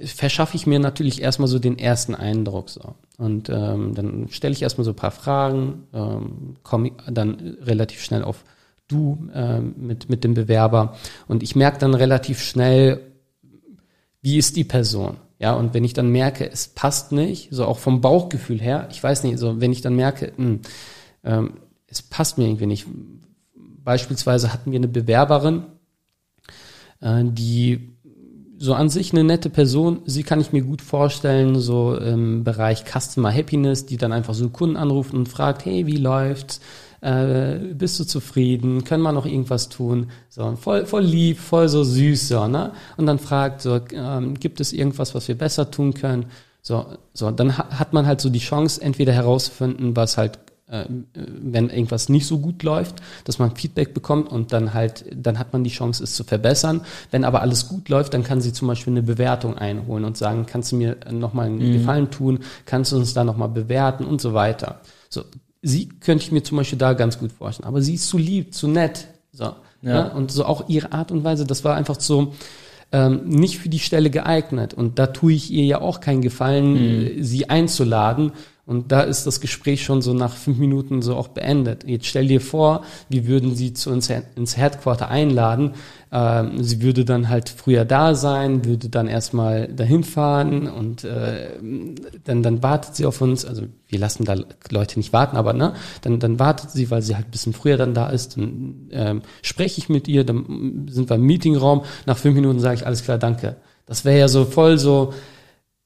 verschaffe 0.06 0.56
ich 0.56 0.68
mir 0.68 0.80
natürlich 0.80 1.22
erstmal 1.22 1.48
so 1.48 1.60
den 1.60 1.78
ersten 1.78 2.16
Eindruck 2.16 2.70
so. 2.70 2.96
Und 3.18 3.50
ähm, 3.50 3.94
dann 3.96 4.28
stelle 4.30 4.54
ich 4.54 4.62
erstmal 4.62 4.86
so 4.86 4.92
ein 4.92 4.96
paar 4.96 5.12
Fragen, 5.12 5.88
ähm, 5.94 6.56
komme 6.64 6.92
dann 7.10 7.58
relativ 7.62 8.04
schnell 8.04 8.24
auf 8.24 8.44
du 8.88 9.30
ähm, 9.34 9.76
mit, 9.78 10.10
mit 10.10 10.24
dem 10.24 10.34
Bewerber 10.34 10.98
und 11.28 11.42
ich 11.42 11.56
merke 11.56 11.80
dann 11.80 11.94
relativ 11.94 12.42
schnell, 12.42 13.00
wie 14.22 14.38
ist 14.38 14.56
die 14.56 14.64
Person. 14.64 15.18
Ja, 15.40 15.54
und 15.54 15.74
wenn 15.74 15.84
ich 15.84 15.94
dann 15.94 16.10
merke, 16.10 16.50
es 16.50 16.68
passt 16.70 17.12
nicht, 17.12 17.50
so 17.52 17.66
auch 17.66 17.80
vom 17.80 18.02
Bauchgefühl 18.02 18.62
her, 18.62 18.88
ich 18.92 19.04
weiß 19.04 19.24
nicht, 19.24 19.40
so 19.40 19.60
wenn 19.60 19.74
ich 19.74 19.82
dann 19.82 19.96
merke, 19.96 20.32
mh, 20.38 20.60
ähm, 21.24 21.54
es 21.88 22.02
passt 22.02 22.38
mir 22.38 22.46
irgendwie 22.46 22.66
nicht. 22.66 22.88
Beispielsweise 23.56 24.54
hatten 24.54 24.72
wir 24.72 24.80
eine 24.80 24.88
Bewerberin, 24.88 25.64
äh, 27.02 27.24
die 27.26 27.93
so 28.64 28.74
an 28.76 28.88
sich 28.88 29.12
eine 29.12 29.26
nette 29.26 29.50
Person. 29.50 30.04
Sie 30.06 30.24
kann 30.24 30.40
ich 30.40 30.54
mir 30.54 30.62
gut 30.62 30.82
vorstellen, 30.82 31.60
so 31.60 31.98
im 31.98 32.46
Bereich 32.46 32.86
Customer 32.86 33.30
Happiness, 33.30 33.86
die 33.86 33.98
dann 33.98 34.14
einfach 34.14 34.34
so 34.34 34.48
Kunden 34.48 34.78
anruft 34.78 35.14
und 35.14 35.28
fragt, 35.28 35.66
hey, 35.66 35.86
wie 35.86 35.98
läuft's? 35.98 36.62
Äh, 37.02 37.58
bist 37.74 38.00
du 38.00 38.06
zufrieden? 38.06 38.86
Können 38.86 39.04
wir 39.04 39.12
noch 39.12 39.26
irgendwas 39.26 39.68
tun? 39.68 40.12
So, 40.30 40.56
voll, 40.56 40.86
voll 40.86 41.04
lieb, 41.04 41.40
voll 41.40 41.68
so 41.68 41.84
süß, 41.84 42.30
so, 42.30 42.48
ne? 42.48 42.72
Und 42.96 43.06
dann 43.06 43.20
fragt 43.20 43.62
so, 43.62 43.82
ähm, 43.92 44.36
gibt 44.40 44.62
es 44.62 44.72
irgendwas, 44.72 45.14
was 45.14 45.28
wir 45.28 45.38
besser 45.38 45.70
tun 45.70 45.94
können? 45.94 46.28
So, 46.62 46.86
so, 47.14 47.32
dann 47.32 47.58
ha 47.58 47.68
hat 47.70 47.92
man 47.92 48.08
halt 48.08 48.22
so 48.22 48.30
die 48.30 48.40
Chance, 48.40 48.82
entweder 48.82 49.12
herauszufinden, 49.12 49.94
was 49.98 50.18
halt 50.18 50.40
äh, 50.68 50.86
wenn 51.16 51.70
irgendwas 51.70 52.10
nicht 52.10 52.26
so 52.26 52.40
gut 52.40 52.64
läuft, 52.64 52.96
dass 53.26 53.40
man 53.40 53.56
Feedback 53.56 53.94
bekommt 53.94 54.32
und 54.32 54.54
dann 54.54 54.74
halt, 54.74 55.06
dann 55.14 55.38
hat 55.40 55.54
man 55.54 55.64
die 55.64 55.70
Chance, 55.70 56.04
es 56.04 56.16
zu 56.16 56.24
verbessern. 56.24 56.82
Wenn 57.12 57.26
aber 57.26 57.42
alles 57.42 57.68
gut 57.68 57.90
läuft, 57.90 58.14
dann 58.14 58.24
kann 58.24 58.42
sie 58.42 58.54
zum 58.54 58.68
Beispiel 58.68 58.94
eine 58.94 59.04
Bewertung 59.04 59.58
einholen 59.58 60.06
und 60.06 60.18
sagen, 60.18 60.46
kannst 60.46 60.72
du 60.72 60.78
mir 60.78 60.98
nochmal 61.12 61.48
einen 61.48 61.74
Gefallen 61.74 62.12
tun, 62.12 62.40
kannst 62.66 62.92
du 62.92 62.98
uns 62.98 63.14
da 63.14 63.24
nochmal 63.24 63.50
bewerten 63.50 64.06
und 64.06 64.22
so 64.22 64.34
weiter. 64.34 64.82
So, 65.10 65.24
sie 65.62 65.90
könnte 65.90 66.24
ich 66.24 66.32
mir 66.32 66.44
zum 66.44 66.58
Beispiel 66.58 66.80
da 66.80 66.94
ganz 66.94 67.20
gut 67.20 67.32
vorstellen, 67.32 67.68
aber 67.68 67.82
sie 67.82 67.96
ist 67.96 68.08
zu 68.08 68.18
lieb, 68.18 68.54
zu 68.54 68.68
nett, 68.68 69.08
so. 69.32 69.56
Ja. 69.82 70.06
Ne? 70.06 70.14
Und 70.14 70.32
so 70.32 70.46
auch 70.46 70.70
ihre 70.70 70.94
Art 70.94 71.12
und 71.12 71.24
Weise, 71.24 71.46
das 71.46 71.64
war 71.66 71.76
einfach 71.76 72.00
so, 72.00 72.34
ähm, 72.94 73.28
nicht 73.28 73.58
für 73.58 73.70
die 73.70 73.80
Stelle 73.80 74.10
geeignet. 74.10 74.74
Und 74.74 75.00
da 75.00 75.08
tue 75.08 75.34
ich 75.34 75.52
ihr 75.52 75.66
ja 75.66 75.82
auch 75.82 76.00
keinen 76.00 76.22
Gefallen, 76.22 76.78
äh, 76.78 77.24
sie 77.24 77.50
einzuladen. 77.50 78.32
Und 78.66 78.94
da 78.94 79.02
ist 79.02 79.28
das 79.28 79.42
Gespräch 79.42 79.84
schon 79.84 80.02
so 80.02 80.14
nach 80.14 80.38
fünf 80.38 80.58
Minuten 80.58 81.02
so 81.02 81.18
auch 81.18 81.28
beendet. 81.28 81.84
Jetzt 81.86 82.06
stell 82.06 82.28
dir 82.28 82.40
vor, 82.40 82.84
wir 83.10 83.28
würden 83.28 83.56
sie 83.56 83.74
zu 83.74 83.90
uns 83.90 84.10
ins 84.10 84.56
Headquarter 84.56 85.10
einladen. 85.10 85.74
Ähm, 86.14 86.64
sie 86.64 86.82
würde 86.82 87.04
dann 87.04 87.28
halt 87.28 87.50
früher 87.50 87.84
da 87.84 88.16
sein, 88.16 88.64
würde 88.64 88.88
dann 88.88 89.08
erstmal 89.08 89.68
dahin 89.68 90.06
fahren 90.06 90.70
und 90.70 91.04
äh, 91.04 91.50
dann, 92.24 92.42
dann 92.42 92.64
wartet 92.64 92.96
sie 92.96 93.06
auf 93.06 93.20
uns. 93.20 93.44
Also 93.44 93.64
wir 93.90 94.00
lassen 94.00 94.24
da 94.24 94.36
Leute 94.70 94.98
nicht 94.98 95.12
warten, 95.12 95.36
aber 95.36 95.52
ne, 95.52 95.74
dann, 96.02 96.20
dann 96.20 96.40
wartet 96.40 96.72
sie, 96.72 96.90
weil 96.90 97.02
sie 97.02 97.18
halt 97.18 97.28
ein 97.28 97.32
bisschen 97.32 97.52
früher 97.52 97.76
dann 97.76 97.94
da 97.94 98.10
ist. 98.12 98.38
Dann 98.38 98.88
ähm, 98.92 99.22
spreche 99.42 99.80
ich 99.80 99.90
mit 99.90 100.08
ihr, 100.08 100.24
dann 100.24 100.88
sind 100.90 101.10
wir 101.10 101.16
im 101.16 101.24
Meetingraum. 101.24 101.84
Nach 102.06 102.18
fünf 102.18 102.36
Minuten 102.36 102.62
sage 102.62 102.76
ich, 102.76 102.86
alles 102.86 103.04
klar, 103.04 103.18
danke. 103.18 103.58
Das 103.86 104.06
wäre 104.06 104.20
ja 104.20 104.30
so 104.30 104.46
voll 104.46 104.78
so, 104.78 105.14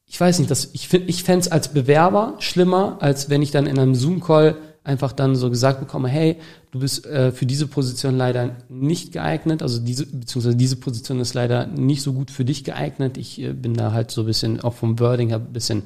ich 0.07 0.19
weiß 0.19 0.39
nicht, 0.39 0.49
das, 0.49 0.69
ich 0.73 0.87
finde, 0.87 1.09
ich 1.09 1.23
fände 1.23 1.41
es 1.41 1.51
als 1.51 1.73
Bewerber 1.73 2.35
schlimmer, 2.39 2.97
als 3.01 3.29
wenn 3.29 3.41
ich 3.41 3.51
dann 3.51 3.67
in 3.67 3.77
einem 3.77 3.93
Zoom-Call 3.93 4.55
einfach 4.85 5.11
dann 5.11 5.35
so 5.35 5.49
gesagt 5.49 5.81
bekomme, 5.81 6.07
hey, 6.07 6.37
du 6.71 6.79
bist 6.79 7.05
äh, 7.05 7.33
für 7.33 7.45
diese 7.45 7.67
Position 7.67 8.15
leider 8.15 8.55
nicht 8.69 9.11
geeignet, 9.11 9.61
also 9.61 9.81
diese, 9.81 10.05
beziehungsweise 10.05 10.55
diese 10.55 10.77
Position 10.77 11.19
ist 11.19 11.33
leider 11.33 11.67
nicht 11.67 12.01
so 12.01 12.13
gut 12.13 12.31
für 12.31 12.45
dich 12.45 12.63
geeignet. 12.63 13.17
Ich 13.17 13.41
äh, 13.41 13.51
bin 13.51 13.73
da 13.73 13.91
halt 13.91 14.11
so 14.11 14.21
ein 14.21 14.27
bisschen, 14.27 14.61
auch 14.61 14.73
vom 14.73 14.97
Wording 14.97 15.27
her 15.27 15.39
ein 15.39 15.51
bisschen 15.51 15.83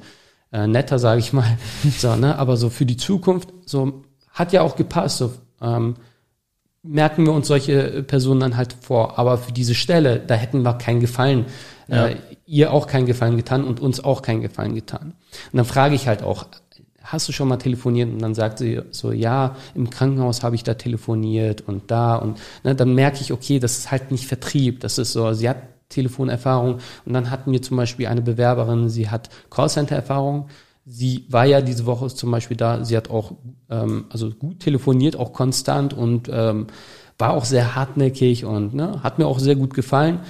äh, 0.51 0.67
netter, 0.67 0.99
sage 0.99 1.19
ich 1.19 1.33
mal. 1.33 1.57
so, 1.97 2.15
ne? 2.15 2.37
Aber 2.37 2.57
so 2.57 2.69
für 2.69 2.85
die 2.85 2.97
Zukunft, 2.97 3.49
so 3.65 4.03
hat 4.29 4.53
ja 4.53 4.61
auch 4.61 4.75
gepasst. 4.75 5.17
So, 5.17 5.33
ähm, 5.61 5.95
merken 6.83 7.25
wir 7.25 7.33
uns 7.33 7.47
solche 7.47 8.03
Personen 8.03 8.39
dann 8.39 8.57
halt 8.57 8.75
vor. 8.81 9.17
Aber 9.17 9.39
für 9.39 9.51
diese 9.51 9.73
Stelle, 9.75 10.19
da 10.19 10.35
hätten 10.35 10.61
wir 10.63 10.73
keinen 10.73 10.99
Gefallen, 10.99 11.45
Ja. 11.91 12.07
äh, 12.07 12.15
ihr 12.45 12.71
auch 12.73 12.87
keinen 12.87 13.05
Gefallen 13.05 13.37
getan 13.37 13.63
und 13.63 13.79
uns 13.79 14.03
auch 14.03 14.21
keinen 14.21 14.41
Gefallen 14.41 14.73
getan. 14.75 15.13
Und 15.51 15.57
dann 15.57 15.65
frage 15.65 15.93
ich 15.93 16.07
halt 16.07 16.23
auch, 16.23 16.45
hast 17.03 17.27
du 17.27 17.31
schon 17.31 17.47
mal 17.47 17.57
telefoniert? 17.57 18.09
Und 18.09 18.19
dann 18.19 18.33
sagt 18.33 18.59
sie 18.59 18.81
so, 18.91 19.11
ja, 19.11 19.55
im 19.75 19.89
Krankenhaus 19.89 20.43
habe 20.43 20.55
ich 20.55 20.63
da 20.63 20.75
telefoniert 20.75 21.61
und 21.61 21.91
da 21.91 22.15
und 22.15 22.39
ne, 22.63 22.75
dann 22.75 22.95
merke 22.95 23.19
ich, 23.21 23.33
okay, 23.33 23.59
das 23.59 23.77
ist 23.77 23.91
halt 23.91 24.11
nicht 24.11 24.27
Vertrieb, 24.27 24.79
das 24.79 24.97
ist 24.97 25.13
so, 25.13 25.33
sie 25.33 25.49
hat 25.49 25.57
Telefonerfahrung 25.89 26.79
und 27.05 27.13
dann 27.13 27.29
hatten 27.29 27.51
wir 27.51 27.61
zum 27.61 27.77
Beispiel 27.77 28.07
eine 28.07 28.21
Bewerberin, 28.21 28.89
sie 28.89 29.09
hat 29.09 29.29
Callcenter-Erfahrung, 29.49 30.47
Sie 30.83 31.25
war 31.29 31.45
ja 31.45 31.61
diese 31.61 31.85
Woche 31.85 32.07
zum 32.07 32.31
Beispiel 32.31 32.57
da, 32.57 32.83
sie 32.83 32.97
hat 32.97 33.11
auch 33.11 33.33
ähm, 33.69 34.05
also 34.09 34.31
gut 34.31 34.61
telefoniert, 34.61 35.15
auch 35.15 35.31
konstant 35.31 35.93
und 35.93 36.27
ähm, 36.33 36.67
war 37.19 37.33
auch 37.33 37.45
sehr 37.45 37.75
hartnäckig 37.75 38.45
und 38.45 38.73
ne, 38.73 39.03
hat 39.03 39.19
mir 39.19 39.27
auch 39.27 39.37
sehr 39.37 39.55
gut 39.55 39.75
gefallen. 39.75 40.21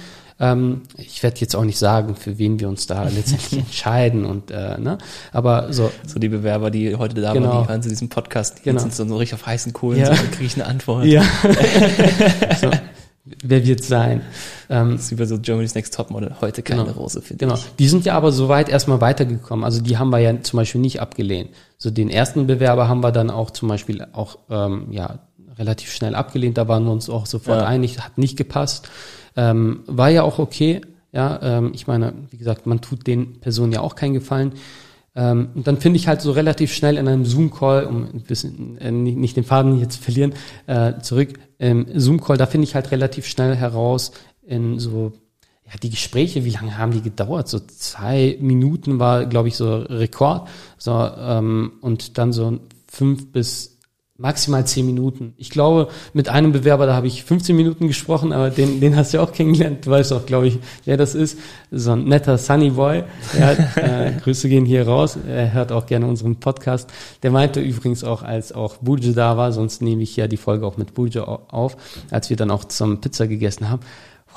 Ähm, 0.42 0.82
ich 0.98 1.22
werde 1.22 1.40
jetzt 1.40 1.54
auch 1.56 1.64
nicht 1.64 1.78
sagen, 1.78 2.16
für 2.16 2.36
wen 2.36 2.58
wir 2.60 2.68
uns 2.68 2.86
da 2.88 3.04
letztendlich 3.08 3.60
entscheiden 3.60 4.24
und 4.26 4.50
äh, 4.50 4.76
ne, 4.78 4.98
aber 5.32 5.72
so 5.72 5.90
So 6.06 6.18
die 6.18 6.28
Bewerber, 6.28 6.70
die 6.70 6.96
heute 6.96 7.20
da 7.20 7.32
Genau. 7.32 7.48
waren, 7.48 7.62
die 7.62 7.68
hören 7.68 7.82
zu 7.82 7.88
diesem 7.88 8.08
Podcast, 8.08 8.58
die 8.58 8.62
Genau. 8.64 8.80
sind 8.80 8.92
so, 8.94 9.04
richtig 9.16 9.34
auf 9.40 9.46
heißen 9.46 9.72
Kohlen, 9.72 10.00
Ja. 10.00 10.14
so, 10.14 10.22
kriege 10.32 10.44
ich 10.44 10.54
eine 10.56 10.66
Antwort. 10.66 11.04
ja, 11.06 11.22
so, 12.60 12.70
wer 13.44 13.64
wird 13.64 13.84
sein? 13.84 14.22
Ähm, 14.68 14.92
Das 14.96 15.10
ist 15.12 15.16
bei 15.16 15.26
so 15.26 15.38
Germany's 15.38 15.74
Next 15.74 15.94
Topmodel. 15.94 16.34
Heute 16.40 16.62
keine 16.62 16.84
Genau. 16.84 16.96
Rose 16.96 17.22
für 17.22 17.36
Genau. 17.36 17.54
dich. 17.54 17.64
Die 17.78 17.88
sind 17.88 18.04
ja 18.04 18.14
aber 18.14 18.32
soweit 18.32 18.68
erstmal 18.68 19.00
weitergekommen. 19.00 19.64
Also 19.64 19.80
die 19.80 19.96
haben 19.98 20.10
wir 20.10 20.18
ja 20.18 20.34
zum 20.42 20.56
Beispiel 20.56 20.80
nicht 20.80 21.00
abgelehnt. 21.00 21.50
So 21.78 21.90
den 21.90 22.10
ersten 22.10 22.46
Bewerber 22.48 22.88
haben 22.88 23.00
wir 23.02 23.12
dann 23.12 23.30
auch 23.30 23.50
zum 23.52 23.68
Beispiel 23.68 24.04
auch 24.12 24.38
ähm, 24.50 24.88
ja 24.90 25.20
relativ 25.58 25.92
schnell 25.92 26.14
abgelehnt. 26.14 26.58
Da 26.58 26.66
waren 26.66 26.84
wir 26.84 26.90
uns 26.92 27.08
auch 27.08 27.26
sofort 27.26 27.60
Ja. 27.60 27.66
einig, 27.66 28.00
hat 28.00 28.18
nicht 28.18 28.36
gepasst. 28.36 28.88
Ähm, 29.36 29.80
war 29.86 30.10
ja 30.10 30.22
auch 30.22 30.38
okay. 30.38 30.80
Ja, 31.12 31.38
ähm, 31.42 31.72
ich 31.74 31.86
meine, 31.86 32.14
wie 32.30 32.38
gesagt, 32.38 32.66
man 32.66 32.80
tut 32.80 33.06
den 33.06 33.40
Personen 33.40 33.72
ja 33.72 33.80
auch 33.80 33.94
keinen 33.94 34.14
Gefallen. 34.14 34.52
Ähm, 35.14 35.50
und 35.54 35.66
dann 35.66 35.76
finde 35.76 35.98
ich 35.98 36.08
halt 36.08 36.22
so 36.22 36.32
relativ 36.32 36.72
schnell 36.72 36.96
in 36.96 37.06
einem 37.06 37.26
Zoom-Call, 37.26 37.84
um 37.84 38.04
ein 38.04 38.22
bisschen, 38.22 38.78
äh, 38.78 38.90
nicht, 38.90 39.36
den 39.36 39.44
Faden 39.44 39.78
jetzt 39.78 39.96
zu 39.96 40.02
verlieren, 40.02 40.32
äh, 40.66 41.00
zurück, 41.00 41.38
ähm, 41.58 41.86
Zoom-Call, 41.94 42.38
da 42.38 42.46
finde 42.46 42.64
ich 42.66 42.74
halt 42.74 42.90
relativ 42.90 43.26
schnell 43.26 43.54
heraus 43.54 44.12
in 44.46 44.78
so, 44.78 45.12
ja, 45.66 45.72
die 45.82 45.90
Gespräche, 45.90 46.44
wie 46.44 46.50
lange 46.50 46.78
haben 46.78 46.92
die 46.92 47.02
gedauert? 47.02 47.48
So 47.48 47.60
zwei 47.60 48.38
Minuten 48.40 48.98
war, 48.98 49.26
glaube 49.26 49.48
ich, 49.48 49.56
so 49.56 49.76
Rekord. 49.76 50.48
So, 50.78 50.92
ähm, 50.92 51.72
und 51.82 52.16
dann 52.16 52.32
so 52.32 52.58
fünf 52.86 53.32
bis 53.32 53.71
maximal 54.22 54.64
zehn 54.66 54.86
Minuten. 54.86 55.34
Ich 55.36 55.50
glaube, 55.50 55.88
mit 56.14 56.28
einem 56.28 56.52
Bewerber, 56.52 56.86
da 56.86 56.94
habe 56.94 57.08
ich 57.08 57.24
15 57.24 57.54
Minuten 57.54 57.88
gesprochen, 57.88 58.32
aber 58.32 58.50
den, 58.50 58.80
den 58.80 58.96
hast 58.96 59.12
du 59.12 59.18
ja 59.18 59.24
auch 59.24 59.32
kennengelernt. 59.32 59.84
Du 59.84 59.90
weißt 59.90 60.12
auch, 60.12 60.24
glaube 60.24 60.46
ich, 60.46 60.58
wer 60.84 60.96
das 60.96 61.14
ist. 61.14 61.38
So 61.70 61.92
ein 61.92 62.04
netter 62.04 62.38
Sunny 62.38 62.70
Boy. 62.70 63.02
Hat, 63.38 63.76
äh, 63.76 64.12
Grüße 64.22 64.48
gehen 64.48 64.64
hier 64.64 64.86
raus. 64.86 65.18
Er 65.28 65.52
hört 65.52 65.72
auch 65.72 65.86
gerne 65.86 66.06
unseren 66.06 66.36
Podcast. 66.36 66.88
Der 67.22 67.32
meinte 67.32 67.60
übrigens 67.60 68.04
auch, 68.04 68.22
als 68.22 68.52
auch 68.52 68.76
Burje 68.76 69.12
da 69.12 69.36
war, 69.36 69.52
sonst 69.52 69.82
nehme 69.82 70.02
ich 70.02 70.16
ja 70.16 70.28
die 70.28 70.36
Folge 70.36 70.66
auch 70.66 70.76
mit 70.76 70.94
Burje 70.94 71.26
auf, 71.26 71.76
als 72.10 72.30
wir 72.30 72.36
dann 72.36 72.50
auch 72.50 72.64
zum 72.64 73.00
Pizza 73.00 73.26
gegessen 73.26 73.68
haben. 73.68 73.82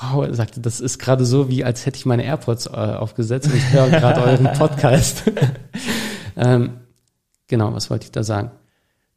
Wow, 0.00 0.26
er 0.26 0.34
sagte, 0.34 0.60
das 0.60 0.80
ist 0.80 0.98
gerade 0.98 1.24
so, 1.24 1.48
wie 1.48 1.64
als 1.64 1.86
hätte 1.86 1.96
ich 1.96 2.06
meine 2.06 2.24
AirPods 2.24 2.66
äh, 2.66 2.70
aufgesetzt 2.70 3.48
und 3.48 3.56
ich 3.56 3.72
höre 3.72 3.88
gerade 3.88 4.20
euren 4.20 4.52
Podcast. 4.58 5.22
ähm, 6.36 6.80
genau, 7.46 7.72
was 7.72 7.88
wollte 7.88 8.04
ich 8.04 8.12
da 8.12 8.22
sagen? 8.22 8.50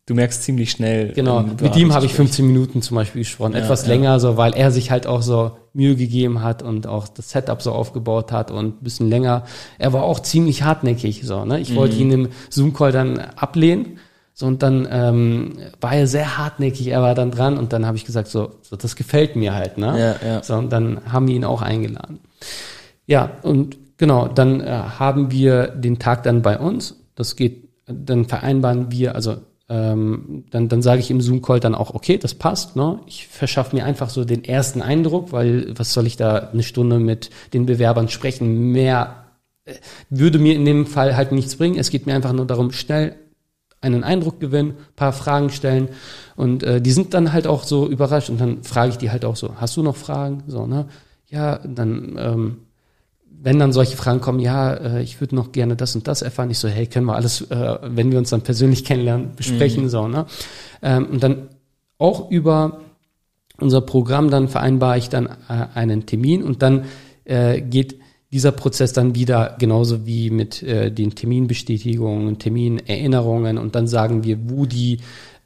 Du 0.09 0.15
merkst 0.15 0.41
ziemlich 0.41 0.71
schnell. 0.71 1.13
Genau, 1.13 1.43
mit 1.43 1.75
ihm 1.75 1.93
habe 1.93 2.07
ich 2.07 2.15
15 2.15 2.43
Minuten 2.43 2.81
zum 2.81 2.95
Beispiel 2.95 3.21
gesprochen, 3.21 3.53
ja, 3.53 3.59
etwas 3.59 3.83
ja. 3.83 3.89
länger, 3.89 4.19
so 4.19 4.37
weil 4.37 4.55
er 4.55 4.71
sich 4.71 4.89
halt 4.89 5.05
auch 5.05 5.21
so 5.21 5.51
Mühe 5.73 5.95
gegeben 5.95 6.41
hat 6.41 6.63
und 6.63 6.87
auch 6.87 7.07
das 7.07 7.29
Setup 7.29 7.61
so 7.61 7.73
aufgebaut 7.73 8.31
hat 8.31 8.49
und 8.49 8.79
ein 8.79 8.83
bisschen 8.83 9.07
länger. 9.07 9.43
Er 9.77 9.93
war 9.93 10.01
auch 10.01 10.19
ziemlich 10.19 10.63
hartnäckig, 10.63 11.21
so. 11.27 11.45
Ne? 11.45 11.59
Ich 11.59 11.69
mhm. 11.69 11.75
wollte 11.75 11.95
ihn 11.97 12.11
im 12.11 12.29
Zoom-Call 12.49 12.91
dann 12.91 13.19
ablehnen. 13.19 13.99
So, 14.33 14.47
und 14.47 14.63
dann 14.63 14.87
ähm, 14.89 15.59
war 15.79 15.93
er 15.93 16.07
sehr 16.07 16.39
hartnäckig, 16.39 16.87
er 16.87 17.03
war 17.03 17.13
dann 17.13 17.29
dran 17.29 17.59
und 17.59 17.71
dann 17.71 17.85
habe 17.85 17.95
ich 17.95 18.05
gesagt, 18.05 18.29
so, 18.29 18.53
so, 18.63 18.75
das 18.75 18.95
gefällt 18.95 19.35
mir 19.35 19.53
halt, 19.53 19.77
ne? 19.77 20.17
Ja, 20.23 20.27
ja. 20.27 20.41
So, 20.41 20.55
und 20.55 20.73
dann 20.73 21.01
haben 21.11 21.27
wir 21.27 21.35
ihn 21.35 21.45
auch 21.45 21.61
eingeladen. 21.61 22.17
Ja, 23.05 23.29
und 23.43 23.77
genau, 23.97 24.27
dann 24.27 24.61
äh, 24.61 24.71
haben 24.71 25.29
wir 25.29 25.67
den 25.67 25.99
Tag 25.99 26.23
dann 26.23 26.41
bei 26.41 26.57
uns. 26.57 26.95
Das 27.13 27.35
geht, 27.35 27.69
dann 27.85 28.25
vereinbaren 28.25 28.91
wir, 28.91 29.13
also 29.13 29.37
ähm, 29.69 30.45
dann, 30.49 30.67
dann 30.67 30.81
sage 30.81 30.99
ich 30.99 31.11
im 31.11 31.21
Zoom-Call 31.21 31.59
dann 31.59 31.75
auch, 31.75 31.93
okay, 31.93 32.17
das 32.17 32.33
passt. 32.33 32.75
Ne? 32.75 32.99
Ich 33.05 33.27
verschaffe 33.27 33.75
mir 33.75 33.85
einfach 33.85 34.09
so 34.09 34.25
den 34.25 34.43
ersten 34.43 34.81
Eindruck, 34.81 35.31
weil 35.31 35.77
was 35.77 35.93
soll 35.93 36.07
ich 36.07 36.17
da 36.17 36.49
eine 36.51 36.63
Stunde 36.63 36.99
mit 36.99 37.29
den 37.53 37.67
Bewerbern 37.67 38.09
sprechen? 38.09 38.71
Mehr 38.71 39.25
äh, 39.65 39.75
würde 40.09 40.39
mir 40.39 40.55
in 40.55 40.65
dem 40.65 40.87
Fall 40.87 41.15
halt 41.15 41.31
nichts 41.31 41.55
bringen. 41.55 41.77
Es 41.77 41.91
geht 41.91 42.07
mir 42.07 42.15
einfach 42.15 42.33
nur 42.33 42.47
darum, 42.47 42.71
schnell 42.71 43.15
einen 43.81 44.03
Eindruck 44.03 44.39
gewinnen, 44.39 44.73
paar 44.95 45.13
Fragen 45.13 45.49
stellen 45.49 45.89
und 46.35 46.63
äh, 46.63 46.81
die 46.81 46.91
sind 46.91 47.13
dann 47.13 47.31
halt 47.31 47.47
auch 47.47 47.63
so 47.63 47.87
überrascht 47.87 48.29
und 48.29 48.41
dann 48.41 48.63
frage 48.63 48.91
ich 48.91 48.97
die 48.97 49.09
halt 49.09 49.23
auch 49.23 49.37
so, 49.37 49.55
hast 49.55 49.77
du 49.77 49.83
noch 49.83 49.95
Fragen? 49.95 50.43
So, 50.47 50.67
ne? 50.67 50.87
Ja, 51.29 51.59
dann 51.59 52.17
ähm, 52.19 52.57
wenn 53.41 53.59
dann 53.59 53.71
solche 53.71 53.95
Fragen 53.95 54.21
kommen, 54.21 54.39
ja, 54.39 54.73
äh, 54.73 55.01
ich 55.01 55.21
würde 55.21 55.35
noch 55.35 55.51
gerne 55.51 55.75
das 55.75 55.95
und 55.95 56.07
das 56.07 56.21
erfahren, 56.21 56.51
ich 56.51 56.59
so, 56.59 56.67
hey, 56.67 56.87
können 56.87 57.05
wir 57.05 57.15
alles, 57.15 57.41
äh, 57.49 57.77
wenn 57.83 58.11
wir 58.11 58.17
uns 58.17 58.29
dann 58.29 58.41
persönlich 58.41 58.83
kennenlernen, 58.83 59.31
besprechen, 59.35 59.83
mhm. 59.83 59.89
so, 59.89 60.07
ne? 60.07 60.25
Ähm, 60.81 61.07
und 61.07 61.23
dann 61.23 61.49
auch 61.97 62.29
über 62.31 62.81
unser 63.59 63.81
Programm, 63.81 64.29
dann 64.29 64.47
vereinbare 64.47 64.97
ich 64.97 65.09
dann 65.09 65.25
äh, 65.25 65.65
einen 65.73 66.05
Termin 66.05 66.43
und 66.43 66.61
dann 66.61 66.85
äh, 67.25 67.61
geht 67.61 67.99
dieser 68.31 68.51
Prozess 68.51 68.93
dann 68.93 69.15
wieder 69.15 69.55
genauso 69.59 70.05
wie 70.05 70.29
mit 70.29 70.61
äh, 70.61 70.91
den 70.91 71.15
Terminbestätigungen, 71.15 72.37
Terminerinnerungen 72.39 73.57
und 73.57 73.75
dann 73.75 73.87
sagen 73.87 74.23
wir, 74.23 74.49
wo 74.49 74.65
die 74.65 74.99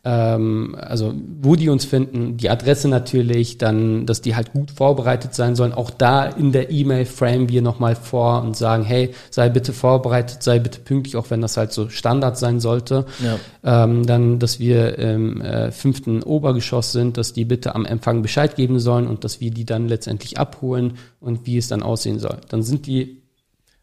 ähm, 0.05 0.75
also 0.77 1.13
wo 1.41 1.55
die 1.55 1.69
uns 1.69 1.85
finden, 1.85 2.35
die 2.35 2.49
Adresse 2.49 2.89
natürlich, 2.89 3.57
dann, 3.57 4.05
dass 4.05 4.21
die 4.21 4.35
halt 4.35 4.51
gut 4.51 4.71
vorbereitet 4.71 5.33
sein 5.33 5.55
sollen. 5.55 5.71
Auch 5.71 5.89
da 5.89 6.25
in 6.25 6.51
der 6.51 6.71
E-Mail 6.71 7.05
framen 7.05 7.47
wir 7.47 7.61
nochmal 7.61 7.95
vor 7.95 8.41
und 8.41 8.57
sagen, 8.57 8.83
hey, 8.83 9.13
sei 9.29 9.47
bitte 9.49 9.71
vorbereitet, 9.71 10.43
sei 10.43 10.59
bitte 10.59 10.81
pünktlich, 10.81 11.15
auch 11.15 11.29
wenn 11.29 11.39
das 11.39 11.55
halt 11.55 11.71
so 11.71 11.87
Standard 11.87 12.37
sein 12.37 12.59
sollte. 12.59 13.05
Ja. 13.23 13.83
Ähm, 13.83 14.05
dann, 14.05 14.39
dass 14.39 14.59
wir 14.59 14.99
im 14.99 15.39
äh, 15.39 15.71
fünften 15.71 16.21
Obergeschoss 16.21 16.91
sind, 16.91 17.17
dass 17.17 17.31
die 17.31 17.45
bitte 17.45 17.73
am 17.73 17.85
Empfang 17.85 18.21
Bescheid 18.21 18.57
geben 18.57 18.79
sollen 18.79 19.07
und 19.07 19.23
dass 19.23 19.39
wir 19.39 19.51
die 19.51 19.65
dann 19.65 19.87
letztendlich 19.87 20.37
abholen 20.37 20.97
und 21.21 21.45
wie 21.45 21.57
es 21.57 21.69
dann 21.69 21.81
aussehen 21.81 22.19
soll. 22.19 22.37
Dann 22.49 22.61
sind 22.61 22.87
die 22.87 23.21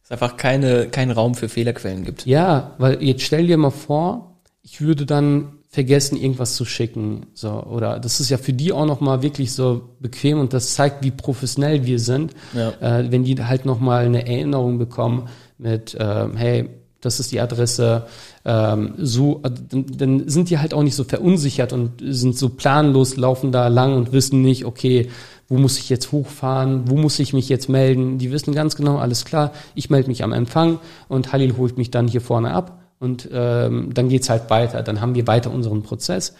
es 0.04 0.10
einfach 0.10 0.36
keine, 0.36 0.88
keinen 0.88 1.12
Raum 1.12 1.34
für 1.34 1.48
Fehlerquellen 1.48 2.04
gibt. 2.04 2.26
Ja, 2.26 2.74
weil 2.76 3.02
jetzt 3.02 3.22
stell 3.22 3.46
dir 3.46 3.56
mal 3.56 3.70
vor, 3.70 4.36
ich 4.62 4.82
würde 4.82 5.06
dann 5.06 5.59
vergessen, 5.70 6.16
irgendwas 6.16 6.56
zu 6.56 6.64
schicken. 6.64 7.26
So, 7.32 7.62
oder 7.62 8.00
das 8.00 8.18
ist 8.18 8.28
ja 8.28 8.38
für 8.38 8.52
die 8.52 8.72
auch 8.72 8.86
nochmal 8.86 9.22
wirklich 9.22 9.52
so 9.52 9.82
bequem 10.00 10.40
und 10.40 10.52
das 10.52 10.74
zeigt, 10.74 11.04
wie 11.04 11.12
professionell 11.12 11.86
wir 11.86 12.00
sind, 12.00 12.34
ja. 12.52 12.70
äh, 12.80 13.10
wenn 13.10 13.22
die 13.22 13.40
halt 13.42 13.64
nochmal 13.64 14.04
eine 14.04 14.26
Erinnerung 14.26 14.78
bekommen 14.78 15.28
mit, 15.58 15.94
äh, 15.94 16.26
hey, 16.34 16.68
das 17.00 17.20
ist 17.20 17.30
die 17.30 17.40
Adresse, 17.40 18.06
ähm, 18.44 18.94
so, 18.98 19.42
äh, 19.44 19.50
dann, 19.68 19.86
dann 19.96 20.28
sind 20.28 20.50
die 20.50 20.58
halt 20.58 20.74
auch 20.74 20.82
nicht 20.82 20.96
so 20.96 21.04
verunsichert 21.04 21.72
und 21.72 22.02
sind 22.02 22.36
so 22.36 22.48
planlos, 22.48 23.16
laufen 23.16 23.52
da 23.52 23.68
lang 23.68 23.94
und 23.96 24.12
wissen 24.12 24.42
nicht, 24.42 24.64
okay, 24.64 25.08
wo 25.48 25.56
muss 25.56 25.78
ich 25.78 25.88
jetzt 25.88 26.10
hochfahren, 26.10 26.90
wo 26.90 26.96
muss 26.96 27.18
ich 27.20 27.32
mich 27.32 27.48
jetzt 27.48 27.68
melden. 27.68 28.18
Die 28.18 28.32
wissen 28.32 28.54
ganz 28.54 28.74
genau, 28.74 28.98
alles 28.98 29.24
klar, 29.24 29.52
ich 29.76 29.88
melde 29.88 30.08
mich 30.08 30.24
am 30.24 30.32
Empfang 30.32 30.80
und 31.08 31.32
Halil 31.32 31.56
holt 31.56 31.78
mich 31.78 31.92
dann 31.92 32.08
hier 32.08 32.20
vorne 32.20 32.52
ab 32.52 32.79
und 33.00 33.28
ähm, 33.32 33.92
dann 33.92 34.08
geht's 34.08 34.30
halt 34.30 34.50
weiter. 34.50 34.82
Dann 34.82 35.00
haben 35.00 35.14
wir 35.14 35.26
weiter 35.26 35.50
unseren 35.50 35.82
Prozess. 35.82 36.34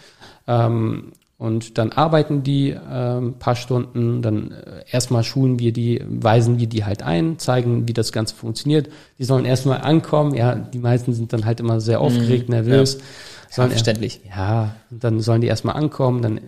Ähm, 0.47 1.11
und 1.37 1.79
dann 1.79 1.91
arbeiten 1.91 2.43
die 2.43 2.69
ähm, 2.69 3.33
paar 3.39 3.55
Stunden, 3.55 4.21
dann 4.21 4.51
äh, 4.51 4.83
erstmal 4.91 5.23
schulen 5.23 5.57
wir 5.57 5.73
die, 5.73 5.99
weisen 6.07 6.59
wir 6.59 6.67
die 6.67 6.85
halt 6.85 7.01
ein, 7.01 7.39
zeigen, 7.39 7.87
wie 7.87 7.93
das 7.93 8.11
Ganze 8.11 8.35
funktioniert. 8.35 8.89
Die 9.17 9.23
sollen 9.23 9.45
erstmal 9.45 9.81
ankommen, 9.81 10.35
ja, 10.35 10.53
die 10.53 10.77
meisten 10.77 11.13
sind 11.13 11.33
dann 11.33 11.45
halt 11.45 11.59
immer 11.59 11.81
sehr 11.81 11.97
mhm. 11.97 12.05
aufgeregt, 12.05 12.47
mhm, 12.47 12.55
nervös. 12.55 12.93
Ja. 12.93 13.01
Sollen 13.49 13.69
ja, 13.69 13.71
verständlich. 13.71 14.21
Ja, 14.29 14.75
dann 14.91 15.19
sollen 15.19 15.41
die 15.41 15.47
erstmal 15.47 15.75
ankommen, 15.75 16.21
dann 16.21 16.39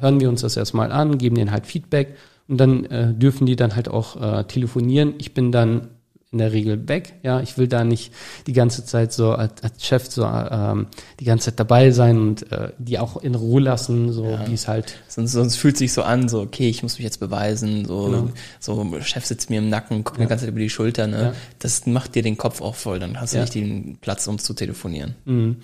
hören 0.00 0.18
wir 0.18 0.30
uns 0.30 0.40
das 0.40 0.56
erstmal 0.56 0.92
an, 0.92 1.18
geben 1.18 1.36
denen 1.36 1.50
halt 1.50 1.66
Feedback 1.66 2.16
und 2.48 2.58
dann 2.58 2.86
äh, 2.86 3.12
dürfen 3.12 3.44
die 3.44 3.54
dann 3.54 3.76
halt 3.76 3.90
auch 3.90 4.16
äh, 4.20 4.44
telefonieren. 4.44 5.12
Ich 5.18 5.34
bin 5.34 5.52
dann 5.52 5.88
in 6.30 6.38
der 6.38 6.52
Regel 6.52 6.88
weg. 6.88 7.14
Ja, 7.22 7.40
ich 7.40 7.56
will 7.56 7.68
da 7.68 7.84
nicht 7.84 8.12
die 8.46 8.52
ganze 8.52 8.84
Zeit 8.84 9.14
so 9.14 9.32
als, 9.32 9.62
als 9.62 9.84
Chef 9.84 10.10
so 10.10 10.24
ähm, 10.26 10.88
die 11.20 11.24
ganze 11.24 11.46
Zeit 11.46 11.58
dabei 11.58 11.90
sein 11.90 12.18
und 12.18 12.52
äh, 12.52 12.72
die 12.76 12.98
auch 12.98 13.16
in 13.16 13.34
Ruhe 13.34 13.62
lassen, 13.62 14.12
so 14.12 14.26
ja. 14.26 14.46
wie 14.46 14.52
es 14.52 14.68
halt. 14.68 14.96
Sonst, 15.08 15.32
sonst 15.32 15.56
fühlt 15.56 15.78
sich 15.78 15.92
so 15.94 16.02
an, 16.02 16.28
so 16.28 16.42
okay, 16.42 16.68
ich 16.68 16.82
muss 16.82 16.98
mich 16.98 17.04
jetzt 17.04 17.20
beweisen, 17.20 17.86
so 17.86 18.04
genau. 18.04 18.30
so 18.60 19.00
Chef 19.00 19.24
sitzt 19.24 19.48
mir 19.48 19.58
im 19.58 19.70
Nacken, 19.70 20.04
guckt 20.04 20.18
ja. 20.18 20.20
mir 20.20 20.26
die 20.26 20.30
ganze 20.30 20.44
Zeit 20.44 20.52
über 20.52 20.60
die 20.60 20.70
Schulter. 20.70 21.06
Ne, 21.06 21.22
ja. 21.22 21.32
das 21.60 21.86
macht 21.86 22.14
dir 22.14 22.22
den 22.22 22.36
Kopf 22.36 22.60
auch 22.60 22.74
voll. 22.74 22.98
Dann 22.98 23.18
hast 23.18 23.34
du 23.34 23.40
nicht 23.40 23.54
den 23.54 23.96
Platz, 24.00 24.26
um 24.26 24.38
zu 24.38 24.52
telefonieren. 24.52 25.14
Mhm. 25.24 25.56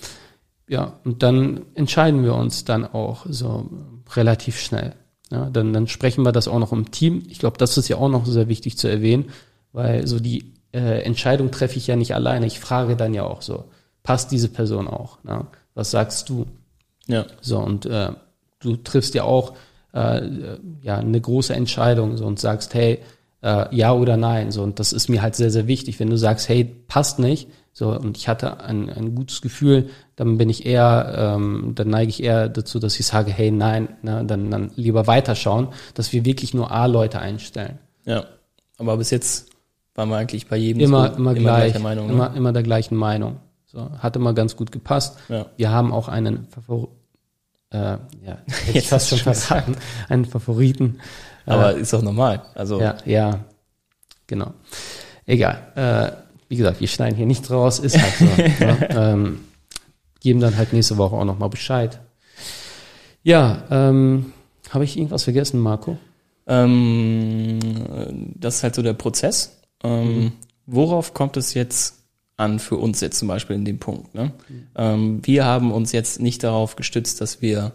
Ja, 0.67 0.99
und 1.05 1.23
dann 1.23 1.67
entscheiden 1.75 2.25
wir 2.25 2.35
uns 2.35 2.65
dann 2.65 2.87
auch 2.87 3.27
so 3.29 3.69
relativ 4.15 4.59
schnell. 4.59 4.95
Ja, 5.31 5.51
dann, 5.51 5.75
dann 5.75 5.89
sprechen 5.89 6.25
wir 6.25 6.33
das 6.33 6.49
auch 6.49 6.59
noch 6.59 6.73
im 6.73 6.91
Team. 6.91 7.23
Ich 7.29 7.39
glaube, 7.39 7.59
das 7.59 7.77
ist 7.77 7.89
ja 7.89 7.97
auch 7.97 8.09
noch 8.09 8.25
sehr 8.25 8.49
wichtig 8.49 8.79
zu 8.79 8.89
erwähnen, 8.89 9.27
weil 9.73 10.07
so 10.07 10.21
die 10.21 10.54
äh, 10.75 11.03
Entscheidung 11.03 11.51
treffe 11.51 11.77
ich 11.77 11.87
ja 11.87 11.97
nicht 11.97 12.15
alleine. 12.15 12.47
Ich 12.47 12.61
frage 12.61 12.97
dann 12.97 13.15
ja 13.15 13.25
auch 13.25 13.43
so, 13.43 13.65
passt 14.03 14.33
diese 14.33 14.49
Person 14.49 14.89
auch? 14.89 15.23
Ne? 15.23 15.47
Was 15.75 15.93
sagst 15.93 16.29
du? 16.29 16.47
Ja. 17.07 17.27
So, 17.41 17.59
und 17.59 17.87
äh, 17.87 18.11
du 18.61 18.77
triffst 18.77 19.15
ja 19.15 19.25
auch 19.25 19.55
äh, 19.93 20.29
ja 20.83 20.99
eine 20.99 21.21
große 21.21 21.55
Entscheidung 21.55 22.17
so 22.17 22.27
und 22.27 22.41
sagst, 22.41 22.75
hey, 22.75 22.99
äh, 23.43 23.75
ja 23.75 23.93
oder 23.93 24.17
nein. 24.17 24.51
So, 24.51 24.63
und 24.63 24.81
das 24.81 24.93
ist 24.93 25.09
mir 25.09 25.23
halt 25.23 25.37
sehr, 25.37 25.51
sehr 25.51 25.67
wichtig. 25.67 26.01
Wenn 26.01 26.11
du 26.11 26.19
sagst, 26.19 26.49
hey, 26.49 26.65
passt 26.65 27.19
nicht, 27.19 27.49
so, 27.77 27.91
und 27.91 28.17
ich 28.17 28.29
hatte 28.29 28.61
ein, 28.61 28.89
ein 28.89 29.17
gutes 29.17 29.43
Gefühl, 29.43 29.91
dann 30.15 30.39
bin 30.39 30.49
ich 30.49 30.65
eher, 30.65 31.35
ähm, 31.37 31.73
dann 31.75 31.89
neige 31.89 32.09
ich 32.09 32.23
eher 32.23 32.49
dazu, 32.49 32.79
dass 32.79 33.01
ich 33.01 33.07
sage, 33.07 33.33
hey, 33.33 33.51
nein, 33.51 33.89
ne, 34.03 34.25
dann, 34.25 34.49
dann 34.49 34.71
lieber 34.77 35.09
weiterschauen, 35.09 35.69
dass 35.95 36.13
wir 36.13 36.25
wirklich 36.25 36.55
nur 36.55 36.71
A-Leute 36.71 37.19
einstellen. 37.19 37.81
Ja, 38.07 38.27
aber 38.79 38.97
bis 38.97 39.11
jetzt 39.11 39.51
waren 39.95 40.09
wir 40.09 40.17
eigentlich 40.17 40.49
bei 40.49 40.57
jedem 40.57 40.83
immer, 40.83 41.11
so, 41.11 41.17
immer, 41.17 41.31
immer 41.31 41.35
gleich, 41.35 41.79
Meinung, 41.79 42.09
immer, 42.09 42.31
ne? 42.31 42.37
immer 42.37 42.53
der 42.53 42.63
gleichen 42.63 42.97
Meinung. 42.97 43.37
So, 43.67 43.91
hat 43.99 44.17
immer 44.17 44.33
ganz 44.35 44.57
gut 44.57 44.73
gepasst. 44.73 45.19
Ja. 45.29 45.47
Wir 45.57 45.71
haben 45.71 45.93
auch 45.93 46.09
einen 46.09 46.47
Favor 46.49 46.89
äh, 47.75 47.99
ja, 48.25 48.39
jetzt 48.73 48.93
hast 48.93 49.11
du 49.11 49.17
schon 49.17 49.35
verraten, 49.35 49.77
einen 50.09 50.25
Favoriten. 50.25 51.01
Aber 51.45 51.77
äh, 51.77 51.81
ist 51.81 51.93
doch 51.93 52.03
normal. 52.03 52.43
Also 52.55 52.81
ja, 52.81 52.97
ja, 53.05 53.41
genau. 54.27 54.53
Egal. 55.27 55.59
Äh, 55.75 56.25
wie 56.49 56.57
gesagt, 56.57 56.81
wir 56.81 56.89
schneiden 56.89 57.17
hier 57.17 57.27
nicht 57.27 57.51
raus, 57.51 57.81
ist 57.81 58.01
halt 58.01 58.15
so. 58.15 58.25
ne? 58.65 58.89
ähm, 58.91 59.41
geben 60.21 60.41
dann 60.41 60.57
halt 60.57 60.73
nächste 60.73 60.97
Woche 60.97 61.17
auch 61.17 61.25
nochmal 61.25 61.49
Bescheid. 61.49 62.01
Ja, 63.23 63.65
ähm, 63.71 64.33
habe 64.71 64.85
ich 64.85 64.97
irgendwas 64.97 65.25
vergessen, 65.25 65.59
Marco? 65.59 65.99
Ähm, 66.47 67.59
das 68.37 68.57
ist 68.57 68.63
halt 68.63 68.75
so 68.75 68.83
der 68.83 68.93
Prozess. 68.93 69.61
Ähm, 69.85 70.17
mhm. 70.17 70.33
Worauf 70.67 71.15
kommt 71.15 71.37
es 71.37 71.55
jetzt 71.55 72.01
an 72.37 72.59
für 72.59 72.77
uns 72.77 73.01
jetzt 73.01 73.19
zum 73.19 73.29
Beispiel 73.29 73.55
in 73.55 73.65
dem 73.65 73.79
Punkt? 73.79 74.15
Ne? 74.15 74.33
Mhm. 74.49 74.67
Ähm, 74.75 75.21
wir 75.23 75.45
haben 75.45 75.71
uns 75.71 75.93
jetzt 75.93 76.21
nicht 76.21 76.43
darauf 76.43 76.75
gestützt, 76.75 77.21
dass 77.21 77.43
wir 77.43 77.73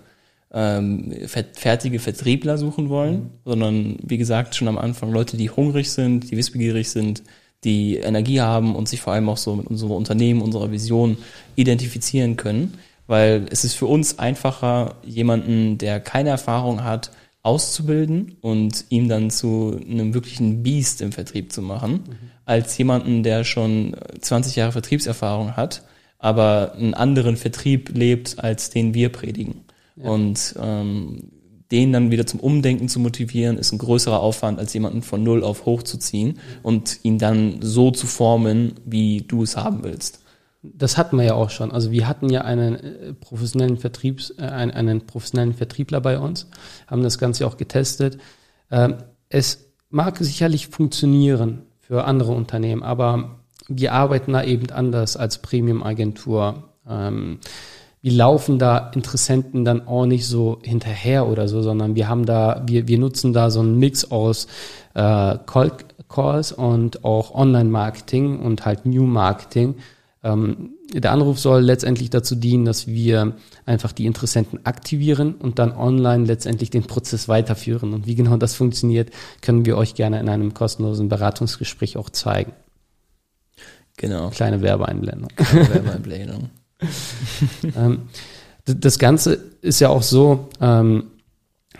ähm, 0.51 1.13
fertige 1.53 1.99
Vertriebler 1.99 2.57
suchen 2.57 2.89
wollen, 2.89 3.15
mhm. 3.15 3.29
sondern 3.45 3.97
wie 4.03 4.17
gesagt 4.17 4.55
schon 4.55 4.67
am 4.67 4.79
Anfang 4.79 5.11
Leute, 5.11 5.37
die 5.37 5.49
hungrig 5.49 5.91
sind, 5.91 6.31
die 6.31 6.37
wissbegierig 6.37 6.89
sind, 6.89 7.23
die 7.63 7.97
Energie 7.97 8.41
haben 8.41 8.75
und 8.75 8.89
sich 8.89 9.01
vor 9.01 9.13
allem 9.13 9.29
auch 9.29 9.37
so 9.37 9.55
mit 9.55 9.67
unserem 9.67 9.91
Unternehmen, 9.91 10.41
unserer 10.41 10.71
Vision 10.71 11.17
identifizieren 11.55 12.35
können. 12.35 12.73
weil 13.05 13.47
es 13.49 13.63
ist 13.65 13.73
für 13.73 13.87
uns 13.87 14.19
einfacher, 14.19 14.95
jemanden, 15.03 15.79
der 15.79 15.99
keine 15.99 16.29
Erfahrung 16.29 16.83
hat, 16.83 17.09
auszubilden 17.41 18.35
und 18.41 18.85
ihm 18.89 19.07
dann 19.07 19.29
zu 19.29 19.79
einem 19.89 20.13
wirklichen 20.13 20.61
Biest 20.61 21.01
im 21.01 21.11
Vertrieb 21.11 21.51
zu 21.51 21.61
machen, 21.61 21.91
mhm. 21.91 22.15
als 22.45 22.77
jemanden, 22.77 23.23
der 23.23 23.43
schon 23.43 23.95
20 24.19 24.55
Jahre 24.55 24.73
Vertriebserfahrung 24.73 25.55
hat, 25.55 25.83
aber 26.17 26.73
einen 26.73 26.93
anderen 26.93 27.37
Vertrieb 27.37 27.91
lebt, 27.95 28.39
als 28.39 28.69
den 28.69 28.93
wir 28.93 29.09
predigen. 29.09 29.61
Ja. 29.95 30.09
Und 30.09 30.55
ähm, 30.61 31.31
den 31.71 31.93
dann 31.93 32.11
wieder 32.11 32.25
zum 32.25 32.39
Umdenken 32.39 32.89
zu 32.89 32.99
motivieren, 32.99 33.57
ist 33.57 33.71
ein 33.71 33.77
größerer 33.77 34.19
Aufwand, 34.19 34.59
als 34.59 34.73
jemanden 34.73 35.01
von 35.01 35.23
null 35.23 35.43
auf 35.43 35.65
hoch 35.65 35.83
zu 35.83 35.97
ziehen 35.97 36.39
und 36.63 36.99
ihn 37.03 37.19
dann 37.19 37.61
so 37.61 37.91
zu 37.91 38.07
formen, 38.07 38.73
wie 38.85 39.21
du 39.21 39.43
es 39.43 39.55
haben 39.55 39.83
willst. 39.83 40.18
Das 40.61 40.97
hatten 40.97 41.17
wir 41.17 41.23
ja 41.23 41.33
auch 41.35 41.49
schon. 41.49 41.71
Also 41.71 41.91
wir 41.91 42.07
hatten 42.07 42.29
ja 42.29 42.41
einen 42.41 42.75
äh, 42.75 43.13
professionellen 43.13 43.77
Vertriebs, 43.77 44.31
äh, 44.37 44.41
einen, 44.41 44.71
einen 44.71 45.07
professionellen 45.07 45.53
Vertriebler 45.53 46.01
bei 46.01 46.19
uns, 46.19 46.47
haben 46.87 47.03
das 47.03 47.17
Ganze 47.17 47.47
auch 47.47 47.57
getestet. 47.57 48.17
Ähm, 48.69 48.95
es 49.29 49.69
mag 49.89 50.17
sicherlich 50.17 50.67
funktionieren 50.67 51.63
für 51.79 52.03
andere 52.03 52.33
Unternehmen, 52.33 52.83
aber 52.83 53.39
wir 53.67 53.93
arbeiten 53.93 54.33
da 54.33 54.43
eben 54.43 54.69
anders 54.71 55.15
als 55.15 55.41
Premium-Agentur. 55.41 56.69
Ähm, 56.87 57.39
wir 58.01 58.13
laufen 58.13 58.59
da 58.59 58.91
Interessenten 58.95 59.65
dann 59.65 59.87
auch 59.87 60.05
nicht 60.05 60.25
so 60.25 60.59
hinterher 60.63 61.27
oder 61.27 61.47
so, 61.47 61.61
sondern 61.61 61.95
wir 61.95 62.07
haben 62.07 62.25
da, 62.25 62.63
wir, 62.65 62.87
wir 62.87 62.97
nutzen 62.97 63.33
da 63.33 63.49
so 63.49 63.59
einen 63.59 63.77
Mix 63.77 64.09
aus 64.11 64.47
äh, 64.93 65.37
Call 65.45 65.71
Calls 66.07 66.51
und 66.51 67.05
auch 67.05 67.35
Online-Marketing 67.35 68.39
und 68.39 68.65
halt 68.65 68.85
New 68.85 69.03
Marketing. 69.03 69.75
Ähm, 70.21 70.71
der 70.93 71.11
Anruf 71.11 71.39
soll 71.39 71.61
letztendlich 71.61 72.09
dazu 72.09 72.35
dienen, 72.35 72.65
dass 72.65 72.87
wir 72.87 73.35
einfach 73.65 73.91
die 73.91 74.05
Interessenten 74.05 74.65
aktivieren 74.65 75.35
und 75.35 75.59
dann 75.59 75.71
online 75.71 76.25
letztendlich 76.25 76.69
den 76.69 76.83
Prozess 76.83 77.27
weiterführen. 77.27 77.93
Und 77.93 78.05
wie 78.05 78.15
genau 78.15 78.37
das 78.37 78.53
funktioniert, 78.53 79.11
können 79.41 79.65
wir 79.65 79.77
euch 79.77 79.95
gerne 79.95 80.19
in 80.19 80.27
einem 80.27 80.53
kostenlosen 80.53 81.07
Beratungsgespräch 81.07 81.95
auch 81.95 82.09
zeigen. 82.09 82.51
Genau. 83.97 84.29
Kleine 84.29 84.61
Werbeeinblendung. 84.61 85.29
Kleine 85.35 85.73
Werbeeinblendung. 85.73 86.49
ähm, 87.75 88.03
das 88.65 88.99
Ganze 88.99 89.33
ist 89.61 89.79
ja 89.79 89.89
auch 89.89 90.03
so, 90.03 90.49
ähm, 90.61 91.11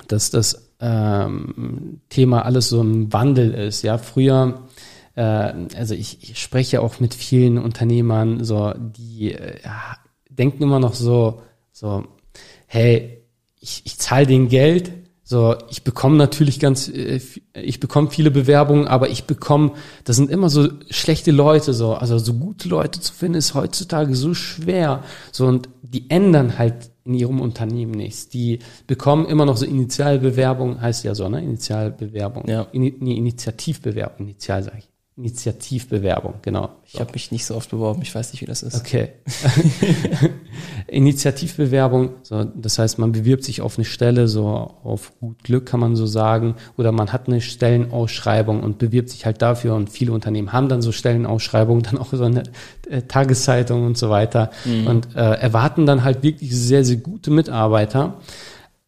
dass 0.08 0.30
das 0.30 0.70
ähm, 0.80 2.02
Thema 2.10 2.46
alles 2.46 2.70
so 2.70 2.82
ein 2.82 3.12
Wandel 3.12 3.54
ist. 3.54 3.84
Ja, 3.84 3.98
früher, 3.98 4.62
äh, 5.20 5.54
also 5.76 5.94
ich, 5.94 6.24
ich 6.24 6.42
spreche 6.42 6.82
auch 6.82 7.02
mit 7.02 7.14
vielen 7.14 7.58
Unternehmern, 7.58 8.44
so 8.46 8.74
die 8.78 9.34
äh, 9.34 9.58
ja, 9.64 9.98
denken 10.30 10.64
immer 10.64 10.80
noch 10.80 10.94
so, 10.94 11.42
so, 11.74 12.06
hey, 12.68 13.22
ich, 13.60 13.82
ich 13.84 13.98
zahle 13.98 14.26
den 14.26 14.48
Geld, 14.48 14.94
so, 15.26 15.56
ich 15.70 15.84
bekomme 15.84 16.16
natürlich 16.16 16.62
ganz, 16.62 16.88
äh, 16.88 17.20
ich 17.54 17.82
bekomme 17.82 18.10
viele 18.10 18.32
Bewerbungen, 18.32 18.88
aber 18.88 19.10
ich 19.10 19.26
bekomme, 19.26 19.74
das 20.06 20.16
sind 20.16 20.32
immer 20.32 20.50
so 20.50 20.70
schlechte 20.90 21.32
Leute, 21.32 21.74
so, 21.74 21.96
also 21.96 22.18
so 22.18 22.34
gute 22.34 22.70
Leute 22.70 23.02
zu 23.02 23.14
finden 23.14 23.38
ist 23.38 23.54
heutzutage 23.54 24.16
so 24.16 24.34
schwer. 24.34 25.04
So, 25.34 25.48
und 25.48 25.68
die 25.82 26.10
ändern 26.10 26.58
halt 26.58 26.92
in 27.04 27.14
ihrem 27.14 27.42
Unternehmen 27.42 27.92
nichts. 27.92 28.30
Die 28.30 28.60
bekommen 28.88 29.26
immer 29.26 29.46
noch 29.46 29.58
so 29.58 29.66
Initialbewerbung, 29.66 30.80
heißt 30.80 31.04
ja 31.04 31.14
so, 31.14 31.28
ne? 31.28 31.44
Initialbewerbung. 31.44 32.48
Ja. 32.48 32.68
In, 32.72 32.82
nee, 33.00 33.16
Initiativbewerbung, 33.18 34.28
Initial 34.28 34.64
sage 34.64 34.78
ich. 34.80 34.89
Initiativbewerbung, 35.20 36.36
genau. 36.42 36.70
Ich 36.86 36.98
habe 36.98 37.12
mich 37.12 37.30
nicht 37.30 37.46
so 37.46 37.56
oft 37.56 37.70
beworben, 37.70 38.02
ich 38.02 38.16
weiß 38.16 38.32
nicht, 38.32 38.42
wie 38.42 38.46
das 38.46 38.64
ist. 38.64 38.80
Okay. 38.80 39.10
Initiativbewerbung, 40.88 42.12
so, 42.24 42.46
das 42.46 42.80
heißt, 42.80 43.00
man 43.00 43.12
bewirbt 43.12 43.44
sich 43.44 43.60
auf 43.60 43.78
eine 43.78 43.84
Stelle, 43.84 44.30
so 44.30 44.48
auf 44.48 45.12
gut 45.20 45.44
Glück 45.44 45.66
kann 45.66 45.82
man 45.82 45.98
so 45.98 46.06
sagen, 46.06 46.56
oder 46.78 46.94
man 46.94 47.12
hat 47.12 47.28
eine 47.28 47.42
Stellenausschreibung 47.42 48.64
und 48.64 48.78
bewirbt 48.78 49.10
sich 49.10 49.26
halt 49.26 49.42
dafür 49.42 49.76
und 49.76 49.90
viele 49.90 50.14
Unternehmen 50.14 50.54
haben 50.54 50.70
dann 50.70 50.82
so 50.82 50.94
Stellenausschreibungen, 50.94 51.84
dann 51.84 51.98
auch 51.98 52.14
so 52.14 52.24
eine 52.24 52.44
äh, 52.90 53.02
Tageszeitung 53.02 53.86
und 53.86 53.98
so 53.98 54.10
weiter 54.10 54.52
mhm. 54.64 54.88
und 54.88 55.16
äh, 55.18 55.20
erwarten 55.20 55.86
dann 55.86 56.06
halt 56.06 56.24
wirklich 56.24 56.56
sehr, 56.56 56.86
sehr 56.86 56.98
gute 56.98 57.30
Mitarbeiter. 57.30 58.22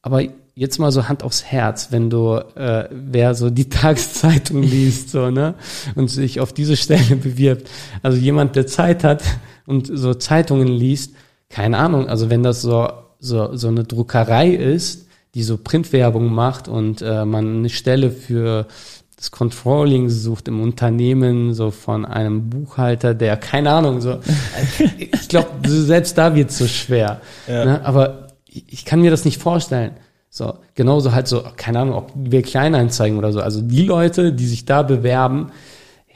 Aber 0.02 0.22
jetzt 0.62 0.78
mal 0.78 0.92
so 0.92 1.10
Hand 1.10 1.24
aufs 1.24 1.44
Herz, 1.44 1.88
wenn 1.90 2.12
du, 2.12 2.36
äh, 2.36 2.88
wer 2.92 3.34
so 3.34 3.50
die 3.50 3.68
Tageszeitung 3.70 4.62
liest, 4.62 5.10
so, 5.10 5.32
ne, 5.32 5.56
und 5.96 6.08
sich 6.08 6.40
auf 6.40 6.54
diese 6.54 6.78
Stelle 6.78 7.16
bewirbt. 7.24 7.68
Also 8.04 8.20
jemand, 8.20 8.56
der 8.56 8.68
Zeit 8.68 9.04
hat 9.04 9.24
und 9.66 9.90
so 9.92 10.14
Zeitungen 10.14 10.68
liest, 10.68 11.16
keine 11.50 11.80
Ahnung, 11.80 12.08
also 12.08 12.30
wenn 12.30 12.44
das 12.44 12.62
so, 12.62 12.88
so, 13.20 13.56
so 13.56 13.70
eine 13.70 13.86
Druckerei 13.86 14.50
ist, 14.50 15.08
die 15.34 15.42
so 15.42 15.58
Printwerbung 15.58 16.32
macht 16.32 16.68
und 16.68 17.02
äh, 17.02 17.26
man 17.26 17.58
eine 17.58 17.70
Stelle 17.70 18.12
für 18.12 18.68
das 19.16 19.32
Controlling 19.32 20.10
sucht 20.10 20.48
im 20.48 20.62
Unternehmen, 20.62 21.56
so 21.56 21.72
von 21.72 22.06
einem 22.06 22.52
Buchhalter, 22.52 23.16
der, 23.16 23.36
keine 23.36 23.72
Ahnung, 23.72 24.00
so, 24.00 24.20
ich 25.00 25.28
glaube, 25.28 25.50
selbst 25.68 26.20
da 26.20 26.36
wird 26.36 26.52
es 26.52 26.60
so 26.60 26.68
schwer. 26.68 27.20
Ja. 27.48 27.66
Ne? 27.66 27.82
Aber 27.84 28.28
ich 28.46 28.86
kann 28.86 29.02
mir 29.02 29.10
das 29.10 29.26
nicht 29.26 29.42
vorstellen. 29.42 29.94
So, 30.34 30.60
genauso 30.76 31.12
halt 31.12 31.28
so, 31.28 31.44
keine 31.58 31.80
Ahnung, 31.80 31.96
ob 31.96 32.14
wir 32.16 32.42
Kleineinzeigen 32.42 33.18
oder 33.18 33.34
so. 33.34 33.42
Also 33.42 33.62
die 33.62 33.84
Leute, 33.84 34.32
die 34.32 34.48
sich 34.48 34.64
da 34.64 34.82
bewerben, 34.82 35.52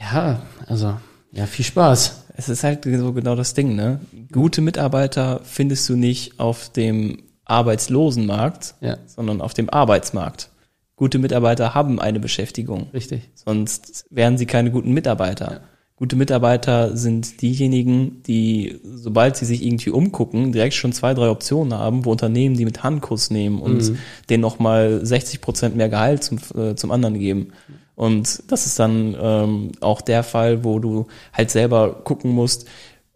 ja, 0.00 0.40
also, 0.66 0.96
ja, 1.32 1.44
viel 1.44 1.66
Spaß. 1.66 2.24
Es 2.34 2.48
ist 2.48 2.64
halt 2.64 2.84
so 2.84 3.12
genau 3.12 3.34
das 3.34 3.52
Ding, 3.52 3.76
ne? 3.76 4.00
Gute 4.32 4.62
Mitarbeiter 4.62 5.40
findest 5.44 5.86
du 5.90 5.96
nicht 5.96 6.40
auf 6.40 6.70
dem 6.70 7.24
Arbeitslosenmarkt, 7.44 8.74
ja. 8.80 8.96
sondern 9.06 9.42
auf 9.42 9.52
dem 9.52 9.68
Arbeitsmarkt. 9.68 10.48
Gute 10.96 11.18
Mitarbeiter 11.18 11.74
haben 11.74 12.00
eine 12.00 12.18
Beschäftigung. 12.18 12.88
Richtig. 12.94 13.28
Sonst 13.34 14.06
wären 14.08 14.38
sie 14.38 14.46
keine 14.46 14.70
guten 14.70 14.92
Mitarbeiter. 14.92 15.52
Ja. 15.52 15.60
Gute 15.96 16.16
Mitarbeiter 16.16 16.94
sind 16.94 17.40
diejenigen, 17.40 18.22
die, 18.24 18.80
sobald 18.84 19.36
sie 19.36 19.46
sich 19.46 19.64
irgendwie 19.64 19.88
umgucken, 19.88 20.52
direkt 20.52 20.74
schon 20.74 20.92
zwei, 20.92 21.14
drei 21.14 21.30
Optionen 21.30 21.72
haben, 21.72 22.04
wo 22.04 22.12
Unternehmen 22.12 22.54
die 22.54 22.66
mit 22.66 22.82
Handkuss 22.82 23.30
nehmen 23.30 23.60
und 23.60 23.90
mhm. 23.90 23.98
denen 24.28 24.42
nochmal 24.42 25.04
60 25.04 25.40
Prozent 25.40 25.74
mehr 25.74 25.88
Gehalt 25.88 26.22
zum, 26.22 26.38
äh, 26.54 26.74
zum 26.74 26.90
anderen 26.90 27.18
geben. 27.18 27.52
Und 27.94 28.42
das 28.48 28.66
ist 28.66 28.78
dann 28.78 29.16
ähm, 29.18 29.72
auch 29.80 30.02
der 30.02 30.22
Fall, 30.22 30.64
wo 30.64 30.80
du 30.80 31.06
halt 31.32 31.50
selber 31.50 31.94
gucken 32.04 32.30
musst, 32.30 32.66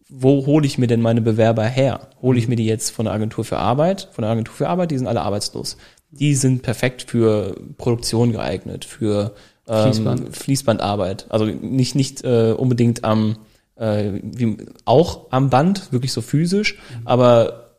wo 0.09 0.47
hole 0.47 0.67
ich 0.67 0.79
mir 0.79 0.87
denn 0.87 1.03
meine 1.03 1.21
Bewerber 1.21 1.65
her? 1.65 2.09
Hole 2.23 2.39
ich 2.39 2.49
mir 2.49 2.57
die 2.57 2.67
jetzt 2.67 2.91
von 2.91 3.05
der 3.05 3.15
Agentur 3.15 3.45
für 3.45 3.59
Arbeit? 3.59 4.09
Von 4.13 4.23
der 4.23 4.33
Agentur 4.33 4.55
für 4.55 4.69
Arbeit, 4.69 4.91
die 4.91 4.99
sind 4.99 5.07
alle 5.07 5.21
arbeitslos. 5.21 5.77
Die 6.11 6.35
sind 6.35 6.63
perfekt 6.63 7.03
für 7.03 7.55
Produktion 7.77 8.33
geeignet, 8.33 8.87
für 8.87 9.35
Fließband. 9.71 10.21
Ähm, 10.21 10.33
Fließbandarbeit. 10.33 11.27
Also 11.29 11.47
nicht, 11.47 11.95
nicht 11.95 12.25
äh, 12.25 12.53
unbedingt 12.57 13.05
am, 13.05 13.37
äh, 13.77 14.13
wie, 14.23 14.57
auch 14.85 15.31
am 15.31 15.51
Band, 15.51 15.93
wirklich 15.93 16.13
so 16.13 16.23
physisch, 16.23 16.79
mhm. 16.99 17.07
aber 17.07 17.71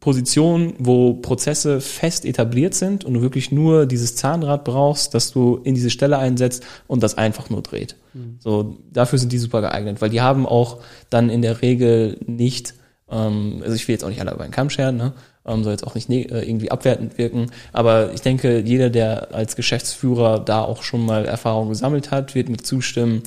Positionen, 0.00 0.74
wo 0.78 1.14
Prozesse 1.14 1.80
fest 1.80 2.24
etabliert 2.24 2.74
sind 2.74 3.04
und 3.04 3.14
du 3.14 3.22
wirklich 3.22 3.50
nur 3.50 3.86
dieses 3.86 4.14
Zahnrad 4.14 4.62
brauchst, 4.62 5.14
dass 5.14 5.32
du 5.32 5.58
in 5.64 5.74
diese 5.74 5.90
Stelle 5.90 6.18
einsetzt 6.18 6.64
und 6.86 7.02
das 7.02 7.18
einfach 7.18 7.50
nur 7.50 7.62
dreht. 7.62 7.96
Mhm. 8.14 8.36
So, 8.38 8.76
dafür 8.92 9.18
sind 9.18 9.32
die 9.32 9.38
super 9.38 9.62
geeignet, 9.62 10.00
weil 10.00 10.10
die 10.10 10.20
haben 10.20 10.46
auch 10.46 10.78
dann 11.10 11.28
in 11.28 11.42
der 11.42 11.60
Regel 11.60 12.20
nicht, 12.24 12.74
ähm, 13.10 13.62
also 13.64 13.74
ich 13.74 13.88
will 13.88 13.94
jetzt 13.94 14.04
auch 14.04 14.08
nicht 14.08 14.20
alle 14.20 14.32
über 14.32 14.44
einen 14.44 14.52
Kamm 14.52 14.70
scheren, 14.70 14.96
ne? 14.96 15.12
Ähm, 15.46 15.64
soll 15.64 15.72
jetzt 15.72 15.86
auch 15.86 15.94
nicht 15.94 16.10
äh, 16.10 16.42
irgendwie 16.42 16.70
abwertend 16.70 17.18
wirken. 17.18 17.50
Aber 17.72 18.12
ich 18.12 18.20
denke, 18.20 18.60
jeder, 18.60 18.90
der 18.90 19.34
als 19.34 19.56
Geschäftsführer 19.56 20.40
da 20.40 20.62
auch 20.62 20.82
schon 20.82 21.04
mal 21.04 21.24
Erfahrung 21.24 21.68
gesammelt 21.68 22.10
hat, 22.10 22.34
wird 22.34 22.48
mir 22.48 22.58
zustimmen. 22.58 23.22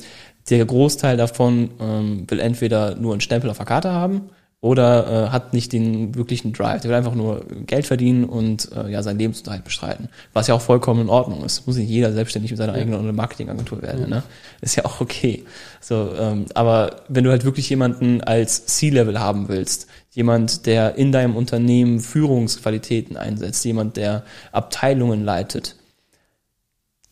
Der 0.48 0.64
Großteil 0.64 1.16
davon 1.16 1.70
ähm, 1.80 2.24
will 2.28 2.40
entweder 2.40 2.96
nur 2.96 3.12
einen 3.12 3.20
Stempel 3.20 3.50
auf 3.50 3.58
der 3.58 3.66
Karte 3.66 3.92
haben 3.92 4.30
oder 4.62 5.26
äh, 5.26 5.28
hat 5.30 5.54
nicht 5.54 5.72
den 5.72 6.14
wirklichen 6.14 6.52
Drive. 6.52 6.82
Der 6.82 6.90
will 6.90 6.96
einfach 6.96 7.14
nur 7.14 7.46
Geld 7.66 7.86
verdienen 7.86 8.24
und 8.24 8.70
äh, 8.72 8.90
ja 8.90 9.02
seinen 9.02 9.18
Lebensunterhalt 9.18 9.64
bestreiten. 9.64 10.08
Was 10.34 10.48
ja 10.48 10.54
auch 10.54 10.60
vollkommen 10.60 11.00
in 11.02 11.08
Ordnung 11.08 11.44
ist. 11.44 11.66
Muss 11.66 11.76
nicht 11.76 11.88
jeder 11.88 12.12
selbstständig 12.12 12.50
mit 12.50 12.58
seiner 12.58 12.74
eigenen 12.74 13.14
Marketingagentur 13.16 13.80
werden. 13.80 14.04
Mhm. 14.04 14.10
Ne? 14.10 14.22
Ist 14.60 14.76
ja 14.76 14.84
auch 14.84 15.00
okay. 15.00 15.44
So, 15.80 16.10
ähm, 16.18 16.44
aber 16.54 16.96
wenn 17.08 17.24
du 17.24 17.30
halt 17.30 17.44
wirklich 17.44 17.70
jemanden 17.70 18.20
als 18.20 18.66
C-Level 18.66 19.18
haben 19.18 19.48
willst, 19.48 19.86
jemand, 20.10 20.66
der 20.66 20.96
in 20.96 21.12
deinem 21.12 21.36
Unternehmen 21.36 22.00
Führungsqualitäten 22.00 23.16
einsetzt, 23.16 23.64
jemand, 23.64 23.96
der 23.96 24.24
Abteilungen 24.52 25.24
leitet, 25.24 25.76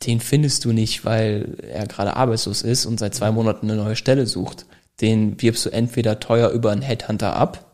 den 0.07 0.21
findest 0.21 0.65
du 0.65 0.73
nicht, 0.73 1.05
weil 1.05 1.57
er 1.63 1.87
gerade 1.87 2.17
arbeitslos 2.17 2.63
ist 2.63 2.87
und 2.87 2.99
seit 2.99 3.15
zwei 3.15 3.31
Monaten 3.31 3.71
eine 3.71 3.83
neue 3.83 3.97
Stelle 3.97 4.27
sucht. 4.27 4.67
Den 5.01 5.41
wirbst 5.41 5.67
du 5.67 5.71
entweder 5.71 6.21
teuer 6.21 6.51
über 6.51 6.71
einen 6.71 6.83
Headhunter 6.83 7.35
ab 7.35 7.73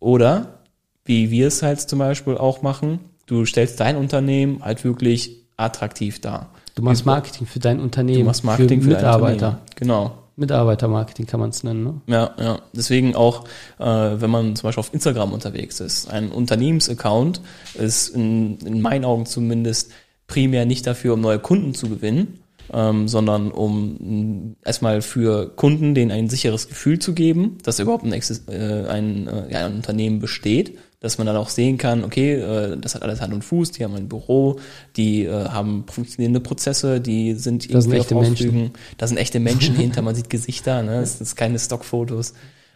oder, 0.00 0.58
wie 1.04 1.30
wir 1.30 1.48
es 1.48 1.62
halt 1.62 1.80
zum 1.80 1.98
Beispiel 1.98 2.36
auch 2.36 2.62
machen, 2.62 3.00
du 3.26 3.44
stellst 3.44 3.80
dein 3.80 3.96
Unternehmen 3.96 4.64
halt 4.64 4.84
wirklich 4.84 5.42
attraktiv 5.56 6.20
dar. 6.20 6.50
Du 6.74 6.82
machst 6.82 7.04
Marketing 7.04 7.46
für 7.46 7.58
dein 7.58 7.80
Unternehmen. 7.80 8.20
Du 8.20 8.24
machst 8.24 8.44
Marketing 8.44 8.80
für, 8.80 8.90
für 8.90 8.96
Mitarbeiter. 8.96 9.60
Genau. 9.76 10.21
Mitarbeitermarketing 10.36 11.26
kann 11.26 11.40
man 11.40 11.50
es 11.50 11.62
nennen. 11.62 11.84
Ne? 11.84 12.00
Ja, 12.06 12.34
ja. 12.38 12.60
Deswegen 12.72 13.14
auch, 13.14 13.44
äh, 13.78 13.84
wenn 13.84 14.30
man 14.30 14.56
zum 14.56 14.68
Beispiel 14.68 14.80
auf 14.80 14.94
Instagram 14.94 15.32
unterwegs 15.32 15.80
ist, 15.80 16.10
ein 16.10 16.30
Unternehmensaccount 16.30 17.40
ist 17.74 18.08
in, 18.08 18.58
in 18.58 18.80
meinen 18.80 19.04
Augen 19.04 19.26
zumindest 19.26 19.92
primär 20.26 20.64
nicht 20.64 20.86
dafür, 20.86 21.14
um 21.14 21.20
neue 21.20 21.38
Kunden 21.38 21.74
zu 21.74 21.88
gewinnen, 21.88 22.38
ähm, 22.72 23.08
sondern 23.08 23.50
um 23.50 23.96
mh, 24.00 24.54
erstmal 24.64 25.02
für 25.02 25.54
Kunden 25.54 25.94
denen 25.94 26.10
ein 26.10 26.28
sicheres 26.28 26.68
Gefühl 26.68 26.98
zu 26.98 27.12
geben, 27.14 27.58
dass 27.62 27.78
überhaupt 27.78 28.04
ein, 28.04 28.12
äh, 28.12 28.86
ein, 28.88 29.28
äh, 29.28 29.52
ja, 29.52 29.66
ein 29.66 29.74
Unternehmen 29.74 30.20
besteht, 30.20 30.78
dass 31.02 31.18
man 31.18 31.26
dann 31.26 31.36
auch 31.36 31.48
sehen 31.48 31.76
kann, 31.78 32.04
okay, 32.04 32.34
äh, 32.34 32.78
das 32.78 32.94
hat 32.94 33.02
alles 33.02 33.20
Hand 33.20 33.34
und 33.34 33.42
Fuß, 33.42 33.72
die 33.72 33.84
haben 33.84 33.94
ein 33.94 34.08
Büro, 34.08 34.56
die 34.96 35.24
äh, 35.24 35.48
haben 35.48 35.84
funktionierende 35.88 36.40
Prozesse, 36.40 37.00
die 37.00 37.34
sind 37.34 37.64
Das 37.64 37.84
sind 37.84 37.92
irgendwie 37.92 37.98
echte 37.98 38.14
auf 38.14 38.22
Menschen. 38.22 38.46
Ausflügen, 38.46 38.70
da 38.98 39.06
sind 39.08 39.16
echte 39.18 39.40
Menschen 39.40 39.74
hinter, 39.76 40.00
man 40.00 40.14
sieht 40.14 40.30
Gesichter, 40.30 40.82
ne? 40.82 41.00
das 41.00 41.18
sind 41.18 41.36
keine 41.36 41.58
Stockfotos, 41.58 42.34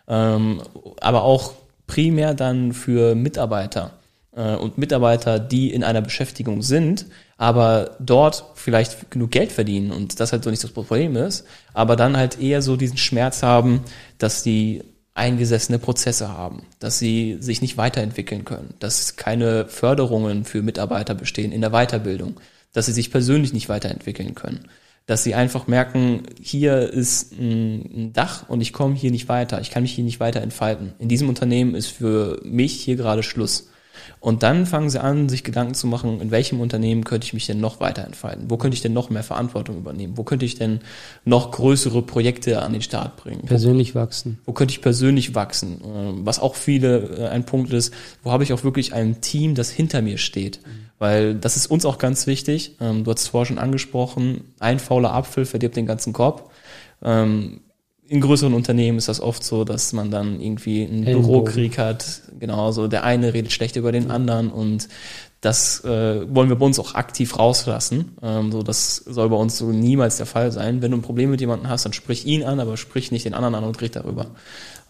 ähm, 0.08 0.60
aber 1.00 1.22
auch 1.22 1.52
primär 1.86 2.34
dann 2.34 2.72
für 2.72 3.14
Mitarbeiter 3.14 3.92
äh, 4.34 4.56
und 4.56 4.76
Mitarbeiter, 4.76 5.38
die 5.38 5.72
in 5.72 5.84
einer 5.84 6.02
Beschäftigung 6.02 6.62
sind, 6.62 7.06
aber 7.38 7.96
dort 8.00 8.44
vielleicht 8.54 9.10
genug 9.10 9.30
Geld 9.30 9.52
verdienen 9.52 9.92
und 9.92 10.18
das 10.18 10.32
halt 10.32 10.42
so 10.42 10.50
nicht 10.50 10.64
das 10.64 10.72
Problem 10.72 11.14
ist, 11.14 11.46
aber 11.74 11.94
dann 11.94 12.16
halt 12.16 12.40
eher 12.40 12.60
so 12.60 12.76
diesen 12.76 12.96
Schmerz 12.96 13.44
haben, 13.44 13.82
dass 14.18 14.42
die 14.42 14.82
eingesessene 15.16 15.78
Prozesse 15.78 16.28
haben, 16.28 16.62
dass 16.78 16.98
sie 16.98 17.38
sich 17.40 17.62
nicht 17.62 17.76
weiterentwickeln 17.76 18.44
können, 18.44 18.74
dass 18.78 19.16
keine 19.16 19.66
Förderungen 19.66 20.44
für 20.44 20.62
Mitarbeiter 20.62 21.14
bestehen 21.14 21.52
in 21.52 21.62
der 21.62 21.70
Weiterbildung, 21.70 22.38
dass 22.72 22.86
sie 22.86 22.92
sich 22.92 23.10
persönlich 23.10 23.52
nicht 23.52 23.68
weiterentwickeln 23.68 24.34
können, 24.34 24.68
dass 25.06 25.24
sie 25.24 25.34
einfach 25.34 25.66
merken, 25.66 26.24
hier 26.40 26.92
ist 26.92 27.32
ein 27.32 28.12
Dach 28.12 28.48
und 28.48 28.60
ich 28.60 28.74
komme 28.74 28.94
hier 28.94 29.10
nicht 29.10 29.28
weiter, 29.28 29.60
ich 29.60 29.70
kann 29.70 29.82
mich 29.82 29.92
hier 29.92 30.04
nicht 30.04 30.20
weiter 30.20 30.42
entfalten. 30.42 30.92
In 30.98 31.08
diesem 31.08 31.28
Unternehmen 31.30 31.74
ist 31.74 31.88
für 31.88 32.40
mich 32.44 32.74
hier 32.74 32.96
gerade 32.96 33.22
Schluss. 33.22 33.70
Und 34.20 34.42
dann 34.42 34.66
fangen 34.66 34.90
sie 34.90 35.00
an, 35.00 35.28
sich 35.28 35.44
Gedanken 35.44 35.74
zu 35.74 35.86
machen, 35.86 36.20
in 36.20 36.30
welchem 36.30 36.60
Unternehmen 36.60 37.04
könnte 37.04 37.24
ich 37.26 37.32
mich 37.34 37.46
denn 37.46 37.60
noch 37.60 37.80
weiter 37.80 38.04
entfalten? 38.04 38.50
Wo 38.50 38.56
könnte 38.56 38.74
ich 38.74 38.82
denn 38.82 38.92
noch 38.92 39.10
mehr 39.10 39.22
Verantwortung 39.22 39.76
übernehmen? 39.76 40.16
Wo 40.16 40.24
könnte 40.24 40.44
ich 40.44 40.56
denn 40.56 40.80
noch 41.24 41.50
größere 41.52 42.02
Projekte 42.02 42.62
an 42.62 42.72
den 42.72 42.82
Start 42.82 43.16
bringen? 43.16 43.40
Wo 43.42 43.46
Persönlich 43.46 43.94
wachsen. 43.94 44.38
wo 44.46 44.52
könnte 44.52 44.72
ich 44.72 44.80
persönlich 44.80 45.34
wachsen? 45.34 45.80
Ähm, 45.84 46.20
Was 46.26 46.38
auch 46.38 46.54
viele 46.54 46.98
äh, 47.18 47.28
ein 47.28 47.44
Punkt 47.46 47.72
ist, 47.72 47.92
wo 48.22 48.32
habe 48.32 48.44
ich 48.44 48.52
auch 48.52 48.64
wirklich 48.64 48.92
ein 48.92 49.20
Team, 49.20 49.54
das 49.54 49.70
hinter 49.70 50.02
mir 50.02 50.18
steht? 50.18 50.60
Weil 50.98 51.34
das 51.34 51.56
ist 51.56 51.66
uns 51.66 51.84
auch 51.84 51.98
ganz 51.98 52.26
wichtig. 52.26 52.76
Ähm, 52.80 53.04
Du 53.04 53.10
hast 53.10 53.20
es 53.20 53.28
vorher 53.28 53.46
schon 53.46 53.58
angesprochen, 53.58 54.52
ein 54.60 54.78
fauler 54.78 55.12
Apfel 55.12 55.44
verdirbt 55.44 55.76
den 55.76 55.86
ganzen 55.86 56.12
Korb. 56.12 56.50
Ähm, 57.02 57.60
In 58.08 58.20
größeren 58.20 58.54
Unternehmen 58.54 58.98
ist 58.98 59.08
das 59.08 59.20
oft 59.20 59.42
so, 59.42 59.64
dass 59.64 59.92
man 59.92 60.10
dann 60.10 60.40
irgendwie 60.40 60.84
einen 60.84 61.04
Ellenbogen. 61.04 61.44
Bürokrieg 61.44 61.78
hat. 61.78 62.22
Genauso, 62.38 62.86
der 62.86 63.04
eine 63.04 63.34
redet 63.34 63.52
schlecht 63.52 63.76
über 63.76 63.92
den 63.92 64.10
anderen 64.10 64.50
und 64.50 64.88
das 65.40 65.84
äh, 65.84 66.34
wollen 66.34 66.48
wir 66.48 66.56
bei 66.56 66.66
uns 66.66 66.78
auch 66.78 66.94
aktiv 66.94 67.38
rauslassen. 67.38 68.16
Ähm, 68.22 68.50
so, 68.50 68.62
das 68.62 68.96
soll 68.96 69.28
bei 69.28 69.36
uns 69.36 69.58
so 69.58 69.66
niemals 69.66 70.16
der 70.16 70.26
Fall 70.26 70.50
sein. 70.50 70.82
Wenn 70.82 70.90
du 70.90 70.96
ein 70.96 71.02
Problem 71.02 71.30
mit 71.30 71.40
jemandem 71.40 71.68
hast, 71.68 71.84
dann 71.84 71.92
sprich 71.92 72.26
ihn 72.26 72.42
an, 72.42 72.58
aber 72.58 72.76
sprich 72.76 73.12
nicht 73.12 73.26
den 73.26 73.34
anderen 73.34 73.54
an 73.54 73.64
und 73.64 73.80
red 73.80 73.96
darüber. 73.96 74.26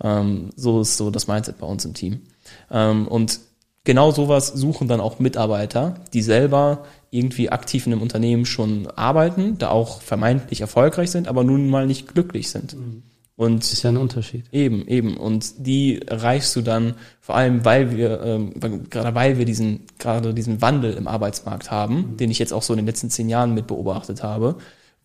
Ähm, 0.03 0.51
so 0.57 0.81
ist 0.81 0.97
so 0.97 1.11
das 1.11 1.27
Mindset 1.27 1.59
bei 1.59 1.67
uns 1.67 1.85
im 1.85 1.95
Team. 1.95 2.23
Ähm, 2.71 3.09
und 3.09 3.41
genau 3.85 4.13
sowas 4.13 4.49
suchen 4.49 4.89
dann 4.89 5.01
auch 5.01 5.19
Mitarbeiter, 5.19 5.97
die 6.13 6.23
selber 6.23 6.85
irgendwie 7.17 7.51
aktiv 7.51 7.87
in 7.87 7.93
einem 7.93 8.03
Unternehmen 8.03 8.47
schon 8.47 8.87
arbeiten, 8.89 9.59
da 9.59 9.71
auch 9.71 10.03
vermeintlich 10.03 10.61
erfolgreich 10.61 11.11
sind, 11.11 11.29
aber 11.29 11.45
nun 11.45 11.69
mal 11.69 11.87
nicht 11.87 12.13
glücklich 12.13 12.51
sind. 12.51 12.77
Und 13.37 13.65
Das 13.65 13.73
ist 13.75 13.83
ja 13.83 13.91
ein 13.91 13.99
Unterschied. 13.99 14.47
Eben, 14.51 14.89
eben. 14.89 15.19
Und 15.19 15.67
die 15.67 16.01
erreichst 16.01 16.57
du 16.57 16.63
dann 16.63 16.95
vor 17.21 17.37
allem, 17.37 17.67
weil 17.67 17.95
wir, 17.95 18.23
ähm, 18.23 18.55
gerade 18.89 19.15
weil 19.15 19.37
wir 19.37 19.45
diesen, 19.45 19.83
gerade 19.99 20.33
diesen 20.33 20.63
Wandel 20.63 20.95
im 20.95 21.07
Arbeitsmarkt 21.07 21.71
haben, 21.71 22.17
den 22.17 22.31
ich 22.31 22.39
jetzt 22.39 22.55
auch 22.55 22.63
so 22.63 22.73
in 22.73 22.79
den 22.79 22.87
letzten 22.87 23.11
zehn 23.11 23.29
Jahren 23.29 23.53
mit 23.53 23.67
beobachtet 23.67 24.23
habe, 24.23 24.57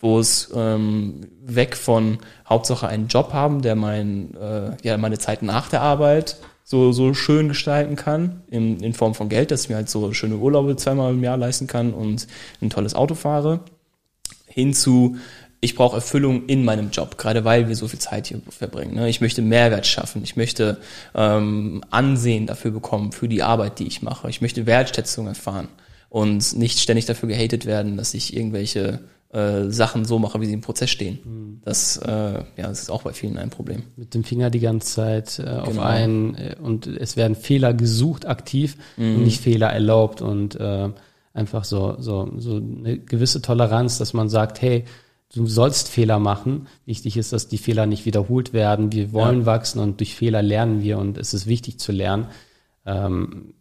wo 0.02 0.20
es 0.20 0.52
ähm, 0.56 1.22
weg 1.44 1.78
von 1.78 2.18
Hauptsache 2.50 2.88
einen 2.88 3.08
Job 3.08 3.34
haben, 3.34 3.62
der 3.62 3.76
mein, 3.76 4.36
äh, 4.36 4.72
ja, 4.84 4.98
meine 4.98 5.20
Zeit 5.20 5.44
nach 5.44 5.70
der 5.70 5.82
Arbeit 5.82 6.38
so, 6.64 6.92
so 6.92 7.14
schön 7.14 7.48
gestalten 7.48 7.96
kann, 7.96 8.42
in, 8.50 8.80
in 8.80 8.94
Form 8.94 9.14
von 9.14 9.30
Geld, 9.30 9.52
dass 9.52 9.64
ich 9.64 9.70
mir 9.70 9.76
halt 9.76 9.90
so 9.90 10.14
schöne 10.14 10.38
Urlaube 10.38 10.76
zweimal 10.76 11.14
im 11.14 11.24
Jahr 11.24 11.38
leisten 11.38 11.68
kann 11.68 11.94
und 11.94 12.28
ein 12.62 12.70
tolles 12.70 12.96
Auto 12.96 13.14
fahre, 13.16 13.60
hinzu, 14.48 15.18
ich 15.60 15.76
brauche 15.76 15.98
Erfüllung 15.98 16.48
in 16.48 16.66
meinem 16.66 16.90
Job, 16.90 17.18
gerade 17.18 17.46
weil 17.46 17.68
wir 17.68 17.76
so 17.76 17.88
viel 17.88 18.00
Zeit 18.00 18.28
hier 18.28 18.42
verbringen. 18.50 18.96
Ne? 18.96 19.10
Ich 19.10 19.22
möchte 19.22 19.44
Mehrwert 19.44 19.86
schaffen, 19.86 20.24
ich 20.24 20.36
möchte 20.36 20.78
ähm, 21.14 21.84
Ansehen 21.92 22.48
dafür 22.48 22.72
bekommen, 22.72 23.12
für 23.12 23.28
die 23.28 23.44
Arbeit, 23.44 23.78
die 23.78 23.86
ich 23.86 24.02
mache. 24.02 24.30
Ich 24.30 24.42
möchte 24.42 24.66
Wertschätzung 24.66 25.28
erfahren 25.28 25.68
und 26.10 26.58
nicht 26.58 26.80
ständig 26.80 27.06
dafür 27.06 27.30
gehatet 27.30 27.68
werden, 27.68 27.96
dass 27.96 28.16
ich 28.16 28.36
irgendwelche 28.36 29.02
äh, 29.34 29.70
Sachen 29.70 30.06
so 30.06 30.20
mache, 30.20 30.42
wie 30.42 30.46
sie 30.46 30.54
im 30.54 30.62
Prozess 30.62 30.90
stehen. 30.90 31.62
Das, 31.64 31.98
äh, 31.98 32.10
ja, 32.12 32.44
das 32.68 32.82
ist 32.82 32.90
auch 32.90 33.04
bei 33.04 33.14
vielen 33.14 33.38
ein 33.38 33.50
Problem. 33.50 33.84
Mit 33.96 34.14
dem 34.14 34.24
Finger 34.24 34.50
die 34.50 34.60
ganze 34.60 34.94
Zeit 34.96 35.40
äh, 35.40 35.48
auf 35.48 35.70
Genau. 35.70 35.82
einen 35.84 36.36
äh, 36.36 36.56
und 36.62 36.88
es 36.88 37.16
werden 37.16 37.36
Fehler 37.36 37.74
gesucht 37.74 38.26
aktiv 38.26 38.78
und 38.98 39.24
nicht 39.24 39.40
Fehler 39.42 39.68
erlaubt 39.68 40.22
und 40.22 40.56
äh, 40.60 40.90
einfach 41.34 41.64
so, 41.64 41.96
so, 42.00 42.30
so 42.38 42.58
eine 42.58 42.98
gewisse 42.98 43.42
Toleranz, 43.42 43.98
dass 43.98 44.14
man 44.14 44.28
sagt, 44.28 44.62
hey, 44.62 44.84
du 45.34 45.46
sollst 45.48 45.88
Fehler 45.88 46.20
machen. 46.20 46.68
Wichtig 46.86 47.16
ist, 47.16 47.32
dass 47.32 47.48
die 47.48 47.58
Fehler 47.58 47.86
nicht 47.86 48.06
wiederholt 48.06 48.52
werden. 48.52 48.92
Wir 48.92 49.14
wollen 49.14 49.46
wachsen 49.46 49.80
und 49.80 50.02
durch 50.02 50.16
Fehler 50.16 50.42
lernen 50.42 50.82
wir 50.84 50.98
und 50.98 51.18
es 51.18 51.34
ist 51.34 51.48
wichtig 51.48 51.80
zu 51.80 51.94
lernen. 51.94 52.28
Ähm, 52.86 53.54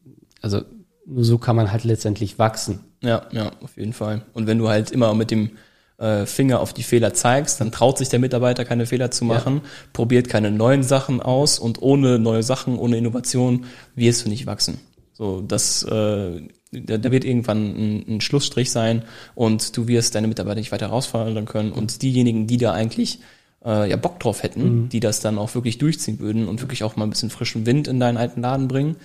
also 0.43 0.63
nur 1.11 1.25
so 1.25 1.39
kann 1.39 1.57
man 1.57 1.73
halt 1.73 1.85
letztendlich 1.85 2.39
wachsen. 2.39 2.81
Ja, 3.03 3.27
ja, 3.33 3.53
auf 3.63 3.77
jeden 3.77 3.93
Fall. 3.93 4.23
Und 4.33 4.47
wenn 4.47 4.59
du 4.59 4.69
halt 4.69 4.91
immer 4.91 5.13
mit 5.15 5.31
dem 5.31 5.51
äh, 5.99 6.27
Finger 6.27 6.61
auf 6.61 6.73
die 6.73 6.83
Fehler 6.83 7.15
zeigst, 7.15 7.61
dann 7.61 7.73
traut 7.73 7.99
sich 7.99 8.09
der 8.09 8.19
Mitarbeiter 8.19 8.65
keine 8.65 8.87
Fehler 8.87 9.11
zu 9.11 9.25
machen, 9.25 9.63
probiert 9.93 10.29
keine 10.29 10.51
neuen 10.51 10.83
Sachen 10.83 11.21
aus 11.21 11.59
und 11.59 11.83
ohne 11.83 12.19
neue 12.19 12.43
Sachen, 12.43 12.79
ohne 12.79 12.97
Innovation 12.97 13.67
wirst 13.95 14.25
du 14.25 14.29
nicht 14.29 14.47
wachsen. 14.47 14.79
So, 15.13 15.43
das, 15.43 15.83
äh, 15.83 16.41
da, 16.73 16.99
da 16.99 17.13
wird 17.13 17.25
irgendwann 17.25 17.59
ein, 17.59 18.05
ein 18.09 18.21
Schlussstrich 18.21 18.71
sein 18.71 19.03
und 19.35 19.77
du 19.77 19.89
wirst 19.89 20.15
deine 20.15 20.29
Mitarbeiter 20.29 20.61
nicht 20.61 20.73
weiter 20.73 20.89
herausfordern 20.89 21.45
können 21.45 21.73
und 21.73 22.03
diejenigen, 22.03 22.47
die 22.47 22.57
da 22.57 22.73
eigentlich 22.73 23.19
äh, 23.65 23.91
ja 23.91 23.97
Bock 23.97 24.21
drauf 24.21 24.43
hätten, 24.43 24.89
die 24.89 25.01
das 25.01 25.21
dann 25.21 25.37
auch 25.39 25.55
wirklich 25.55 25.77
durchziehen 25.79 26.19
würden 26.21 26.49
und 26.49 26.63
wirklich 26.63 26.85
auch 26.85 26.97
mal 26.97 27.05
ein 27.05 27.11
bisschen 27.11 27.31
frischen 27.31 27.67
Wind 27.67 27.89
in 27.89 28.01
deinen 28.01 28.17
alten 28.17 28.41
Laden 28.41 28.69
bringen, 28.69 28.97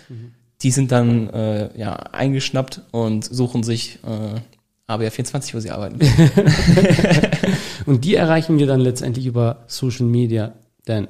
die 0.61 0.71
sind 0.71 0.91
dann 0.91 1.29
äh, 1.29 1.77
ja 1.77 1.93
eingeschnappt 1.93 2.81
und 2.91 3.25
suchen 3.25 3.63
sich 3.63 3.99
äh, 4.03 4.39
ABR 4.87 5.11
24, 5.11 5.55
wo 5.55 5.59
sie 5.59 5.71
arbeiten. 5.71 5.99
Und 7.85 8.03
die 8.03 8.15
erreichen 8.15 8.57
wir 8.57 8.67
dann 8.67 8.79
letztendlich 8.79 9.25
über 9.25 9.63
Social 9.67 10.05
Media. 10.05 10.53
Denn 10.87 11.07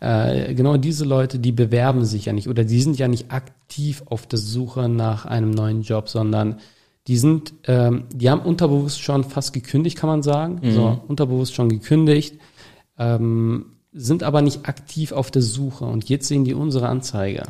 äh, 0.00 0.54
genau 0.54 0.76
diese 0.76 1.04
Leute, 1.04 1.38
die 1.38 1.52
bewerben 1.52 2.04
sich 2.04 2.26
ja 2.26 2.32
nicht 2.32 2.48
oder 2.48 2.64
die 2.64 2.80
sind 2.80 2.98
ja 2.98 3.08
nicht 3.08 3.30
aktiv 3.30 4.02
auf 4.06 4.26
der 4.26 4.38
Suche 4.38 4.88
nach 4.88 5.26
einem 5.26 5.50
neuen 5.50 5.82
Job, 5.82 6.08
sondern 6.08 6.60
die 7.06 7.18
sind, 7.18 7.52
ähm, 7.66 8.04
die 8.12 8.30
haben 8.30 8.40
unterbewusst 8.40 9.02
schon 9.02 9.24
fast 9.24 9.52
gekündigt, 9.52 9.98
kann 9.98 10.08
man 10.08 10.22
sagen. 10.22 10.60
So, 10.72 11.00
unterbewusst 11.06 11.54
schon 11.54 11.68
gekündigt, 11.68 12.38
ähm, 12.98 13.66
sind 13.92 14.22
aber 14.22 14.40
nicht 14.40 14.66
aktiv 14.66 15.12
auf 15.12 15.30
der 15.30 15.42
Suche. 15.42 15.84
Und 15.84 16.08
jetzt 16.08 16.28
sehen 16.28 16.44
die 16.44 16.54
unsere 16.54 16.88
Anzeige. 16.88 17.42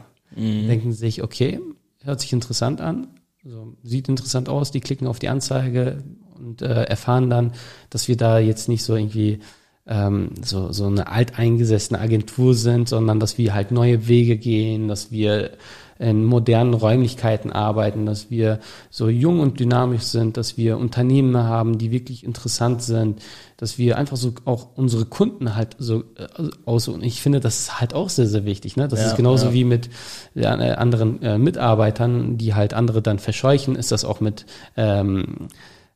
Denken 0.69 0.93
sich, 0.93 1.23
okay, 1.23 1.61
hört 2.03 2.21
sich 2.21 2.33
interessant 2.33 2.81
an, 2.81 3.09
so, 3.45 3.77
sieht 3.83 4.09
interessant 4.09 4.49
aus, 4.49 4.71
die 4.71 4.81
klicken 4.81 5.07
auf 5.07 5.19
die 5.19 5.29
Anzeige 5.29 6.03
und 6.37 6.63
äh, 6.63 6.85
erfahren 6.85 7.29
dann, 7.31 7.53
dass 7.91 8.09
wir 8.09 8.17
da 8.17 8.39
jetzt 8.39 8.69
nicht 8.69 8.83
so 8.83 8.97
irgendwie 8.97 9.41
ähm, 9.87 10.31
so, 10.43 10.73
so 10.73 10.87
eine 10.87 11.09
alteingesessene 11.09 12.01
Agentur 12.01 12.55
sind, 12.55 12.89
sondern 12.89 13.21
dass 13.21 13.37
wir 13.37 13.55
halt 13.55 13.71
neue 13.71 14.09
Wege 14.09 14.39
gehen, 14.39 14.89
dass 14.89 15.11
wir 15.11 15.53
in 15.99 16.25
modernen 16.25 16.75
Räumlichkeiten 16.75 17.53
arbeiten, 17.53 18.07
dass 18.07 18.31
wir 18.31 18.59
so 18.91 19.09
jung 19.09 19.41
und 19.41 19.61
dynamisch 19.61 20.03
sind, 20.03 20.37
dass 20.37 20.57
wir 20.57 20.79
Unternehmen 20.79 21.37
haben, 21.37 21.79
die 21.79 21.91
wirklich 21.91 22.25
interessant 22.25 22.83
sind, 22.83 23.23
dass 23.57 23.79
wir 23.79 23.97
einfach 23.97 24.17
so 24.17 24.33
auch 24.45 24.69
unsere 24.77 25.05
Kunden 25.05 25.55
halt 25.55 25.77
so 25.79 26.01
äh, 26.17 26.27
aus 26.65 26.89
und 26.89 27.03
ich 27.05 27.23
finde 27.23 27.41
das 27.41 27.61
ist 27.61 27.81
halt 27.81 27.95
auch 27.95 28.09
sehr 28.09 28.27
sehr 28.27 28.45
wichtig, 28.45 28.77
ne? 28.77 28.89
Das 28.89 29.01
Ja, 29.01 29.07
ist 29.07 29.17
genauso 29.17 29.47
ja. 29.47 29.53
wie 29.53 29.65
mit 29.65 29.89
äh, 30.35 30.47
anderen 30.47 31.23
äh, 31.23 31.39
Mitarbeitern, 31.39 32.39
die 32.39 32.55
halt 32.55 32.75
andere 32.75 33.01
dann 33.01 33.19
verscheuchen, 33.19 33.77
ist 33.77 33.93
das 33.93 34.05
auch 34.05 34.21
mit 34.21 34.47
ähm, 34.77 35.49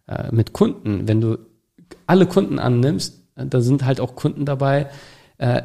äh, 0.06 0.28
mit 0.30 0.52
Kunden. 0.52 1.08
Wenn 1.08 1.20
du 1.20 1.38
alle 2.06 2.26
Kunden 2.26 2.58
annimmst, 2.58 3.20
äh, 3.36 3.46
da 3.46 3.60
sind 3.60 3.84
halt 3.84 4.00
auch 4.00 4.14
Kunden 4.14 4.44
dabei, 4.44 4.88
äh, 5.38 5.62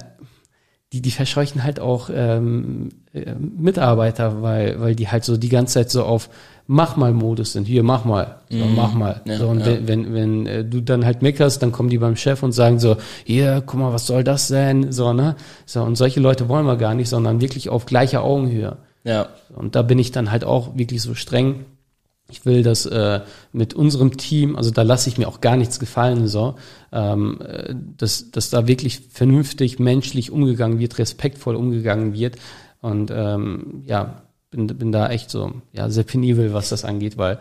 die, 0.93 1.01
die 1.01 1.11
verscheuchen 1.11 1.63
halt 1.63 1.79
auch 1.79 2.09
ähm, 2.13 2.89
äh, 3.13 3.33
Mitarbeiter, 3.35 4.41
weil, 4.41 4.79
weil 4.79 4.95
die 4.95 5.07
halt 5.09 5.23
so 5.25 5.37
die 5.37 5.49
ganze 5.49 5.73
Zeit 5.75 5.89
so 5.89 6.03
auf 6.03 6.29
mach 6.65 6.95
mal 6.95 7.11
Modus 7.11 7.53
sind. 7.53 7.67
Hier, 7.67 7.83
mach 7.83 8.05
mal. 8.05 8.37
So, 8.49 8.57
Mhm. 8.57 8.75
mach 8.75 8.93
mal. 8.93 9.21
Ja, 9.25 9.37
so, 9.37 9.47
und 9.49 9.59
ja. 9.59 9.65
wenn, 9.65 9.87
wenn, 9.87 10.13
wenn 10.13 10.45
äh, 10.47 10.63
du 10.63 10.81
dann 10.81 11.03
halt 11.03 11.21
meckerst, 11.21 11.61
dann 11.61 11.71
kommen 11.73 11.89
die 11.89 11.97
beim 11.97 12.15
Chef 12.15 12.41
und 12.43 12.53
sagen 12.53 12.79
so, 12.79 12.95
hier, 13.25 13.61
guck 13.65 13.79
mal, 13.79 13.91
was 13.91 14.07
soll 14.07 14.23
das 14.23 14.47
sein? 14.47 14.91
So, 14.91 15.11
ne? 15.11 15.35
So, 15.65 15.81
und 15.81 15.95
solche 15.97 16.19
Leute 16.21 16.47
wollen 16.47 16.65
wir 16.65 16.77
gar 16.77 16.93
nicht, 16.93 17.09
sondern 17.09 17.41
wirklich 17.41 17.67
auf 17.69 17.85
gleicher 17.85 18.23
Augenhöhe. 18.23 18.77
Ja. 19.03 19.27
Und 19.53 19.75
da 19.75 19.81
bin 19.81 19.99
ich 19.99 20.11
dann 20.11 20.31
halt 20.31 20.45
auch 20.45 20.77
wirklich 20.77 21.01
so 21.01 21.15
streng. 21.15 21.65
Ich 22.29 22.45
will 22.45 22.63
das 22.63 22.85
äh, 22.85 23.21
mit 23.51 23.73
unserem 23.73 24.17
Team, 24.17 24.55
also 24.55 24.71
da 24.71 24.81
lasse 24.81 25.09
ich 25.09 25.17
mir 25.17 25.27
auch 25.27 25.41
gar 25.41 25.57
nichts 25.57 25.79
gefallen, 25.79 26.27
so, 26.27 26.55
ähm, 26.91 27.39
äh, 27.41 27.75
dass, 27.97 28.31
dass 28.31 28.49
da 28.49 28.67
wirklich 28.67 29.01
vernünftig, 29.11 29.77
menschlich 29.77 30.31
umgegangen 30.31 30.79
wird, 30.79 30.97
respektvoll 30.97 31.55
umgegangen 31.55 32.13
wird. 32.13 32.37
Und 32.81 33.11
ähm, 33.13 33.83
ja, 33.85 34.23
bin, 34.51 34.67
bin 34.67 34.91
da 34.91 35.09
echt 35.09 35.29
so, 35.29 35.61
ja, 35.73 35.89
sehr 35.89 36.03
penibel, 36.03 36.53
was 36.53 36.69
das 36.69 36.85
angeht, 36.85 37.17
weil 37.17 37.39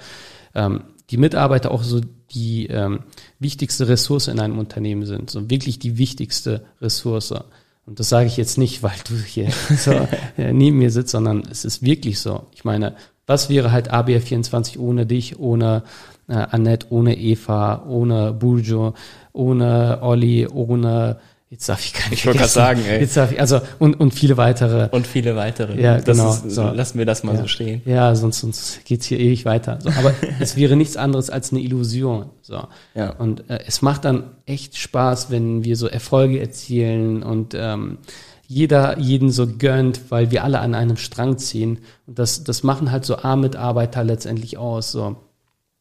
ähm, 0.55 0.85
die 1.11 1.17
Mitarbeiter 1.17 1.71
auch 1.71 1.83
so 1.83 2.01
die 2.31 2.67
ähm, 2.67 3.01
wichtigste 3.39 3.89
Ressource 3.89 4.29
in 4.29 4.41
einem 4.41 4.59
Unternehmen 4.59 5.05
sind, 5.05 5.31
so 5.31 5.51
wirklich 5.51 5.79
die 5.79 5.99
wichtigste 5.99 6.65
Ressource. 6.81 7.35
Und 7.85 8.01
das 8.01 8.09
sage 8.09 8.27
ich 8.27 8.37
jetzt 8.37 8.59
nicht, 8.59 8.83
weil 8.83 8.97
du 9.07 9.15
hier 9.17 9.51
so 9.77 9.93
äh, 10.37 10.53
neben 10.53 10.79
mir 10.79 10.91
sitzt, 10.91 11.13
sondern 11.13 11.43
es 11.51 11.65
ist 11.65 11.83
wirklich 11.83 12.21
so. 12.21 12.47
Ich 12.53 12.65
meine, 12.65 12.97
was 13.33 13.49
wäre 13.49 13.73
halt 13.73 13.91
ABR24 13.91 14.79
ohne 14.79 15.07
dich, 15.07 15.39
ohne 15.39 15.85
äh, 16.29 16.35
Annette, 16.35 16.89
ohne 16.91 17.17
Eva, 17.17 17.85
ohne 17.89 18.33
Burjo, 18.35 18.93
ohne 19.33 20.01
Olli, 20.03 20.47
ohne 20.47 21.17
jetzt 21.49 21.67
darf 21.67 21.83
ich 21.83 21.95
gar 21.95 22.11
nicht 22.11 22.21
Ich 22.21 22.27
wollte 22.27 22.41
gerade 22.41 22.51
sagen, 22.51 22.83
ey. 22.87 23.01
Jetzt 23.01 23.17
darf 23.17 23.33
ich, 23.33 23.41
also 23.41 23.61
und, 23.79 23.99
und 23.99 24.13
viele 24.13 24.37
weitere. 24.37 24.89
Und 24.91 25.07
viele 25.07 25.35
weitere. 25.35 25.81
Ja, 25.81 25.97
das 25.99 26.05
genau. 26.05 26.31
Ist, 26.31 26.51
So. 26.51 26.63
Lassen 26.65 26.99
wir 26.99 27.07
das 27.07 27.25
mal 27.25 27.35
ja. 27.35 27.41
so 27.41 27.49
stehen. 27.49 27.81
Ja, 27.87 28.15
sonst, 28.15 28.41
sonst 28.41 28.85
geht's 28.85 29.07
hier 29.07 29.19
ewig 29.19 29.47
weiter. 29.47 29.79
So, 29.81 29.89
aber 29.91 30.15
es 30.41 30.57
wäre 30.57 30.77
nichts 30.77 30.99
anderes 30.99 31.31
als 31.31 31.53
eine 31.53 31.61
Illusion. 31.61 32.27
So. 32.43 32.65
Ja. 32.95 33.11
Und 33.13 33.49
äh, 33.49 33.61
es 33.67 33.81
macht 33.81 34.05
dann 34.05 34.25
echt 34.45 34.77
Spaß, 34.77 35.31
wenn 35.31 35.65
wir 35.65 35.77
so 35.77 35.87
Erfolge 35.87 36.39
erzielen 36.39 37.23
und 37.23 37.55
ähm, 37.55 37.97
jeder 38.53 38.99
jeden 38.99 39.31
so 39.31 39.47
gönnt, 39.47 40.11
weil 40.11 40.31
wir 40.31 40.45
alle 40.45 40.61
an 40.61 40.75
einem 40.75 40.97
Strang 40.99 41.39
ziehen. 41.39 41.79
Und 42.07 42.19
das, 42.19 42.45
das 42.45 42.63
machen 42.63 42.93
halt 42.93 43.05
so 43.05 43.17
A-Mitarbeiter 43.17 44.05
letztendlich 44.05 44.59
aus. 44.59 44.93
So. 44.93 45.17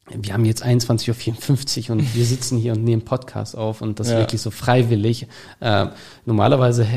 Wir 0.09 0.33
haben 0.33 0.45
jetzt 0.45 0.65
21.54 0.65 1.89
Uhr 1.89 1.97
und 1.97 2.15
wir 2.15 2.25
sitzen 2.25 2.57
hier 2.57 2.71
und 2.73 2.83
nehmen 2.83 3.03
Podcast 3.03 3.57
auf 3.57 3.81
und 3.81 3.99
das 3.99 4.09
Ja. 4.09 4.19
wirklich 4.19 4.41
so 4.41 4.51
freiwillig. 4.51 5.27
Äh, 5.59 5.87
normalerweise 6.25 6.87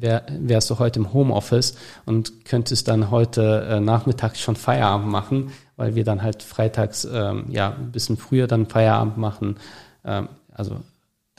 wär, 0.00 0.24
wärst 0.40 0.70
du 0.70 0.78
heute 0.78 1.00
im 1.00 1.12
Homeoffice 1.12 1.74
und 2.06 2.44
könntest 2.44 2.86
dann 2.88 3.10
heute 3.10 3.66
äh, 3.68 3.80
nachmittags 3.80 4.40
schon 4.40 4.56
Feierabend 4.56 5.08
machen, 5.08 5.50
weil 5.76 5.94
wir 5.96 6.04
dann 6.04 6.22
halt 6.22 6.42
freitags 6.44 7.06
ähm, 7.12 7.46
ja 7.50 7.74
ein 7.74 7.90
bisschen 7.90 8.16
früher 8.16 8.46
dann 8.46 8.66
Feierabend 8.66 9.18
machen. 9.18 9.56
Ähm, 10.04 10.28
also 10.52 10.76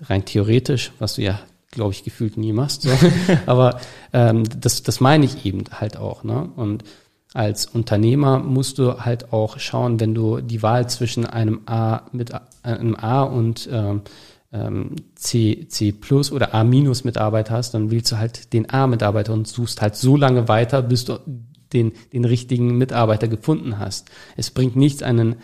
rein 0.01 0.25
theoretisch, 0.25 0.91
was 0.99 1.15
du 1.15 1.21
ja 1.21 1.39
glaube 1.71 1.93
ich 1.93 2.03
gefühlt 2.03 2.37
nie 2.37 2.53
machst. 2.53 2.83
So. 2.83 2.89
Aber 3.45 3.79
ähm, 4.13 4.43
das, 4.59 4.83
das 4.83 4.99
meine 4.99 5.25
ich 5.25 5.45
eben 5.45 5.63
halt 5.71 5.97
auch. 5.97 6.23
Ne? 6.23 6.49
Und 6.55 6.83
als 7.33 7.67
Unternehmer 7.67 8.39
musst 8.39 8.79
du 8.79 9.01
halt 9.01 9.31
auch 9.33 9.59
schauen, 9.59 9.99
wenn 9.99 10.15
du 10.15 10.41
die 10.41 10.63
Wahl 10.63 10.89
zwischen 10.89 11.25
einem 11.25 11.61
A 11.67 12.01
mit 12.11 12.31
einem 12.63 12.95
A 12.95 13.21
und 13.21 13.69
ähm, 13.71 14.01
ähm, 14.51 14.95
C, 15.13 15.67
C 15.67 15.91
plus 15.91 16.31
oder 16.31 16.55
A 16.55 16.63
minus 16.63 17.03
Mitarbeiter 17.03 17.53
hast, 17.53 17.75
dann 17.75 17.91
wählst 17.91 18.11
du 18.11 18.17
halt 18.17 18.51
den 18.53 18.69
A 18.71 18.87
Mitarbeiter 18.87 19.33
und 19.33 19.47
suchst 19.47 19.81
halt 19.81 19.95
so 19.95 20.15
lange 20.15 20.47
weiter, 20.47 20.81
bis 20.81 21.05
du 21.05 21.19
den, 21.71 21.91
den 22.13 22.25
richtigen 22.25 22.79
Mitarbeiter 22.79 23.27
gefunden 23.27 23.77
hast. 23.77 24.09
Es 24.35 24.49
bringt 24.49 24.75
nichts, 24.75 25.03
einen 25.03 25.35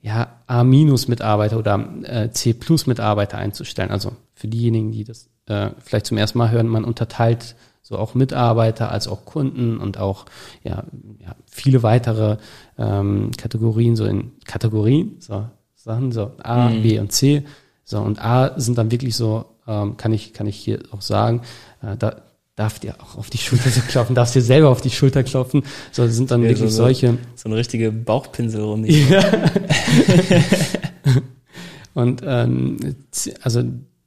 ja, 0.00 0.40
A 0.46 0.64
minus 0.64 1.06
Mitarbeiter 1.08 1.58
oder 1.58 2.02
äh, 2.04 2.30
C 2.30 2.54
plus 2.54 2.86
Mitarbeiter 2.86 3.36
einzustellen. 3.36 3.90
Also 3.90 4.12
für 4.34 4.48
diejenigen, 4.48 4.90
die 4.90 5.04
das 5.04 5.28
äh, 5.46 5.70
vielleicht 5.78 6.06
zum 6.06 6.16
ersten 6.18 6.38
Mal 6.38 6.50
hören, 6.50 6.66
man 6.68 6.84
unterteilt 6.84 7.54
so 7.82 7.96
auch 7.98 8.14
Mitarbeiter 8.14 8.90
als 8.90 9.06
auch 9.06 9.24
Kunden 9.24 9.78
und 9.78 9.98
auch 9.98 10.26
ja, 10.64 10.84
ja 11.20 11.36
viele 11.46 11.82
weitere 11.84 12.36
ähm, 12.78 13.30
Kategorien, 13.36 13.94
so 13.96 14.04
in 14.04 14.32
Kategorien, 14.44 15.16
so 15.20 15.46
Sachen, 15.76 16.10
so 16.10 16.32
A, 16.42 16.68
B 16.68 16.98
und 16.98 17.12
C. 17.12 17.44
So, 17.84 18.00
und 18.00 18.20
A 18.20 18.58
sind 18.58 18.76
dann 18.76 18.90
wirklich 18.90 19.14
so, 19.14 19.44
ähm, 19.68 19.96
kann 19.96 20.12
ich, 20.12 20.32
kann 20.32 20.48
ich 20.48 20.56
hier 20.56 20.80
auch 20.90 21.00
sagen, 21.00 21.42
äh, 21.80 21.96
da 21.96 22.22
darf 22.56 22.80
dir 22.80 22.96
auch 23.00 23.16
auf 23.18 23.30
die 23.30 23.38
Schulter 23.38 23.70
so 23.70 23.80
klopfen, 23.88 24.16
darfst 24.16 24.34
dir 24.34 24.42
selber 24.42 24.70
auf 24.70 24.80
die 24.80 24.90
Schulter 24.90 25.22
klopfen. 25.22 25.62
So 25.92 26.04
das 26.04 26.16
sind 26.16 26.32
dann 26.32 26.42
Ja, 26.42 26.48
wirklich 26.48 26.70
so- 26.70 26.76
so- 26.78 26.82
solche. 26.82 27.18
So 27.36 27.48
eine 27.48 27.56
richtige 27.56 27.92
Bauchpinselrunde. 27.92 28.88
Und 31.94 32.22
ähm, 32.24 32.76
also 33.42 33.62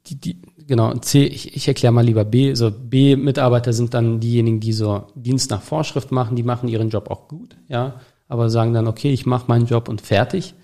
die, 0.06 0.14
die, 0.20 0.36
genau, 0.70 0.94
C, 0.94 1.24
ich, 1.24 1.56
ich 1.56 1.66
erkläre 1.66 1.92
mal 1.92 2.04
lieber 2.04 2.24
B. 2.24 2.54
So 2.54 2.70
B-Mitarbeiter 2.70 3.72
sind 3.72 3.92
dann 3.92 4.20
diejenigen, 4.20 4.60
die 4.60 4.72
so 4.72 5.02
Dienst 5.16 5.50
nach 5.50 5.62
Vorschrift 5.62 6.12
machen, 6.12 6.36
die 6.36 6.44
machen 6.44 6.68
ihren 6.68 6.90
Job 6.90 7.10
auch 7.10 7.26
gut, 7.26 7.56
ja, 7.66 8.00
aber 8.28 8.48
sagen 8.48 8.72
dann, 8.72 8.86
okay, 8.86 9.12
ich 9.12 9.26
mache 9.26 9.46
meinen 9.48 9.66
Job 9.66 9.88
und 9.88 10.00
fertig. 10.00 10.54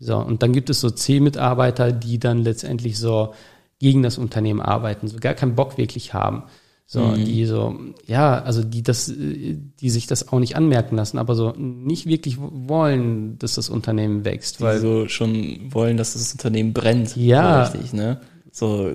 So, 0.00 0.18
und 0.18 0.42
dann 0.42 0.52
gibt 0.52 0.68
es 0.68 0.80
so 0.80 0.90
C-Mitarbeiter, 0.90 1.92
die 1.92 2.18
dann 2.18 2.42
letztendlich 2.42 2.98
so 2.98 3.34
gegen 3.78 4.02
das 4.02 4.18
Unternehmen 4.18 4.60
arbeiten, 4.60 5.06
so 5.06 5.18
gar 5.18 5.34
keinen 5.34 5.54
Bock 5.54 5.78
wirklich 5.78 6.12
haben. 6.12 6.42
So, 6.84 7.14
die 7.14 7.46
so, 7.46 7.78
ja, 8.06 8.42
also 8.42 8.62
die 8.62 8.82
das, 8.82 9.10
die 9.16 9.90
sich 9.90 10.06
das 10.06 10.28
auch 10.28 10.40
nicht 10.40 10.56
anmerken 10.56 10.96
lassen, 10.96 11.16
aber 11.16 11.34
so 11.34 11.52
nicht 11.56 12.04
wirklich 12.04 12.36
wollen, 12.38 13.38
dass 13.38 13.54
das 13.54 13.70
Unternehmen 13.70 14.26
wächst, 14.26 14.58
Die 14.58 14.64
weil 14.64 14.78
so 14.78 15.08
schon 15.08 15.72
wollen, 15.72 15.96
dass 15.96 16.12
das 16.12 16.32
Unternehmen 16.32 16.74
brennt. 16.74 17.16
Ja. 17.16 17.62
Richtig, 17.62 17.94
ne? 17.94 18.20
So, 18.50 18.92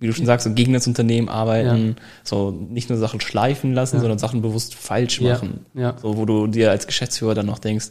wie 0.00 0.06
du 0.06 0.12
schon 0.14 0.26
sagst, 0.26 0.44
so 0.46 0.52
gegen 0.54 0.72
das 0.72 0.86
Unternehmen 0.86 1.28
arbeiten, 1.28 1.96
so 2.24 2.50
nicht 2.50 2.88
nur 2.88 2.98
Sachen 2.98 3.20
schleifen 3.20 3.74
lassen, 3.74 4.00
sondern 4.00 4.18
Sachen 4.18 4.40
bewusst 4.42 4.74
falsch 4.74 5.20
Ja, 5.20 5.34
machen. 5.34 5.66
ja. 5.74 5.94
So, 6.00 6.16
wo 6.16 6.24
du 6.24 6.46
dir 6.46 6.70
als 6.70 6.86
Geschäftsführer 6.86 7.34
dann 7.34 7.46
noch 7.46 7.58
denkst, 7.58 7.90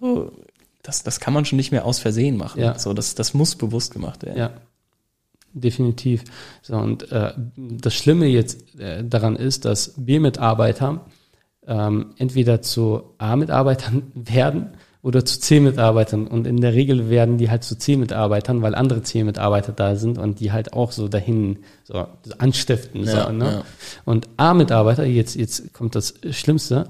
so, 0.00 0.32
das, 0.82 1.02
das 1.04 1.20
kann 1.20 1.34
man 1.34 1.44
schon 1.44 1.58
nicht 1.58 1.70
mehr 1.70 1.84
aus 1.84 1.98
Versehen 1.98 2.36
machen. 2.36 2.60
Ja. 2.60 2.78
So, 2.78 2.92
das, 2.94 3.14
das 3.14 3.34
muss 3.34 3.54
bewusst 3.54 3.92
gemacht 3.92 4.24
werden. 4.24 4.38
Ja, 4.38 4.50
definitiv. 5.52 6.24
So, 6.62 6.76
und 6.76 7.12
äh, 7.12 7.32
das 7.56 7.94
Schlimme 7.94 8.26
jetzt 8.26 8.78
äh, 8.80 9.04
daran 9.04 9.36
ist, 9.36 9.64
dass 9.64 9.94
B-Mitarbeiter 9.96 11.04
ähm, 11.66 12.14
entweder 12.16 12.62
zu 12.62 13.14
A-Mitarbeitern 13.18 14.04
werden 14.14 14.70
oder 15.02 15.24
zu 15.24 15.40
C-Mitarbeitern. 15.40 16.28
Und 16.28 16.46
in 16.46 16.60
der 16.60 16.74
Regel 16.74 17.10
werden 17.10 17.36
die 17.36 17.50
halt 17.50 17.64
zu 17.64 17.76
C-Mitarbeitern, 17.76 18.62
weil 18.62 18.74
andere 18.74 19.02
C-Mitarbeiter 19.02 19.72
da 19.72 19.96
sind 19.96 20.16
und 20.16 20.38
die 20.38 20.52
halt 20.52 20.72
auch 20.72 20.92
so 20.92 21.08
dahin 21.08 21.58
so, 21.82 22.06
so 22.22 22.34
anstiften. 22.38 23.04
Ja, 23.04 23.26
so, 23.26 23.32
ne? 23.32 23.44
ja. 23.44 23.62
Und 24.04 24.28
A-Mitarbeiter, 24.36 25.04
jetzt, 25.04 25.34
jetzt 25.34 25.72
kommt 25.72 25.96
das 25.96 26.14
Schlimmste, 26.30 26.86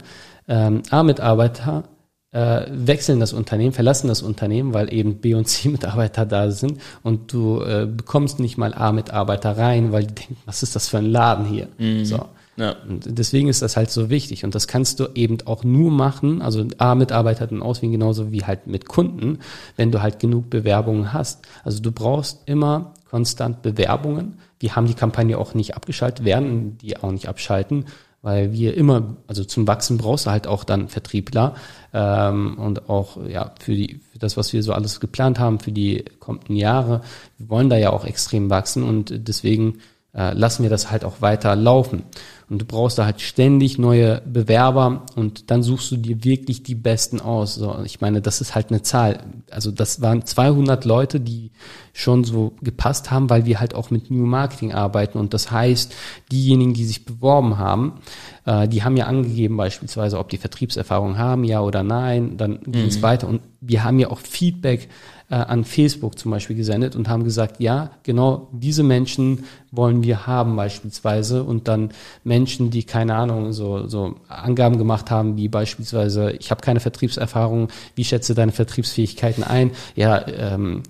ähm, 0.46 0.82
A-Mitarbeiter 0.90 1.84
äh, 2.32 2.66
wechseln 2.70 3.20
das 3.20 3.32
Unternehmen, 3.32 3.72
verlassen 3.72 4.08
das 4.08 4.20
Unternehmen, 4.20 4.74
weil 4.74 4.92
eben 4.92 5.16
B- 5.16 5.34
und 5.34 5.48
C-Mitarbeiter 5.48 6.26
da 6.26 6.50
sind 6.50 6.80
und 7.02 7.32
du 7.32 7.62
äh, 7.62 7.86
bekommst 7.86 8.40
nicht 8.40 8.58
mal 8.58 8.74
A-Mitarbeiter 8.74 9.56
rein, 9.56 9.92
weil 9.92 10.04
die 10.04 10.14
denken, 10.14 10.36
was 10.44 10.62
ist 10.62 10.76
das 10.76 10.88
für 10.88 10.98
ein 10.98 11.06
Laden 11.06 11.46
hier? 11.46 11.68
So. 12.04 12.26
Ja. 12.57 12.76
Und 12.86 13.07
deswegen 13.07 13.48
ist 13.48 13.62
das 13.62 13.76
halt 13.76 13.90
so 13.90 14.11
wichtig. 14.11 14.44
Und 14.44 14.55
das 14.55 14.68
kannst 14.68 15.00
du 15.00 15.09
eben 15.14 15.38
auch 15.46 15.64
nur 15.64 15.90
machen, 15.90 16.42
also 16.42 16.66
A-Mitarbeiter 16.78 17.46
dann 17.46 17.62
auswählen, 17.62 17.92
genauso 17.92 18.30
wie 18.30 18.44
halt 18.44 18.66
mit 18.66 18.86
Kunden, 18.88 19.38
wenn 19.76 19.90
du 19.90 20.03
halt 20.03 20.18
genug 20.18 20.50
Bewerbungen 20.50 21.12
hast. 21.12 21.46
Also 21.64 21.80
du 21.80 21.92
brauchst 21.92 22.40
immer 22.46 22.94
konstant 23.11 23.62
Bewerbungen. 23.62 24.38
Wir 24.59 24.76
haben 24.76 24.86
die 24.86 24.94
Kampagne 24.94 25.38
auch 25.38 25.55
nicht 25.55 25.76
abgeschaltet, 25.76 26.24
werden 26.24 26.78
die 26.78 26.96
auch 26.96 27.11
nicht 27.11 27.28
abschalten, 27.28 27.86
weil 28.20 28.53
wir 28.53 28.76
immer, 28.76 29.16
also 29.26 29.44
zum 29.44 29.66
Wachsen 29.66 29.98
brauchst 29.98 30.26
du 30.26 30.30
halt 30.30 30.46
auch 30.46 30.62
dann 30.64 30.88
Vertriebler 30.88 31.55
ähm, 31.92 32.59
und 32.59 32.88
auch 32.88 33.18
ja 33.26 33.53
für 33.59 33.74
die 33.74 34.00
für 34.12 34.18
das, 34.18 34.36
was 34.36 34.53
wir 34.53 34.62
so 34.62 34.72
alles 34.72 35.00
geplant 35.00 35.38
haben 35.38 35.59
für 35.59 35.72
die 35.72 36.05
kommenden 36.20 36.55
Jahre. 36.55 37.00
Wir 37.38 37.48
wollen 37.48 37.68
da 37.68 37.76
ja 37.76 37.90
auch 37.90 38.05
extrem 38.05 38.48
wachsen 38.50 38.84
und 38.84 39.12
deswegen 39.28 39.78
äh, 40.14 40.34
lassen 40.34 40.62
wir 40.62 40.70
das 40.70 40.90
halt 40.90 41.04
auch 41.04 41.20
weiter 41.20 41.56
laufen. 41.56 42.04
Und 42.50 42.58
du 42.58 42.66
brauchst 42.66 42.98
da 42.98 43.06
halt 43.06 43.22
ständig 43.22 43.78
neue 43.78 44.20
Bewerber 44.26 45.06
und 45.16 45.50
dann 45.50 45.62
suchst 45.62 45.90
du 45.90 45.96
dir 45.96 46.22
wirklich 46.22 46.62
die 46.62 46.74
Besten 46.74 47.18
aus. 47.18 47.54
So, 47.54 47.78
ich 47.82 48.02
meine, 48.02 48.20
das 48.20 48.42
ist 48.42 48.54
halt 48.54 48.68
eine 48.68 48.82
Zahl. 48.82 49.20
Also 49.50 49.70
das 49.70 50.02
waren 50.02 50.26
200 50.26 50.84
Leute, 50.84 51.18
die 51.18 51.50
schon 51.94 52.24
so 52.24 52.52
gepasst 52.60 53.10
haben, 53.10 53.30
weil 53.30 53.46
wir 53.46 53.58
halt 53.58 53.74
auch 53.74 53.90
mit 53.90 54.10
New 54.10 54.26
Marketing 54.26 54.74
arbeiten. 54.74 55.18
Und 55.18 55.32
das 55.32 55.50
heißt, 55.50 55.94
diejenigen, 56.30 56.74
die 56.74 56.84
sich 56.84 57.06
beworben 57.06 57.56
haben, 57.56 58.00
äh, 58.44 58.68
die 58.68 58.82
haben 58.82 58.98
ja 58.98 59.06
angegeben 59.06 59.56
beispielsweise, 59.56 60.18
ob 60.18 60.28
die 60.28 60.36
Vertriebserfahrung 60.36 61.16
haben, 61.16 61.44
ja 61.44 61.62
oder 61.62 61.82
nein. 61.82 62.36
Dann 62.36 62.60
ging 62.66 62.86
es 62.86 63.00
weiter. 63.00 63.28
Und 63.28 63.40
wir 63.62 63.82
haben 63.82 63.98
ja 63.98 64.10
auch 64.10 64.20
Feedback 64.20 64.90
äh, 65.33 65.37
an 65.37 65.64
Facebook 65.64 66.18
zum 66.18 66.30
Beispiel 66.30 66.55
gesendet 66.55 66.95
und 66.95 67.09
haben 67.09 67.24
gesagt, 67.24 67.59
ja, 67.59 67.91
genau 68.03 68.49
diese 68.53 68.83
Menschen 68.83 69.45
wollen 69.70 70.03
wir 70.03 70.26
haben 70.26 70.57
beispielsweise 70.57 71.43
und 71.43 71.68
dann 71.68 71.93
Menschen, 72.22 72.70
die 72.70 72.85
keine 72.85 73.14
Ahnung, 73.14 73.55
so, 73.55 73.89
so 73.89 74.16
Angaben 74.28 74.76
gemacht 74.76 75.11
haben, 75.11 75.39
wie 75.39 75.49
beispielsweise, 75.49 76.33
ich 76.33 76.51
habe 76.51 76.61
keine 76.61 76.80
Vertriebserfahrung, 76.80 77.68
wie 77.95 78.05
schätze 78.05 78.35
deine 78.35 78.53
Vertriebsfähigkeiten 78.53 79.43
ein? 79.43 79.70
Ja, 79.97 80.22
ähm, 80.28 80.83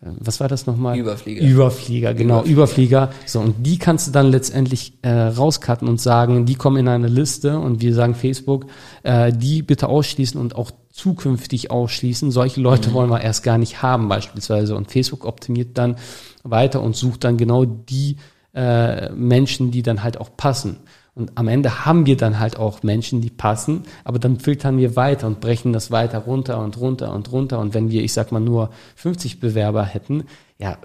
was 0.00 0.40
war 0.40 0.48
das 0.48 0.66
nochmal? 0.66 0.98
Überflieger. 0.98 1.42
Überflieger, 1.42 2.12
genau, 2.12 2.44
Überflieger. 2.44 3.10
So, 3.24 3.40
und 3.40 3.66
die 3.66 3.78
kannst 3.78 4.08
du 4.08 4.12
dann 4.12 4.30
letztendlich 4.30 4.92
äh, 5.00 5.08
rauscutten 5.10 5.88
und 5.88 6.02
sagen, 6.02 6.44
die 6.44 6.54
kommen 6.54 6.76
in 6.76 6.88
eine 6.88 7.08
Liste 7.08 7.58
und 7.58 7.80
wir 7.80 7.94
sagen 7.94 8.14
Facebook, 8.14 8.66
äh, 9.04 9.32
die 9.32 9.62
bitte 9.62 9.88
ausschließen 9.88 10.38
und 10.38 10.54
auch 10.54 10.70
zukünftig 10.96 11.70
ausschließen. 11.70 12.30
Solche 12.30 12.60
Leute 12.60 12.90
mhm. 12.90 12.94
wollen 12.94 13.10
wir 13.10 13.20
erst 13.20 13.42
gar 13.42 13.58
nicht 13.58 13.82
haben 13.82 14.08
beispielsweise. 14.08 14.74
Und 14.74 14.90
Facebook 14.90 15.26
optimiert 15.26 15.76
dann 15.76 15.96
weiter 16.42 16.80
und 16.80 16.96
sucht 16.96 17.24
dann 17.24 17.36
genau 17.36 17.64
die 17.66 18.16
äh, 18.54 19.10
Menschen, 19.10 19.70
die 19.70 19.82
dann 19.82 20.02
halt 20.02 20.18
auch 20.18 20.36
passen. 20.36 20.78
Und 21.14 21.32
am 21.34 21.48
Ende 21.48 21.84
haben 21.84 22.06
wir 22.06 22.16
dann 22.16 22.38
halt 22.38 22.58
auch 22.58 22.82
Menschen, 22.82 23.20
die 23.20 23.30
passen, 23.30 23.84
aber 24.04 24.18
dann 24.18 24.38
filtern 24.38 24.76
wir 24.78 24.96
weiter 24.96 25.26
und 25.26 25.40
brechen 25.40 25.72
das 25.72 25.90
weiter 25.90 26.18
runter 26.18 26.62
und 26.62 26.78
runter 26.78 27.12
und 27.14 27.30
runter. 27.30 27.58
Und 27.58 27.74
wenn 27.74 27.90
wir, 27.90 28.02
ich 28.02 28.12
sag 28.12 28.32
mal, 28.32 28.40
nur 28.40 28.70
50 28.96 29.40
Bewerber 29.40 29.84
hätten, 29.84 30.24
ja, 30.58 30.78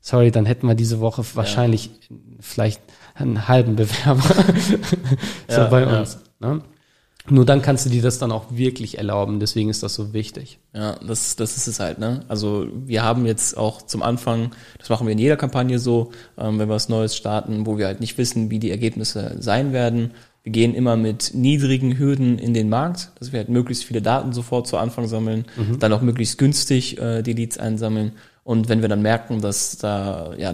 sorry, 0.00 0.30
dann 0.30 0.46
hätten 0.46 0.68
wir 0.68 0.74
diese 0.74 1.00
Woche 1.00 1.24
wahrscheinlich 1.34 1.86
ja. 1.86 2.16
vielleicht 2.40 2.80
einen 3.14 3.48
halben 3.48 3.76
Bewerber 3.76 4.22
so 5.48 5.60
ja, 5.60 5.68
bei 5.68 6.00
uns. 6.00 6.18
Ja. 6.40 6.54
Ne? 6.54 6.62
Nur 7.28 7.44
dann 7.44 7.62
kannst 7.62 7.86
du 7.86 7.90
dir 7.90 8.02
das 8.02 8.18
dann 8.18 8.32
auch 8.32 8.46
wirklich 8.50 8.98
erlauben. 8.98 9.38
Deswegen 9.38 9.68
ist 9.68 9.82
das 9.82 9.94
so 9.94 10.12
wichtig. 10.12 10.58
Ja, 10.74 10.96
das, 11.06 11.36
das 11.36 11.56
ist 11.56 11.68
es 11.68 11.78
halt. 11.78 11.98
Ne? 11.98 12.20
Also 12.28 12.66
wir 12.84 13.04
haben 13.04 13.26
jetzt 13.26 13.56
auch 13.56 13.82
zum 13.82 14.02
Anfang, 14.02 14.50
das 14.78 14.88
machen 14.88 15.06
wir 15.06 15.12
in 15.12 15.18
jeder 15.18 15.36
Kampagne 15.36 15.78
so, 15.78 16.10
ähm, 16.36 16.58
wenn 16.58 16.68
wir 16.68 16.74
was 16.74 16.88
Neues 16.88 17.16
starten, 17.16 17.64
wo 17.64 17.78
wir 17.78 17.86
halt 17.86 18.00
nicht 18.00 18.18
wissen, 18.18 18.50
wie 18.50 18.58
die 18.58 18.70
Ergebnisse 18.70 19.36
sein 19.38 19.72
werden. 19.72 20.12
Wir 20.42 20.50
gehen 20.50 20.74
immer 20.74 20.96
mit 20.96 21.32
niedrigen 21.34 21.96
Hürden 21.96 22.38
in 22.38 22.54
den 22.54 22.68
Markt, 22.68 23.12
dass 23.20 23.30
wir 23.30 23.38
halt 23.38 23.48
möglichst 23.48 23.84
viele 23.84 24.02
Daten 24.02 24.32
sofort 24.32 24.66
zu 24.66 24.76
Anfang 24.76 25.06
sammeln, 25.06 25.44
mhm. 25.56 25.78
dann 25.78 25.92
auch 25.92 26.02
möglichst 26.02 26.38
günstig 26.38 26.98
äh, 26.98 27.22
die 27.22 27.34
Leads 27.34 27.58
einsammeln 27.58 28.12
und 28.44 28.68
wenn 28.68 28.82
wir 28.82 28.88
dann 28.88 29.02
merken, 29.02 29.40
dass 29.40 29.78
da, 29.78 30.34
ja, 30.36 30.52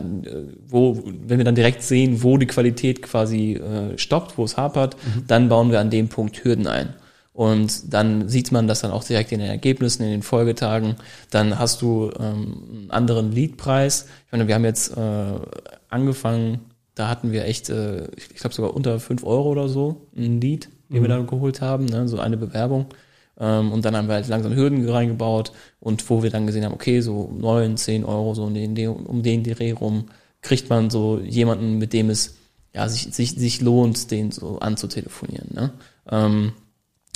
wo, 0.67 1.03
wenn 1.05 1.39
wir 1.39 1.45
dann 1.45 1.55
direkt 1.55 1.83
sehen, 1.83 2.23
wo 2.23 2.37
die 2.37 2.47
Qualität 2.47 3.01
quasi 3.01 3.55
äh, 3.55 3.97
stoppt, 3.97 4.37
wo 4.37 4.45
es 4.45 4.59
hapert, 4.59 4.97
mhm. 4.97 5.25
dann 5.27 5.49
bauen 5.49 5.71
wir 5.71 5.81
an 5.81 5.89
dem 5.89 6.09
Punkt 6.09 6.45
Hürden 6.45 6.67
ein. 6.67 6.95
Und 7.33 7.95
dann 7.95 8.29
sieht 8.29 8.53
man 8.53 8.67
das 8.67 8.81
dann 8.81 8.91
auch 8.91 9.05
direkt 9.05 9.33
in 9.33 9.39
den 9.39 9.49
Ergebnissen, 9.49 10.03
in 10.03 10.11
den 10.11 10.23
Folgetagen. 10.23 10.97
Dann 11.31 11.59
hast 11.59 11.81
du 11.81 12.11
ähm, 12.19 12.65
einen 12.69 12.91
anderen 12.91 13.33
Leadpreis. 13.33 14.07
Ich 14.27 14.33
meine, 14.33 14.49
wir 14.49 14.57
haben 14.57 14.65
jetzt 14.65 14.95
äh, 14.97 15.39
angefangen, 15.89 16.61
da 16.95 17.09
hatten 17.09 17.33
wir 17.33 17.45
echt, 17.45 17.71
äh, 17.71 18.09
ich 18.17 18.35
glaube 18.35 18.55
sogar 18.55 18.75
unter 18.75 19.01
fünf 19.01 19.25
Euro 19.25 19.51
oder 19.51 19.69
so, 19.69 20.09
ein 20.17 20.41
Lead, 20.41 20.69
den 20.91 20.99
mhm. 20.99 21.03
wir 21.03 21.09
dann 21.09 21.27
geholt 21.27 21.61
haben, 21.61 21.87
ne, 21.87 22.07
so 22.09 22.19
eine 22.19 22.37
Bewerbung. 22.37 22.87
Ähm, 23.39 23.73
und 23.73 23.85
dann 23.85 23.97
haben 23.97 24.09
wir 24.09 24.15
halt 24.15 24.29
langsam 24.29 24.55
Hürden 24.55 24.89
reingebaut 24.89 25.53
und 25.81 26.09
wo 26.11 26.23
wir 26.23 26.31
dann 26.31 26.47
gesehen 26.47 26.65
haben, 26.65 26.75
okay, 26.75 27.01
so 27.01 27.33
neun, 27.39 27.77
zehn 27.77 28.05
Euro, 28.05 28.35
so 28.35 28.45
um 28.45 28.55
den, 28.55 28.89
um 28.89 29.23
den 29.23 29.45
Dreh 29.45 29.73
rum, 29.73 30.07
kriegt 30.43 30.71
man 30.71 30.91
so 30.91 31.19
jemanden, 31.19 31.79
mit 31.79 31.93
dem 31.93 32.11
es 32.11 32.37
ja, 32.75 32.89
sich, 32.89 33.15
sich, 33.15 33.33
sich 33.33 33.61
lohnt, 33.61 34.11
den 34.11 34.31
so 34.31 34.59
anzutelefonieren. 34.59 35.49
Ne? 35.53 35.73
Ähm, 36.11 36.53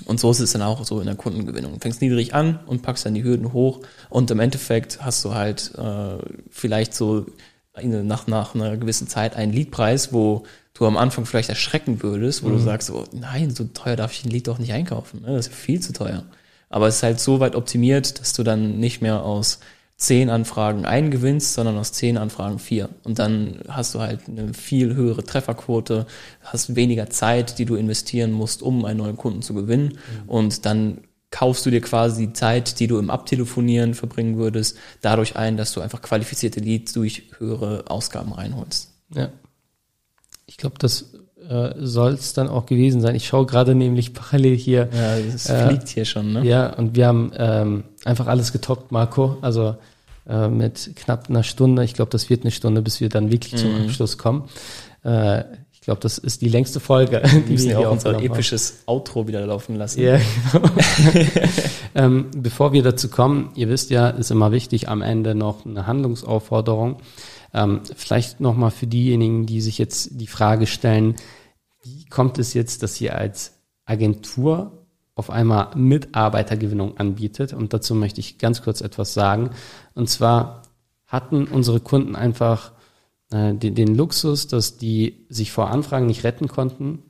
und 0.07 0.19
so 0.19 0.31
ist 0.31 0.41
es 0.41 0.53
dann 0.53 0.63
auch 0.63 0.85
so 0.85 1.01
in 1.01 1.07
der 1.07 1.15
Kundengewinnung. 1.15 1.75
Du 1.75 1.79
fängst 1.79 2.01
niedrig 2.01 2.35
an 2.35 2.59
und 2.67 2.83
packst 2.83 3.07
dann 3.07 3.15
die 3.15 3.23
Hürden 3.23 3.53
hoch 3.53 3.81
und 4.11 4.31
im 4.31 4.41
Endeffekt 4.41 5.03
hast 5.03 5.25
du 5.25 5.35
halt 5.35 5.73
äh, 5.77 6.19
vielleicht 6.51 6.95
so 6.95 7.27
nach, 7.81 8.27
nach 8.27 8.55
einer 8.55 8.77
gewissen 8.77 9.09
Zeit 9.09 9.37
einen 9.37 9.53
Leadpreis, 9.53 10.13
wo 10.13 10.45
du 10.75 10.87
am 10.87 10.97
Anfang 10.97 11.27
vielleicht 11.27 11.49
erschrecken 11.49 12.03
würdest, 12.03 12.43
wo 12.43 12.49
mhm. 12.49 12.53
du 12.55 12.59
sagst, 12.59 12.91
oh, 12.91 13.05
nein, 13.13 13.51
so 13.51 13.65
teuer 13.65 13.97
darf 13.97 14.13
ich 14.13 14.25
ein 14.25 14.31
Lied 14.31 14.49
doch 14.49 14.59
nicht 14.59 14.73
einkaufen. 14.73 15.23
Ne? 15.23 15.37
Das 15.37 15.49
ist 15.49 15.55
viel 15.55 15.81
zu 15.81 15.93
teuer. 15.93 16.25
Aber 16.69 16.89
es 16.89 16.97
ist 16.97 17.03
halt 17.03 17.21
so 17.21 17.41
weit 17.41 17.55
optimiert, 17.55 18.21
dass 18.21 18.33
du 18.33 18.43
dann 18.43 18.79
nicht 18.79 19.03
mehr 19.03 19.23
aus 19.23 19.61
zehn 19.99 20.31
Anfragen 20.31 20.85
einen 20.85 21.11
gewinnst, 21.11 21.55
sondern 21.55 21.77
aus 21.77 21.93
zehn 21.93 22.17
Anfragen 22.17 22.59
vier. 22.59 22.89
Und 23.05 23.19
dann 23.19 23.61
hast 23.69 23.95
du 23.95 24.01
halt 24.01 24.21
eine 24.27 24.53
viel 24.53 24.95
höhere 24.95 25.23
Trefferquote, 25.23 26.07
hast 26.41 26.75
weniger 26.75 27.09
Zeit, 27.11 27.59
die 27.59 27.67
du 27.67 27.77
investieren 27.77 28.33
musst, 28.33 28.63
um 28.63 28.85
einen 28.85 28.99
neuen 28.99 29.17
Kunden 29.17 29.43
zu 29.43 29.55
gewinnen. 29.55 29.99
Mhm. 30.25 30.29
Und 30.29 30.67
dann 30.67 31.03
kaufst 31.31 31.65
du 31.67 31.71
dir 31.71 31.81
quasi 31.81 32.27
die 32.29 32.33
Zeit, 32.33 32.81
die 32.81 32.89
du 32.89 32.99
im 32.99 33.11
Abtelefonieren 33.11 33.95
verbringen 33.95 34.37
würdest, 34.39 34.77
dadurch 35.03 35.37
ein, 35.37 35.57
dass 35.57 35.73
du 35.73 35.81
einfach 35.81 36.03
qualifizierte 36.03 36.61
Leads 36.61 36.93
durch 36.93 37.31
höhere 37.39 37.85
Ausgaben 37.89 38.33
reinholst. 38.33 38.93
Ja. 39.15 39.31
Ich 40.53 40.59
glaube, 40.59 40.77
das 40.79 41.15
äh, 41.49 41.73
soll 41.79 42.13
es 42.13 42.35
dann 42.35 42.49
auch 42.49 42.67
gewesen 42.67 43.01
sein. 43.01 43.15
Ich 43.15 43.27
schaue 43.27 43.47
gerade 43.47 43.75
nämlich 43.75 44.13
parallel 44.13 44.55
hier. 44.55 44.91
Ja, 44.95 45.17
es 45.17 45.49
äh, 45.49 45.67
fliegt 45.67 45.89
hier 45.89 46.05
schon, 46.05 46.35
ne? 46.35 46.45
Ja, 46.45 46.75
und 46.75 46.95
wir 46.95 47.07
haben 47.07 47.33
ähm, 47.39 47.85
einfach 48.05 48.27
alles 48.27 48.53
getoppt, 48.53 48.93
Marco. 48.93 49.39
Also 49.41 49.77
äh, 50.29 50.49
mit 50.49 50.91
knapp 50.95 51.31
einer 51.31 51.43
Stunde. 51.43 51.85
Ich 51.85 51.95
glaube, 51.95 52.11
das 52.11 52.29
wird 52.29 52.43
eine 52.43 52.51
Stunde, 52.51 52.83
bis 52.83 53.01
wir 53.01 53.09
dann 53.09 53.33
wirklich 53.33 53.55
mhm. 53.55 53.57
zum 53.57 53.83
Abschluss 53.83 54.19
kommen. 54.19 54.51
Äh, 55.05 55.45
ich 55.73 55.81
glaube, 55.81 56.01
das 56.01 56.19
ist 56.19 56.43
die 56.43 56.51
längste 56.51 56.81
Folge. 56.81 57.23
Die 57.25 57.33
wir 57.33 57.53
müssen 57.53 57.71
ja 57.71 57.79
auch 57.79 57.93
unser 57.93 58.23
episches 58.23 58.83
haben. 58.87 58.99
Outro 58.99 59.27
wieder 59.27 59.45
laufen 59.47 59.77
lassen. 59.77 60.03
Ja, 60.03 60.21
genau. 60.53 60.69
ähm, 61.95 62.27
bevor 62.37 62.75
wir 62.75 62.83
dazu 62.83 63.09
kommen, 63.09 63.53
ihr 63.55 63.71
wisst 63.71 63.89
ja, 63.89 64.11
ist 64.11 64.31
immer 64.31 64.53
wichtig, 64.53 64.91
am 64.91 65.01
Ende 65.01 65.35
noch 65.35 65.65
eine 65.65 65.87
Handlungsaufforderung. 65.87 66.99
Ähm, 67.55 67.83
vielleicht 67.95 68.41
nochmal 68.41 68.71
für 68.71 68.87
diejenigen, 68.87 69.47
die 69.47 69.61
sich 69.61 69.79
jetzt 69.79 70.21
die 70.21 70.27
Frage 70.27 70.67
stellen, 70.67 71.17
wie 71.83 72.05
kommt 72.07 72.39
es 72.39 72.55
jetzt, 72.55 72.83
dass 72.83 73.01
ihr 73.01 73.17
als 73.17 73.59
Agentur 73.85 74.87
auf 75.15 75.31
einmal 75.31 75.75
Mitarbeitergewinnung 75.77 76.97
anbietet? 76.97 77.53
Und 77.53 77.73
dazu 77.75 77.95
möchte 77.95 78.21
ich 78.21 78.39
ganz 78.39 78.63
kurz 78.63 78.81
etwas 78.81 79.15
sagen. 79.15 79.51
Und 79.95 80.09
zwar 80.09 80.63
hatten 81.07 81.47
unsere 81.47 81.81
Kunden 81.81 82.17
einfach 82.17 82.73
äh, 83.31 83.55
den, 83.55 83.75
den 83.75 83.95
Luxus, 83.95 84.47
dass 84.47 84.79
die 84.79 85.27
sich 85.29 85.53
vor 85.53 85.71
Anfragen 85.71 86.07
nicht 86.07 86.25
retten 86.25 86.49
konnten 86.49 87.03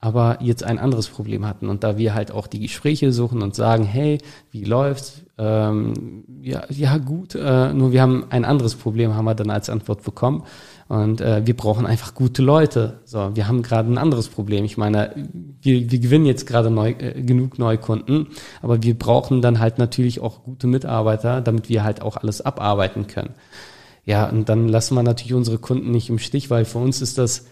aber 0.00 0.38
jetzt 0.40 0.64
ein 0.64 0.78
anderes 0.78 1.08
Problem 1.08 1.46
hatten. 1.46 1.68
Und 1.68 1.84
da 1.84 1.98
wir 1.98 2.14
halt 2.14 2.32
auch 2.32 2.46
die 2.46 2.60
Gespräche 2.60 3.12
suchen 3.12 3.42
und 3.42 3.54
sagen, 3.54 3.84
hey, 3.84 4.18
wie 4.50 4.64
läuft's? 4.64 5.22
Ähm, 5.36 6.24
ja, 6.42 6.64
ja, 6.70 6.96
gut, 6.98 7.34
äh, 7.34 7.72
nur 7.72 7.92
wir 7.92 8.00
haben 8.00 8.24
ein 8.30 8.44
anderes 8.44 8.74
Problem, 8.74 9.14
haben 9.14 9.26
wir 9.26 9.34
dann 9.34 9.50
als 9.50 9.68
Antwort 9.68 10.02
bekommen. 10.02 10.44
Und 10.88 11.20
äh, 11.20 11.46
wir 11.46 11.54
brauchen 11.56 11.86
einfach 11.86 12.14
gute 12.14 12.42
Leute. 12.42 13.00
So, 13.04 13.36
wir 13.36 13.46
haben 13.46 13.62
gerade 13.62 13.92
ein 13.92 13.98
anderes 13.98 14.28
Problem. 14.28 14.64
Ich 14.64 14.78
meine, 14.78 15.14
wir, 15.62 15.90
wir 15.90 15.98
gewinnen 15.98 16.26
jetzt 16.26 16.46
gerade 16.46 16.70
neu, 16.70 16.90
äh, 16.90 17.22
genug 17.22 17.58
Neukunden, 17.58 18.28
aber 18.62 18.82
wir 18.82 18.98
brauchen 18.98 19.42
dann 19.42 19.60
halt 19.60 19.78
natürlich 19.78 20.20
auch 20.20 20.42
gute 20.44 20.66
Mitarbeiter, 20.66 21.42
damit 21.42 21.68
wir 21.68 21.84
halt 21.84 22.00
auch 22.00 22.16
alles 22.16 22.40
abarbeiten 22.40 23.06
können. 23.06 23.34
Ja, 24.06 24.28
und 24.28 24.48
dann 24.48 24.66
lassen 24.66 24.94
wir 24.94 25.02
natürlich 25.02 25.34
unsere 25.34 25.58
Kunden 25.58 25.90
nicht 25.90 26.08
im 26.08 26.18
Stich, 26.18 26.48
weil 26.50 26.64
für 26.64 26.78
uns 26.78 27.02
ist 27.02 27.18
das 27.18 27.46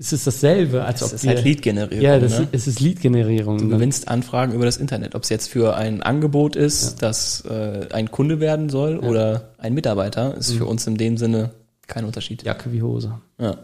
es 0.00 0.14
ist 0.14 0.26
dasselbe, 0.26 0.82
als 0.82 1.02
es 1.02 1.08
ob 1.08 1.14
ist 1.14 1.24
wir, 1.24 1.30
halt 1.32 1.44
Lead-Generierung. 1.44 2.02
Ja, 2.02 2.18
das 2.18 2.38
ne? 2.38 2.48
es 2.52 2.66
ist 2.66 2.80
Lead-Generierung. 2.80 3.58
Du 3.58 3.68
gewinnst 3.68 4.08
Anfragen 4.08 4.54
über 4.54 4.64
das 4.64 4.78
Internet, 4.78 5.14
ob 5.14 5.24
es 5.24 5.28
jetzt 5.28 5.48
für 5.48 5.76
ein 5.76 6.02
Angebot 6.02 6.56
ist, 6.56 6.92
ja. 6.92 7.08
das 7.08 7.44
äh, 7.44 7.86
ein 7.92 8.10
Kunde 8.10 8.40
werden 8.40 8.70
soll 8.70 8.98
ja. 9.02 9.08
oder 9.08 9.50
ein 9.58 9.74
Mitarbeiter, 9.74 10.34
ist 10.36 10.54
mhm. 10.54 10.58
für 10.58 10.64
uns 10.64 10.86
in 10.86 10.96
dem 10.96 11.18
Sinne 11.18 11.50
kein 11.86 12.06
Unterschied. 12.06 12.44
Jacke 12.44 12.72
wie 12.72 12.80
Hose. 12.80 13.20
Ja. 13.38 13.58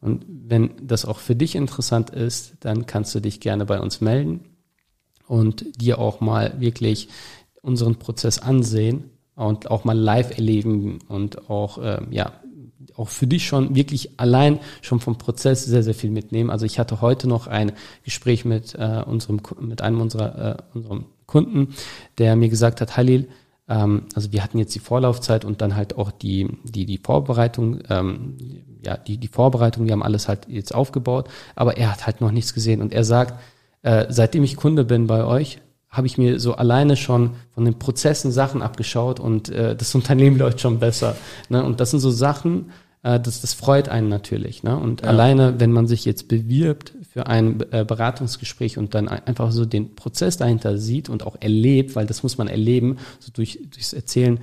Und 0.00 0.24
wenn 0.28 0.70
das 0.82 1.04
auch 1.04 1.18
für 1.18 1.34
dich 1.34 1.56
interessant 1.56 2.10
ist, 2.10 2.52
dann 2.60 2.86
kannst 2.86 3.12
du 3.16 3.20
dich 3.20 3.40
gerne 3.40 3.66
bei 3.66 3.80
uns 3.80 4.00
melden 4.00 4.44
und 5.26 5.64
dir 5.82 5.98
auch 5.98 6.20
mal 6.20 6.60
wirklich 6.60 7.08
unseren 7.60 7.96
Prozess 7.96 8.38
ansehen 8.38 9.10
und 9.34 9.68
auch 9.68 9.82
mal 9.82 9.98
live 9.98 10.30
erleben 10.30 11.00
und 11.08 11.50
auch 11.50 11.78
äh, 11.78 12.00
ja 12.10 12.34
auch 12.96 13.08
für 13.08 13.26
dich 13.26 13.46
schon 13.46 13.74
wirklich 13.74 14.18
allein 14.18 14.60
schon 14.82 15.00
vom 15.00 15.18
Prozess 15.18 15.64
sehr, 15.64 15.82
sehr 15.82 15.94
viel 15.94 16.10
mitnehmen. 16.10 16.50
Also 16.50 16.66
ich 16.66 16.78
hatte 16.78 17.00
heute 17.00 17.28
noch 17.28 17.46
ein 17.46 17.72
Gespräch 18.04 18.44
mit 18.44 18.74
äh, 18.74 19.02
unserem, 19.06 19.40
mit 19.60 19.82
einem 19.82 20.00
unserer, 20.00 20.58
äh, 20.58 20.62
unserem 20.74 21.06
Kunden, 21.26 21.74
der 22.18 22.36
mir 22.36 22.48
gesagt 22.48 22.80
hat, 22.80 22.96
Halil, 22.96 23.28
ähm, 23.68 24.02
also 24.14 24.32
wir 24.32 24.42
hatten 24.42 24.58
jetzt 24.58 24.74
die 24.74 24.80
Vorlaufzeit 24.80 25.44
und 25.44 25.62
dann 25.62 25.76
halt 25.76 25.96
auch 25.96 26.10
die, 26.10 26.48
die, 26.64 26.84
die 26.84 26.98
Vorbereitung, 26.98 27.80
ähm, 27.88 28.36
ja, 28.84 28.96
die, 28.96 29.16
die 29.16 29.28
Vorbereitung, 29.28 29.86
wir 29.86 29.92
haben 29.92 30.02
alles 30.02 30.28
halt 30.28 30.48
jetzt 30.48 30.74
aufgebaut, 30.74 31.28
aber 31.54 31.76
er 31.76 31.92
hat 31.92 32.06
halt 32.06 32.20
noch 32.20 32.32
nichts 32.32 32.52
gesehen 32.52 32.82
und 32.82 32.92
er 32.92 33.04
sagt, 33.04 33.40
äh, 33.82 34.06
seitdem 34.08 34.42
ich 34.42 34.56
Kunde 34.56 34.84
bin 34.84 35.06
bei 35.06 35.24
euch, 35.24 35.60
habe 35.90 36.06
ich 36.06 36.18
mir 36.18 36.38
so 36.38 36.54
alleine 36.54 36.96
schon 36.96 37.32
von 37.52 37.64
den 37.64 37.78
Prozessen 37.78 38.30
Sachen 38.30 38.62
abgeschaut 38.62 39.20
und 39.20 39.48
äh, 39.48 39.74
das 39.74 39.94
Unternehmen 39.94 40.38
läuft 40.38 40.60
schon 40.60 40.78
besser. 40.78 41.16
Ne? 41.48 41.64
Und 41.64 41.80
das 41.80 41.90
sind 41.90 42.00
so 42.00 42.10
Sachen, 42.10 42.70
äh, 43.02 43.18
das, 43.18 43.40
das 43.40 43.54
freut 43.54 43.88
einen 43.88 44.08
natürlich. 44.08 44.62
Ne? 44.62 44.76
Und 44.76 45.02
ja. 45.02 45.08
alleine, 45.08 45.58
wenn 45.58 45.72
man 45.72 45.88
sich 45.88 46.04
jetzt 46.04 46.28
bewirbt 46.28 46.94
für 47.12 47.26
ein 47.26 47.60
äh, 47.72 47.84
Beratungsgespräch 47.84 48.78
und 48.78 48.94
dann 48.94 49.08
einfach 49.08 49.50
so 49.50 49.64
den 49.64 49.96
Prozess 49.96 50.36
dahinter 50.36 50.78
sieht 50.78 51.08
und 51.08 51.26
auch 51.26 51.36
erlebt, 51.40 51.96
weil 51.96 52.06
das 52.06 52.22
muss 52.22 52.38
man 52.38 52.46
erleben, 52.46 52.98
so 53.18 53.32
durch, 53.32 53.58
durchs 53.72 53.92
Erzählen, 53.92 54.38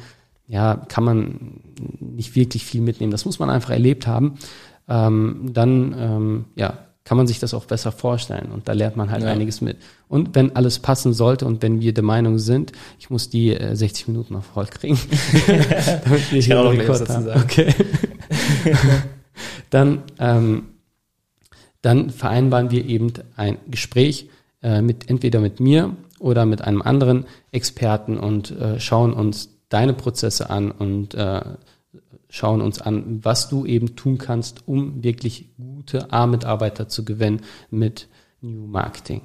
ja, 0.50 0.76
kann 0.76 1.04
man 1.04 1.62
nicht 2.00 2.36
wirklich 2.36 2.66
viel 2.66 2.82
mitnehmen. 2.82 3.12
Das 3.12 3.26
muss 3.26 3.40
man 3.40 3.50
einfach 3.50 3.70
erlebt 3.70 4.08
haben. 4.08 4.36
ähm, 4.90 5.50
dann 5.54 5.96
ähm, 5.98 6.46
ja, 6.56 6.87
kann 7.08 7.16
man 7.16 7.26
sich 7.26 7.40
das 7.40 7.54
auch 7.54 7.64
besser 7.64 7.94
vorstellen 7.94 8.52
und 8.52 8.68
da 8.68 8.74
lernt 8.74 8.98
man 8.98 9.12
halt 9.12 9.24
ja. 9.24 9.30
einiges 9.30 9.62
mit. 9.62 9.78
Und 10.10 10.36
wenn 10.36 10.58
alles 10.58 10.80
passen 10.80 11.14
sollte 11.14 11.46
und 11.46 11.62
wenn 11.62 11.80
wir 11.80 11.94
der 11.94 12.04
Meinung 12.04 12.38
sind, 12.38 12.74
ich 13.00 13.10
muss 13.10 13.30
die 13.30 13.54
äh, 13.54 13.78
60 13.78 14.10
Minuten 14.10 14.34
noch 14.34 14.44
voll 14.44 14.66
kriegen, 14.66 15.00
damit 16.04 16.32
wir 16.34 16.40
ich 16.40 16.48
hier 16.48 16.60
einen 16.60 16.82
Rekord 16.82 17.08
haben. 17.08 17.30
Okay. 17.30 17.74
dann, 19.70 20.04
ähm, 20.20 20.66
dann 21.82 22.10
vereinbaren 22.10 22.72
wir 22.72 22.86
eben 22.86 23.14
ein 23.38 23.58
Gespräch 23.72 24.30
äh, 24.62 24.82
mit 24.82 25.10
entweder 25.10 25.40
mit 25.40 25.62
mir 25.62 25.96
oder 26.20 26.46
mit 26.46 26.62
einem 26.62 26.82
anderen 26.82 27.26
Experten 27.54 28.18
und 28.18 28.52
äh, 28.52 28.82
schauen 28.82 29.14
uns 29.14 29.50
deine 29.70 29.94
Prozesse 29.94 30.50
an 30.50 30.72
und 30.72 31.14
äh, 31.14 31.42
schauen 32.30 32.62
uns 32.62 32.82
an, 32.82 33.24
was 33.24 33.50
du 33.50 33.66
eben 33.66 33.96
tun 33.96 34.18
kannst, 34.18 34.68
um 34.68 35.04
wirklich 35.04 35.50
gute 35.58 36.12
A-Mitarbeiter 36.12 36.88
zu 36.88 37.06
gewinnen 37.06 37.42
mit 37.70 38.08
New 38.42 38.68
Marketing. 38.68 39.22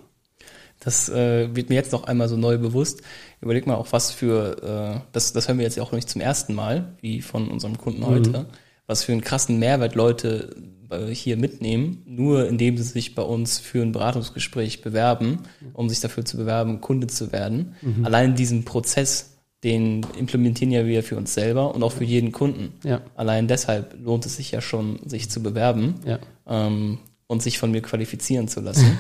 Das 0.85 1.09
äh, 1.09 1.55
wird 1.55 1.69
mir 1.69 1.77
jetzt 1.77 1.93
noch 1.93 2.05
einmal 2.05 2.29
so 2.29 2.37
neu 2.37 2.59
bewusst. 2.59 3.03
Überleg 3.41 3.67
mal 3.67 3.77
auch, 3.77 3.89
was 3.91 4.11
für, 4.11 4.97
äh, 4.97 5.01
das, 5.13 5.33
das 5.33 5.47
hören 5.47 5.59
wir 5.59 5.65
jetzt 5.65 5.77
ja 5.77 5.83
auch 5.83 5.93
nicht 5.93 6.11
zum 6.11 6.21
ersten 6.21 6.55
Mal, 6.55 6.97
wie 7.01 7.23
von 7.23 7.49
unserem 7.49 7.79
Kunden 7.79 8.05
heute, 8.05 8.31
mhm. 8.31 8.47
was 8.87 9.05
für 9.05 9.13
einen 9.13 9.21
krassen 9.21 9.61
Mehrwert 9.61 9.95
Leute 9.95 10.57
äh, 10.91 11.07
hier 11.07 11.37
mitnehmen, 11.37 12.03
nur 12.07 12.49
indem 12.49 12.77
sie 12.77 12.83
sich 12.83 13.15
bei 13.15 13.23
uns 13.23 13.61
für 13.61 13.81
ein 13.81 13.93
Beratungsgespräch 13.93 14.83
bewerben, 14.83 15.45
um 15.73 15.89
sich 15.89 16.01
dafür 16.01 16.25
zu 16.25 16.37
bewerben, 16.37 16.81
Kunde 16.81 17.07
zu 17.07 17.31
werden. 17.31 17.77
Mhm. 17.81 18.05
Allein 18.05 18.35
diesen 18.35 18.65
Prozess 18.65 19.32
den 19.65 20.05
implementieren 20.19 20.73
ja 20.73 20.87
wir 20.87 21.03
für 21.03 21.17
uns 21.17 21.35
selber 21.35 21.75
und 21.75 21.83
auch 21.83 21.93
für 21.93 22.05
jeden 22.05 22.33
Kunden. 22.33 22.73
Ja. 22.83 23.01
Allein 23.15 23.47
deshalb 23.47 23.97
lohnt 24.03 24.27
es 24.27 24.37
sich 24.37 24.51
ja 24.51 24.61
schon, 24.61 24.99
sich 25.07 25.31
zu 25.31 25.43
bewerben 25.43 25.95
ja. 26.05 26.19
ähm, 26.49 26.99
und 27.29 27.43
sich 27.43 27.59
von 27.59 27.71
mir 27.71 27.81
qualifizieren 27.81 28.49
zu 28.49 28.61
lassen. 28.61 28.99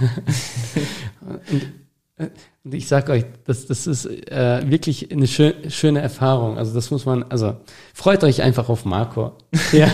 und, 1.20 1.62
äh, 2.16 2.28
und, 2.64 2.74
ich 2.74 2.86
sage 2.86 3.10
euch, 3.10 3.24
das, 3.44 3.66
das 3.66 3.88
ist 3.88 4.06
äh, 4.06 4.62
wirklich 4.70 5.10
eine 5.10 5.26
schön, 5.26 5.68
schöne 5.68 6.00
Erfahrung. 6.00 6.58
Also 6.58 6.72
das 6.74 6.92
muss 6.92 7.06
man, 7.06 7.24
also 7.24 7.56
freut 7.92 8.22
euch 8.22 8.42
einfach 8.42 8.68
auf 8.68 8.84
Marco. 8.84 9.32
Ja, 9.72 9.90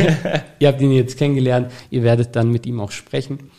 ihr 0.59 0.69
habt 0.69 0.81
ihn 0.83 0.93
jetzt 0.93 1.17
kennengelernt, 1.17 1.71
ihr 1.91 2.03
werdet 2.03 2.37
dann 2.37 2.51
mit 2.51 2.67
ihm 2.67 2.81
auch 2.81 2.91
sprechen. 2.91 3.51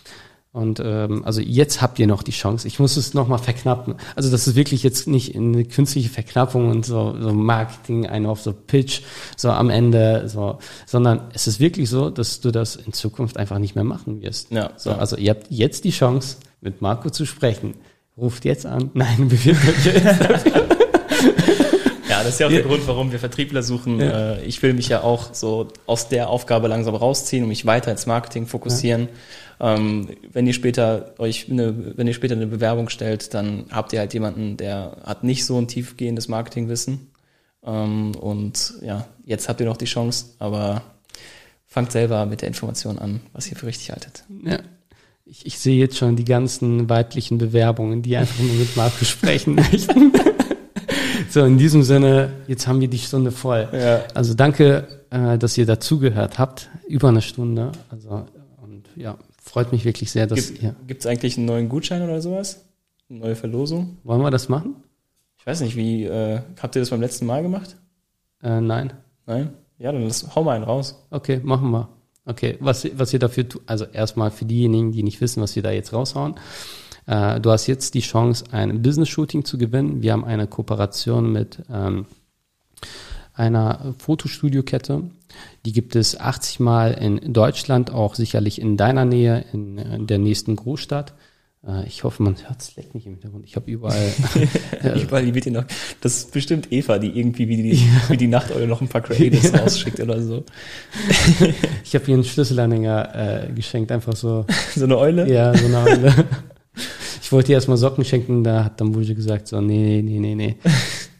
Und 0.60 0.82
ähm, 0.84 1.24
also 1.24 1.40
jetzt 1.40 1.82
habt 1.82 2.00
ihr 2.00 2.08
noch 2.08 2.22
die 2.22 2.32
Chance. 2.32 2.68
Ich 2.68 2.80
muss 2.80 2.98
es 2.98 3.14
nochmal 3.14 3.40
verknappen. 3.40 3.96
Also 4.18 4.30
das 4.30 4.46
ist 4.46 4.56
wirklich 4.56 4.84
jetzt 4.84 5.08
nicht 5.08 5.34
eine 5.34 5.64
künstliche 5.64 6.10
Verknappung 6.10 6.70
und 6.70 6.86
so, 6.86 7.16
so 7.18 7.34
Marketing, 7.34 8.06
ein 8.08 8.26
auf 8.26 8.42
so 8.42 8.52
Pitch, 8.52 9.02
so 9.38 9.52
am 9.52 9.70
Ende, 9.70 10.28
so, 10.28 10.60
sondern 10.86 11.22
es 11.34 11.48
ist 11.48 11.62
wirklich 11.62 11.90
so, 11.90 12.10
dass 12.10 12.42
du 12.42 12.52
das 12.52 12.76
in 12.76 12.92
Zukunft 12.92 13.38
einfach 13.38 13.58
nicht 13.58 13.76
mehr 13.76 13.86
machen 13.86 14.22
wirst. 14.22 14.52
Ja, 14.52 14.72
so, 14.76 14.90
ja. 14.90 14.98
Also 14.98 15.16
ihr 15.16 15.30
habt 15.30 15.48
jetzt 15.50 15.86
die 15.86 15.92
Chance, 15.92 16.38
mit 16.60 16.82
Marco 16.82 17.10
zu 17.10 17.26
sprechen. 17.26 17.76
Ruft 18.18 18.44
jetzt 18.44 18.66
an. 18.66 18.92
Nein, 18.94 19.30
bewirbt 19.30 19.66
euch 19.66 19.86
jetzt. 19.86 20.06
Ja, 22.10 22.24
das 22.24 22.34
ist 22.34 22.40
ja 22.40 22.48
auch 22.48 22.52
der 22.52 22.64
Grund, 22.64 22.86
warum 22.86 23.14
wir 23.14 23.20
Vertriebler 23.20 23.64
suchen. 23.64 24.00
Ja. 24.02 24.34
Äh, 24.34 24.44
ich 24.44 24.62
will 24.62 24.74
mich 24.74 24.90
ja 24.90 25.04
auch 25.04 25.34
so 25.34 25.70
aus 25.86 26.10
der 26.10 26.30
Aufgabe 26.30 26.68
langsam 26.68 26.96
rausziehen 26.96 27.44
und 27.44 27.50
mich 27.50 27.66
weiter 27.66 27.92
ins 27.92 28.08
Marketing 28.08 28.46
fokussieren. 28.46 29.04
Ja. 29.04 29.08
Ähm, 29.60 30.08
wenn 30.32 30.48
ihr 30.48 30.54
später 30.54 31.14
euch 31.18 31.50
eine, 31.50 31.98
wenn 31.98 32.08
ihr 32.08 32.14
später 32.14 32.36
eine 32.36 32.48
Bewerbung 32.48 32.90
stellt, 32.90 33.34
dann 33.34 33.66
habt 33.72 33.92
ihr 33.92 34.00
halt 34.00 34.14
jemanden, 34.14 34.56
der 34.56 34.98
hat 35.04 35.24
nicht 35.24 35.46
so 35.46 35.58
ein 35.58 35.68
tiefgehendes 35.68 36.30
Marketingwissen. 36.30 37.12
Ähm, 37.64 38.16
und 38.16 38.76
ja, 38.82 39.08
jetzt 39.26 39.50
habt 39.50 39.60
ihr 39.60 39.66
noch 39.66 39.78
die 39.78 39.86
Chance, 39.86 40.28
aber 40.40 40.82
fangt 41.66 41.92
selber 41.92 42.26
mit 42.26 42.42
der 42.42 42.48
Information 42.48 43.00
an, 43.00 43.20
was 43.34 43.50
ihr 43.50 43.58
für 43.58 43.68
richtig 43.68 43.92
haltet. 43.92 44.24
Ja. 44.44 44.60
Ich, 45.26 45.46
ich 45.46 45.60
sehe 45.60 45.78
jetzt 45.78 45.98
schon 45.98 46.16
die 46.16 46.26
ganzen 46.26 46.90
weiblichen 46.90 47.38
Bewerbungen, 47.38 48.02
die 48.02 48.18
einfach 48.18 48.42
nur 48.42 48.56
mit 48.56 48.76
Marco 48.76 49.06
sprechen 49.06 49.56
möchten. 49.72 50.14
so, 51.30 51.44
in 51.44 51.58
diesem 51.58 51.84
Sinne, 51.84 52.32
jetzt 52.48 52.66
haben 52.66 52.80
wir 52.82 52.88
die 52.88 52.98
Stunde 52.98 53.32
voll. 53.32 53.68
Ja. 53.74 54.04
Also 54.16 54.34
danke, 54.34 54.88
äh, 55.12 55.38
dass 55.38 55.58
ihr 55.58 55.66
dazugehört 55.66 56.40
habt. 56.40 56.70
Über 56.88 57.10
eine 57.10 57.22
Stunde. 57.22 57.74
Also, 57.90 58.26
und 58.64 58.86
ja, 58.96 59.18
freut 59.50 59.72
mich 59.72 59.84
wirklich 59.84 60.12
sehr, 60.12 60.28
dass 60.28 60.54
Gibt, 60.54 61.02
es 61.02 61.06
eigentlich 61.06 61.38
einen 61.38 61.48
neuen 61.48 61.70
Gutschein 61.70 62.04
oder 62.04 62.22
sowas? 62.22 62.66
Eine 63.10 63.20
neue 63.20 63.36
Verlosung? 63.36 63.98
Wollen 64.04 64.22
wir 64.22 64.32
das 64.32 64.48
machen? 64.48 64.76
Ich 65.38 65.46
weiß 65.46 65.62
nicht, 65.62 65.76
wie, 65.76 66.06
äh, 66.06 66.42
habt 66.62 66.76
ihr 66.76 66.82
das 66.82 66.92
beim 66.92 67.02
letzten 67.02 67.26
Mal 67.26 67.42
gemacht? 67.42 67.76
Äh, 68.44 68.62
nein. 68.62 68.94
Nein? 69.26 69.54
Ja, 69.80 69.92
dann 69.92 70.04
lass, 70.04 70.36
hau 70.36 70.44
mal 70.44 70.56
einen 70.56 70.66
raus. 70.66 71.08
Okay, 71.10 71.42
machen 71.44 71.72
wir. 71.72 71.90
Okay, 72.26 72.58
was, 72.60 72.88
was 72.98 73.12
ihr 73.12 73.20
dafür 73.20 73.50
tut, 73.50 73.62
also 73.66 73.86
erstmal 73.86 74.30
für 74.30 74.46
diejenigen, 74.46 74.92
die 74.92 75.02
nicht 75.02 75.20
wissen, 75.20 75.42
was 75.42 75.56
wir 75.56 75.64
da 75.64 75.72
jetzt 75.72 75.94
raushauen. 75.94 76.36
Äh, 77.08 77.40
du 77.40 77.50
hast 77.50 77.66
jetzt 77.66 77.96
die 77.96 78.02
Chance, 78.02 78.46
ein 78.52 78.82
Business-Shooting 78.84 79.46
zu 79.46 79.58
gewinnen. 79.58 80.04
Wir 80.04 80.14
haben 80.14 80.26
eine 80.26 80.46
Kooperation 80.46 81.32
mit 81.32 81.64
ähm, 81.72 82.06
einer 83.34 83.96
Fotostudiokette. 83.98 85.10
Die 85.66 85.74
gibt 85.74 85.96
es 85.96 86.20
80 86.20 86.60
Mal 86.60 86.94
in 86.94 87.34
Deutschland, 87.34 87.92
auch 87.92 88.16
sicherlich 88.16 88.62
in 88.62 88.78
deiner 88.78 89.06
Nähe, 89.06 89.46
in, 89.54 90.08
der 90.08 90.18
nächsten 90.18 90.56
Großstadt. 90.56 91.14
Äh, 91.68 91.86
ich 91.88 92.04
hoffe, 92.04 92.24
man 92.24 92.36
hört 92.48 92.62
es 92.62 92.76
leck 92.76 92.94
nicht 92.94 93.06
im 93.06 93.14
Hintergrund. 93.14 93.46
Ich 93.46 93.56
habe 93.56 93.70
überall. 93.70 94.12
überall 95.04 95.26
die 95.26 95.36
wird 95.36 95.48
noch. 95.48 95.66
Das 96.02 96.18
ist 96.18 96.32
bestimmt 96.32 96.72
Eva, 96.72 96.98
die 96.98 97.18
irgendwie 97.20 97.48
wie 97.48 97.62
die, 97.62 97.74
ja. 97.74 98.10
wie 98.10 98.18
die 98.18 98.28
Nachteule 98.28 98.68
noch 98.68 98.82
ein 98.82 98.88
paar 98.88 99.02
Creatives 99.02 99.52
ja. 99.52 99.60
rausschickt 99.60 100.00
oder 100.00 100.22
so. 100.22 100.44
ich 101.84 101.96
habe 101.96 102.06
ihr 102.08 102.14
einen 102.14 102.24
Schlüsselanhänger 102.24 103.48
äh, 103.50 103.52
geschenkt, 103.52 103.92
einfach 103.92 104.16
so. 104.16 104.46
So 104.76 104.86
eine 104.86 104.98
Eule? 104.98 105.32
Ja, 105.32 105.54
so 105.54 105.66
eine 105.66 105.84
Eule. 105.84 106.26
Ich 107.22 107.32
wollte 107.32 107.52
ihr 107.52 107.56
erstmal 107.56 107.78
Socken 107.78 108.06
schenken, 108.06 108.44
da 108.44 108.64
hat 108.64 108.80
dann 108.80 108.92
Bursche 108.92 109.14
gesagt, 109.14 109.48
so, 109.48 109.60
nee, 109.60 110.02
nee, 110.02 110.20
nee, 110.20 110.36
nee 110.36 110.56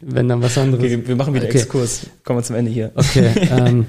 wenn 0.02 0.28
dann 0.28 0.42
was 0.42 0.58
anderes. 0.58 0.84
Okay, 0.84 1.02
wir 1.06 1.16
machen 1.16 1.34
wieder 1.34 1.46
okay. 1.46 1.58
Exkurs. 1.58 2.08
Kommen 2.24 2.40
wir 2.40 2.44
zum 2.44 2.56
Ende 2.56 2.72
hier. 2.72 2.92
Okay. 2.96 3.32
ähm, 3.52 3.86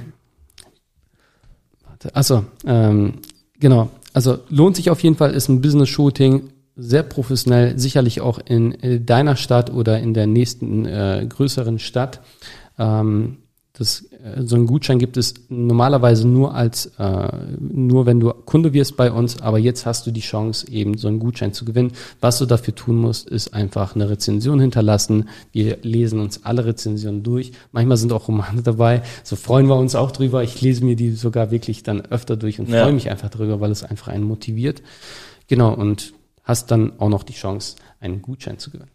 warte. 2.01 2.17
Achso, 2.17 2.45
ähm, 2.67 3.15
genau. 3.59 3.91
Also 4.13 4.39
lohnt 4.49 4.77
sich 4.77 4.91
auf 4.91 5.03
jeden 5.03 5.17
Fall, 5.17 5.33
ist 5.33 5.49
ein 5.49 5.61
Business-Shooting 5.61 6.51
sehr 6.77 7.03
professionell, 7.03 7.79
sicherlich 7.79 8.21
auch 8.21 8.39
in 8.45 8.73
äh, 8.81 9.01
deiner 9.01 9.37
Stadt 9.37 9.71
oder 9.71 10.01
in 10.01 10.15
der 10.15 10.27
nächsten 10.27 10.87
äh, 10.87 11.27
größeren 11.29 11.79
Stadt. 11.79 12.21
Ähm, 12.79 13.39
das, 13.73 14.03
äh, 14.13 14.43
so 14.45 14.57
ein 14.57 14.67
Gutschein 14.67 14.99
gibt 14.99 15.17
es 15.17 15.35
normalerweise 15.49 16.27
nur 16.27 16.55
als, 16.55 16.87
äh, 16.99 17.29
nur 17.59 18.07
wenn 18.07 18.21
du 18.21 18.33
Kunde 18.33 18.73
wirst 18.73 18.97
bei 18.97 19.11
uns, 19.11 19.41
aber 19.41 19.59
jetzt 19.59 19.87
hast 19.87 20.07
du 20.07 20.11
die 20.11 20.21
Chance, 20.21 20.69
eben 20.71 20.99
so 20.99 21.09
einen 21.09 21.19
Gutschein 21.19 21.53
zu 21.53 21.65
gewinnen. 21.65 21.93
Was 22.21 22.39
du 22.39 22.47
dafür 22.47 22.75
tun 22.75 22.97
musst, 22.97 23.29
ist 23.29 23.55
einfach 23.55 23.95
eine 23.95 24.11
Rezension 24.11 24.61
hinterlassen. 24.61 25.29
Wir 25.53 25.79
lesen 25.83 26.21
uns 26.21 26.45
alle 26.45 26.65
Rezensionen 26.65 27.23
durch. 27.23 27.53
Manchmal 27.73 27.97
sind 27.97 28.13
auch 28.13 28.29
Romane 28.29 28.63
dabei. 28.63 29.03
So 29.23 29.37
freuen 29.37 29.67
wir 29.67 29.77
uns 29.77 29.95
auch 29.95 30.11
drüber. 30.11 30.43
Ich 30.43 30.61
lese 30.61 30.85
mir 30.85 30.97
die 30.97 31.13
sogar 31.13 31.51
wirklich 31.51 31.83
dann 31.83 32.01
öfter 32.01 32.37
durch 32.37 32.59
und 32.59 32.69
ja. 32.69 32.83
freue 32.83 32.93
mich 32.93 33.11
einfach 33.11 33.31
drüber, 33.31 33.61
weil 33.61 33.71
es 33.71 33.85
einfach 33.85 34.09
einen 34.09 34.25
motiviert. 34.25 34.83
Genau, 35.47 35.73
und 35.73 36.13
hast 36.43 36.71
dann 36.71 36.99
auch 36.99 37.09
noch 37.09 37.23
die 37.23 37.35
Chance, 37.35 37.77
einen 38.01 38.23
Gutschein 38.23 38.59
zu 38.59 38.71
gewinnen. 38.71 38.91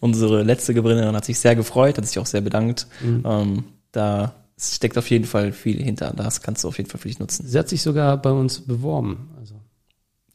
Unsere 0.00 0.42
letzte 0.42 0.74
Gewinnerin 0.74 1.16
hat 1.16 1.24
sich 1.24 1.38
sehr 1.38 1.56
gefreut, 1.56 1.96
hat 1.96 2.06
sich 2.06 2.18
auch 2.18 2.26
sehr 2.26 2.42
bedankt. 2.42 2.86
Mhm. 3.02 3.22
Ähm, 3.24 3.64
da 3.94 4.34
steckt 4.58 4.98
auf 4.98 5.10
jeden 5.10 5.24
Fall 5.24 5.52
viel 5.52 5.82
hinter. 5.82 6.12
Das 6.16 6.42
kannst 6.42 6.64
du 6.64 6.68
auf 6.68 6.78
jeden 6.78 6.90
Fall 6.90 7.00
für 7.00 7.08
dich 7.08 7.18
nutzen. 7.18 7.46
Sie 7.46 7.58
hat 7.58 7.68
sich 7.68 7.82
sogar 7.82 8.16
bei 8.16 8.30
uns 8.30 8.60
beworben. 8.60 9.30
Also, 9.38 9.54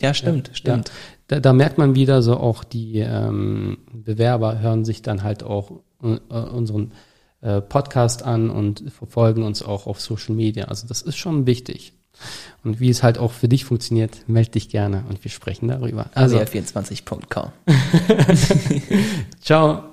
ja, 0.02 0.14
stimmt, 0.14 0.50
ja, 0.50 0.56
stimmt. 0.56 0.90
Ja. 0.90 0.94
Da, 1.28 1.40
da, 1.40 1.54
merkt 1.54 1.78
man 1.78 1.96
wieder 1.96 2.22
so 2.22 2.38
auch 2.38 2.64
die 2.64 3.00
ähm, 3.00 3.78
Bewerber 3.94 4.60
hören 4.60 4.86
sich 4.86 5.02
dann 5.02 5.24
halt 5.24 5.44
auch 5.44 5.82
äh, 6.02 6.18
unseren 6.34 6.94
äh, 7.42 7.62
Podcast 7.62 8.24
an 8.24 8.50
und 8.50 8.92
verfolgen 8.92 9.44
uns 9.44 9.62
auch 9.64 9.88
auf 9.88 10.00
Social 10.02 10.36
Media. 10.36 10.66
Also 10.66 10.88
das 10.88 11.02
ist 11.02 11.18
schon 11.18 11.46
wichtig. 11.46 11.94
Und 12.64 12.80
wie 12.80 12.90
es 12.90 13.04
halt 13.04 13.18
auch 13.18 13.32
für 13.32 13.48
dich 13.48 13.64
funktioniert, 13.64 14.28
melde 14.28 14.52
dich 14.52 14.70
gerne 14.70 15.06
und 15.08 15.24
wir 15.24 15.32
sprechen 15.32 15.70
darüber. 15.70 16.10
Also 16.14 16.38
24.com. 16.38 17.52
Ciao. 19.42 19.84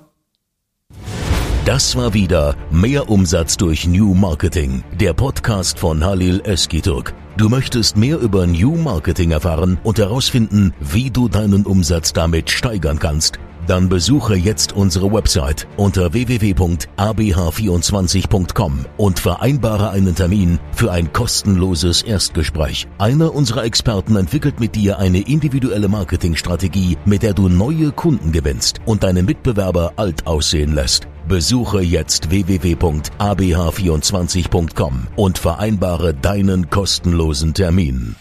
Das 1.67 1.97
war 1.97 2.13
wieder 2.13 2.55
Mehr 2.71 3.09
Umsatz 3.09 3.57
durch 3.57 3.85
New 3.85 4.13
Marketing, 4.13 4.85
der 5.01 5.11
Podcast 5.11 5.79
von 5.79 6.01
Halil 6.01 6.39
Eskiturk. 6.45 7.13
Du 7.35 7.49
möchtest 7.49 7.97
mehr 7.97 8.19
über 8.19 8.47
New 8.47 8.77
Marketing 8.77 9.31
erfahren 9.31 9.77
und 9.83 9.99
herausfinden, 9.99 10.73
wie 10.79 11.11
du 11.11 11.27
deinen 11.27 11.65
Umsatz 11.65 12.13
damit 12.13 12.51
steigern 12.51 12.99
kannst 12.99 13.37
Dann 13.67 13.89
besuche 13.89 14.35
jetzt 14.35 14.73
unsere 14.73 15.11
Website 15.11 15.67
unter 15.75 16.13
www.abh24.com 16.13 18.85
und 18.95 19.19
vereinbare 19.19 19.89
einen 19.89 20.15
Termin 20.15 20.59
für 20.71 20.89
ein 20.91 21.11
kostenloses 21.11 22.01
Erstgespräch. 22.01 22.87
Einer 22.97 23.35
unserer 23.35 23.65
Experten 23.65 24.15
entwickelt 24.15 24.61
mit 24.61 24.75
dir 24.75 24.99
eine 24.99 25.19
individuelle 25.19 25.89
Marketingstrategie, 25.89 26.97
mit 27.03 27.23
der 27.23 27.33
du 27.33 27.49
neue 27.49 27.91
Kunden 27.91 28.31
gewinnst 28.31 28.79
und 28.85 29.03
deine 29.03 29.21
Mitbewerber 29.21 29.91
alt 29.97 30.27
aussehen 30.27 30.73
lässt. 30.73 31.09
Besuche 31.27 31.81
jetzt 31.81 32.29
www.abh24.com 32.29 35.07
und 35.17 35.37
vereinbare 35.37 36.13
deinen 36.13 36.69
kostenlosen 36.69 37.53
Termin. 37.53 38.15